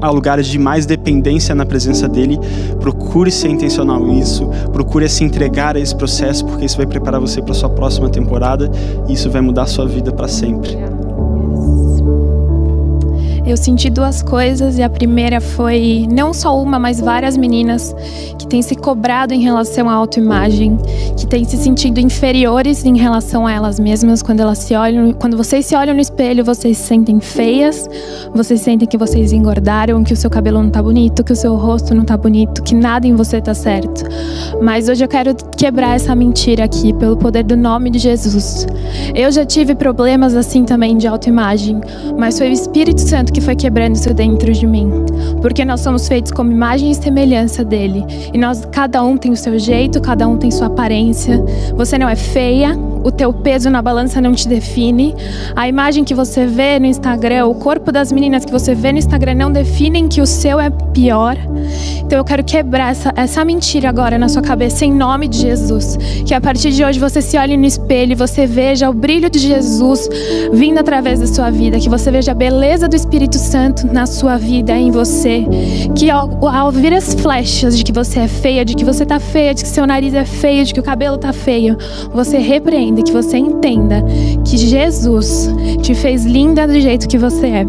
a 0.00 0.10
lugares 0.10 0.46
de 0.46 0.58
mais 0.58 0.86
dependência 0.86 1.54
na 1.54 1.66
presença 1.66 2.08
dele. 2.08 2.38
Procure 2.80 3.30
ser 3.30 3.48
intencional 3.48 4.00
nisso, 4.00 4.48
procure 4.72 5.08
se 5.08 5.24
entregar 5.24 5.76
a 5.76 5.80
esse 5.80 5.94
processo, 5.94 6.44
porque 6.44 6.64
isso 6.64 6.76
vai 6.76 6.86
preparar 6.86 7.20
você 7.20 7.42
para 7.42 7.54
sua 7.54 7.70
próxima 7.70 8.08
temporada 8.08 8.70
e 9.08 9.12
isso 9.12 9.30
vai 9.30 9.40
mudar 9.40 9.62
a 9.62 9.66
sua 9.66 9.86
vida 9.86 10.12
para 10.12 10.28
sempre. 10.28 10.76
Eu 13.46 13.56
senti 13.56 13.88
duas 13.88 14.22
coisas 14.22 14.76
e 14.76 14.82
a 14.82 14.90
primeira 14.90 15.40
foi 15.40 16.04
não 16.10 16.34
só 16.34 16.60
uma, 16.60 16.80
mas 16.80 17.00
várias 17.00 17.36
meninas 17.36 17.94
que 18.36 18.44
têm 18.44 18.60
se 18.60 18.74
cobrado 18.74 19.32
em 19.32 19.40
relação 19.40 19.88
à 19.88 19.94
autoimagem, 19.94 20.76
que 21.16 21.24
têm 21.28 21.44
se 21.44 21.56
sentido 21.56 22.00
inferiores 22.00 22.84
em 22.84 22.98
relação 22.98 23.46
a 23.46 23.52
elas 23.52 23.78
mesmas 23.78 24.20
quando 24.20 24.40
elas 24.40 24.58
se 24.58 24.74
olham, 24.74 25.12
quando 25.12 25.36
vocês 25.36 25.64
se 25.64 25.76
olham 25.76 25.94
no 25.94 26.00
espelho, 26.00 26.44
vocês 26.44 26.76
se 26.76 26.84
sentem 26.88 27.20
feias, 27.20 27.88
vocês 28.34 28.60
sentem 28.60 28.88
que 28.88 28.98
vocês 28.98 29.32
engordaram, 29.32 30.02
que 30.02 30.12
o 30.12 30.16
seu 30.16 30.28
cabelo 30.28 30.60
não 30.60 30.70
tá 30.70 30.82
bonito, 30.82 31.22
que 31.22 31.32
o 31.32 31.36
seu 31.36 31.54
rosto 31.54 31.94
não 31.94 32.04
tá 32.04 32.16
bonito, 32.16 32.64
que 32.64 32.74
nada 32.74 33.06
em 33.06 33.14
você 33.14 33.40
tá 33.40 33.54
certo. 33.54 34.02
Mas 34.60 34.88
hoje 34.88 35.04
eu 35.04 35.08
quero 35.08 35.36
quebrar 35.56 35.94
essa 35.94 36.16
mentira 36.16 36.64
aqui 36.64 36.92
pelo 36.94 37.16
poder 37.16 37.44
do 37.44 37.56
nome 37.56 37.90
de 37.90 38.00
Jesus. 38.00 38.66
Eu 39.14 39.30
já 39.30 39.46
tive 39.46 39.76
problemas 39.76 40.34
assim 40.34 40.64
também 40.64 40.96
de 40.96 41.06
autoimagem, 41.06 41.80
mas 42.18 42.38
foi 42.38 42.48
o 42.48 42.52
Espírito 42.52 43.00
Santo 43.00 43.35
que 43.36 43.40
foi 43.42 43.54
quebrando 43.54 43.96
isso 43.96 44.14
dentro 44.14 44.50
de 44.50 44.66
mim. 44.66 44.90
Porque 45.42 45.62
nós 45.62 45.80
somos 45.80 46.08
feitos 46.08 46.32
como 46.32 46.50
imagem 46.50 46.90
e 46.90 46.94
semelhança 46.94 47.62
dele. 47.62 48.02
E 48.32 48.38
nós, 48.38 48.64
cada 48.72 49.04
um 49.04 49.18
tem 49.18 49.30
o 49.30 49.36
seu 49.36 49.58
jeito, 49.58 50.00
cada 50.00 50.26
um 50.26 50.38
tem 50.38 50.50
sua 50.50 50.68
aparência. 50.68 51.44
Você 51.76 51.98
não 51.98 52.08
é 52.08 52.16
feia, 52.16 52.74
o 53.06 53.10
teu 53.12 53.32
peso 53.32 53.70
na 53.70 53.80
balança 53.80 54.20
não 54.20 54.32
te 54.32 54.48
define. 54.48 55.14
A 55.54 55.68
imagem 55.68 56.02
que 56.02 56.12
você 56.12 56.44
vê 56.44 56.80
no 56.80 56.86
Instagram, 56.86 57.46
o 57.46 57.54
corpo 57.54 57.92
das 57.92 58.10
meninas 58.10 58.44
que 58.44 58.50
você 58.50 58.74
vê 58.74 58.90
no 58.90 58.98
Instagram 58.98 59.34
não 59.34 59.52
definem 59.52 60.08
que 60.08 60.20
o 60.20 60.26
seu 60.26 60.58
é 60.58 60.70
pior. 60.92 61.36
Então 62.00 62.18
eu 62.18 62.24
quero 62.24 62.42
quebrar 62.42 62.90
essa, 62.90 63.12
essa 63.14 63.44
mentira 63.44 63.88
agora 63.88 64.18
na 64.18 64.28
sua 64.28 64.42
cabeça 64.42 64.84
em 64.84 64.92
nome 64.92 65.28
de 65.28 65.38
Jesus. 65.38 65.96
Que 66.26 66.34
a 66.34 66.40
partir 66.40 66.72
de 66.72 66.84
hoje 66.84 66.98
você 66.98 67.22
se 67.22 67.38
olhe 67.38 67.56
no 67.56 67.64
espelho 67.64 68.10
e 68.10 68.14
você 68.16 68.44
veja 68.44 68.90
o 68.90 68.92
brilho 68.92 69.30
de 69.30 69.38
Jesus 69.38 70.08
vindo 70.52 70.78
através 70.78 71.20
da 71.20 71.28
sua 71.28 71.48
vida. 71.48 71.78
Que 71.78 71.88
você 71.88 72.10
veja 72.10 72.32
a 72.32 72.34
beleza 72.34 72.88
do 72.88 72.96
Espírito 72.96 73.36
Santo 73.36 73.86
na 73.86 74.06
sua 74.06 74.36
vida, 74.36 74.76
em 74.76 74.90
você. 74.90 75.46
Que 75.94 76.10
ao, 76.10 76.44
ao 76.48 76.72
as 76.96 77.14
flechas 77.14 77.76
de 77.78 77.84
que 77.84 77.92
você 77.92 78.20
é 78.20 78.28
feia, 78.28 78.64
de 78.64 78.74
que 78.74 78.84
você 78.84 79.06
tá 79.06 79.20
feia, 79.20 79.54
de 79.54 79.62
que 79.62 79.68
seu 79.68 79.86
nariz 79.86 80.12
é 80.14 80.24
feio, 80.24 80.64
de 80.64 80.74
que 80.74 80.80
o 80.80 80.82
cabelo 80.82 81.18
tá 81.18 81.32
feio, 81.32 81.76
você 82.12 82.38
repreenda, 82.96 83.02
que 83.02 83.12
você 83.12 83.38
entenda 83.38 84.02
que 84.44 84.56
Jesus 84.56 85.50
te 85.82 85.94
fez 85.94 86.24
linda 86.24 86.66
do 86.66 86.80
jeito 86.80 87.08
que 87.08 87.18
você 87.18 87.46
é. 87.46 87.66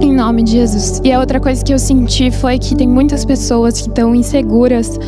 Em 0.00 0.14
nome 0.14 0.42
de 0.42 0.52
Jesus. 0.52 1.00
E 1.04 1.12
a 1.12 1.20
outra 1.20 1.38
coisa 1.38 1.62
que 1.64 1.72
eu 1.72 1.78
senti 1.78 2.30
foi 2.30 2.58
que 2.58 2.74
tem 2.74 2.88
muitas 2.88 3.24
pessoas 3.24 3.80
que 3.80 3.88
estão 3.88 4.14
inseguras 4.14 4.98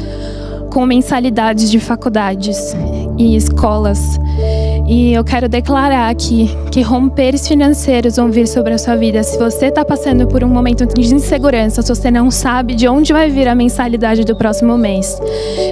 com 0.71 0.87
mensalidades 0.87 1.71
de 1.71 1.79
faculdades 1.79 2.75
e 3.19 3.37
escolas. 3.37 4.19
E 4.93 5.15
eu 5.15 5.25
quero 5.25 5.49
declarar 5.49 6.11
aqui 6.11 6.51
que 6.71 6.83
romperes 6.83 7.49
financeiros 7.49 8.17
vão 8.17 8.31
vir 8.31 8.47
sobre 8.47 8.75
a 8.75 8.79
sua 8.79 8.95
vida. 8.95 9.23
Se 9.23 9.39
você 9.39 9.69
está 9.69 9.83
passando 9.83 10.27
por 10.27 10.45
um 10.45 10.49
momento 10.49 10.85
de 10.85 11.15
insegurança, 11.15 11.81
se 11.81 11.89
você 11.89 12.11
não 12.11 12.31
sabe 12.31 12.75
de 12.75 12.87
onde 12.87 13.11
vai 13.11 13.31
vir 13.31 13.49
a 13.49 13.55
mensalidade 13.55 14.23
do 14.23 14.37
próximo 14.37 14.77
mês, 14.77 15.19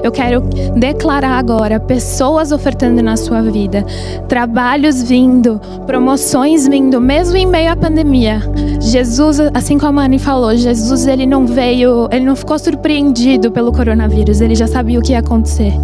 eu 0.02 0.10
quero 0.10 0.40
declarar 0.74 1.38
agora 1.38 1.78
pessoas 1.78 2.50
ofertando 2.50 3.02
na 3.02 3.14
sua 3.14 3.42
vida, 3.42 3.84
trabalhos 4.26 5.02
vindo, 5.02 5.60
promoções 5.86 6.66
vindo, 6.66 6.98
mesmo 6.98 7.36
em 7.36 7.44
meio 7.44 7.72
à 7.72 7.76
pandemia. 7.76 8.40
Jesus, 8.80 9.38
assim 9.52 9.76
como 9.76 10.00
a 10.00 10.04
Anne 10.04 10.18
falou, 10.18 10.56
Jesus 10.56 11.06
ele 11.06 11.26
não 11.26 11.46
veio, 11.46 12.08
ele 12.10 12.24
não 12.24 12.34
ficou 12.34 12.58
surpreendido 12.58 13.50
pelo 13.50 13.70
coronavírus, 13.70 14.40
ele 14.40 14.54
já 14.54 14.66
sabia 14.66 14.98
o 14.98 15.02
que 15.02 15.12
ia 15.12 15.18
acontecer. 15.18 15.74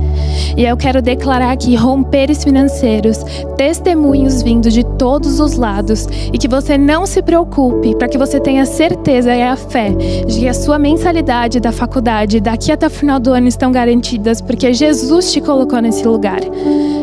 E 0.57 0.65
eu 0.65 0.77
quero 0.77 1.03
declarar 1.03 1.53
aqui 1.53 1.77
romperes 1.77 2.43
financeiros, 2.43 3.26
testemunhos 3.57 4.43
vindo 4.43 4.71
de 4.71 4.85
todos 4.97 5.41
os 5.41 5.57
lados 5.57 6.07
e 6.33 6.39
que 6.39 6.49
você 6.49 6.77
não 6.77 7.07
se 7.07 7.23
preocupe, 7.23 7.95
para 7.97 8.09
que 8.09 8.19
você 8.19 8.41
tenha 8.41 8.65
certeza 8.67 9.35
e 9.35 9.43
a 9.43 9.57
fé 9.57 9.91
de 9.91 10.41
que 10.41 10.49
a 10.49 10.55
sua 10.55 10.79
mensalidade 10.79 11.61
da 11.61 11.73
faculdade 11.73 12.41
daqui 12.41 12.71
até 12.73 12.87
o 12.87 12.91
final 12.91 13.19
do 13.19 13.33
ano 13.33 13.49
estão 13.49 13.73
garantidas, 13.73 14.41
porque 14.41 14.73
Jesus 14.73 15.33
te 15.33 15.41
colocou 15.41 15.81
nesse 15.81 16.07
lugar. 16.07 16.41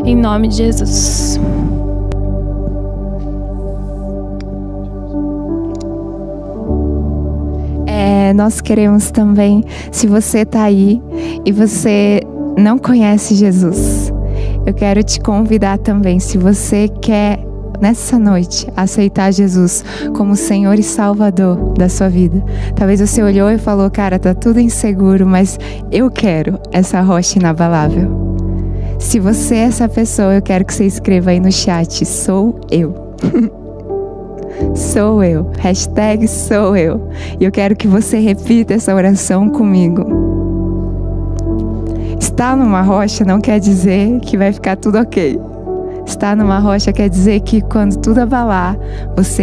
Em 0.06 0.16
nome 0.16 0.48
de 0.48 0.58
Jesus. 0.58 1.40
É, 7.86 8.34
nós 8.34 8.62
queremos 8.62 9.12
também, 9.12 9.64
se 9.92 10.08
você 10.08 10.40
está 10.40 10.64
aí 10.64 11.02
e 11.46 11.52
você 11.52 12.22
não 12.58 12.78
conhece 12.78 13.36
Jesus, 13.36 14.13
eu 14.66 14.74
quero 14.74 15.04
te 15.04 15.20
convidar 15.20 15.78
também, 15.78 16.20
se 16.20 16.38
você 16.38 16.88
quer 16.88 17.40
nessa 17.82 18.18
noite 18.18 18.66
aceitar 18.78 19.32
Jesus 19.34 19.84
como 20.16 20.36
Senhor 20.36 20.80
e 20.80 20.84
Salvador 20.84 21.74
da 21.74 21.90
sua 21.90 22.08
vida. 22.08 22.42
Talvez 22.76 23.02
você 23.02 23.22
olhou 23.22 23.50
e 23.50 23.58
falou, 23.58 23.92
cara, 23.92 24.18
tá 24.18 24.34
tudo 24.34 24.60
inseguro, 24.60 25.26
mas 25.28 25.60
eu 25.92 26.10
quero 26.10 26.60
essa 26.72 27.02
rocha 27.02 27.40
inabalável. 27.40 28.24
Se 29.00 29.20
você 29.20 29.56
é 29.56 29.64
essa 29.64 29.90
pessoa, 29.90 30.34
eu 30.34 30.42
quero 30.42 30.64
que 30.64 30.74
você 30.74 30.86
escreva 30.86 31.32
aí 31.32 31.40
no 31.42 31.52
chat, 31.52 32.06
sou 32.06 32.62
eu. 32.72 32.96
sou 34.74 35.22
eu. 35.22 35.52
Hashtag 35.58 36.26
sou 36.26 36.78
eu. 36.78 37.10
E 37.38 37.44
eu 37.44 37.52
quero 37.52 37.76
que 37.76 37.88
você 37.88 38.18
repita 38.20 38.74
essa 38.74 38.96
oração 38.96 39.50
comigo. 39.50 40.23
Estar 42.34 42.58
numa 42.58 42.82
rocha 42.82 43.24
não 43.24 43.40
quer 43.40 43.60
dizer 43.60 44.20
que 44.22 44.36
vai 44.36 44.52
ficar 44.52 44.76
tudo 44.76 44.98
ok. 44.98 45.40
Estar 46.04 46.36
numa 46.36 46.58
rocha 46.58 46.92
quer 46.92 47.08
dizer 47.08 47.42
que 47.42 47.62
quando 47.62 47.96
tudo 48.02 48.22
abalar, 48.22 48.76
você 49.16 49.42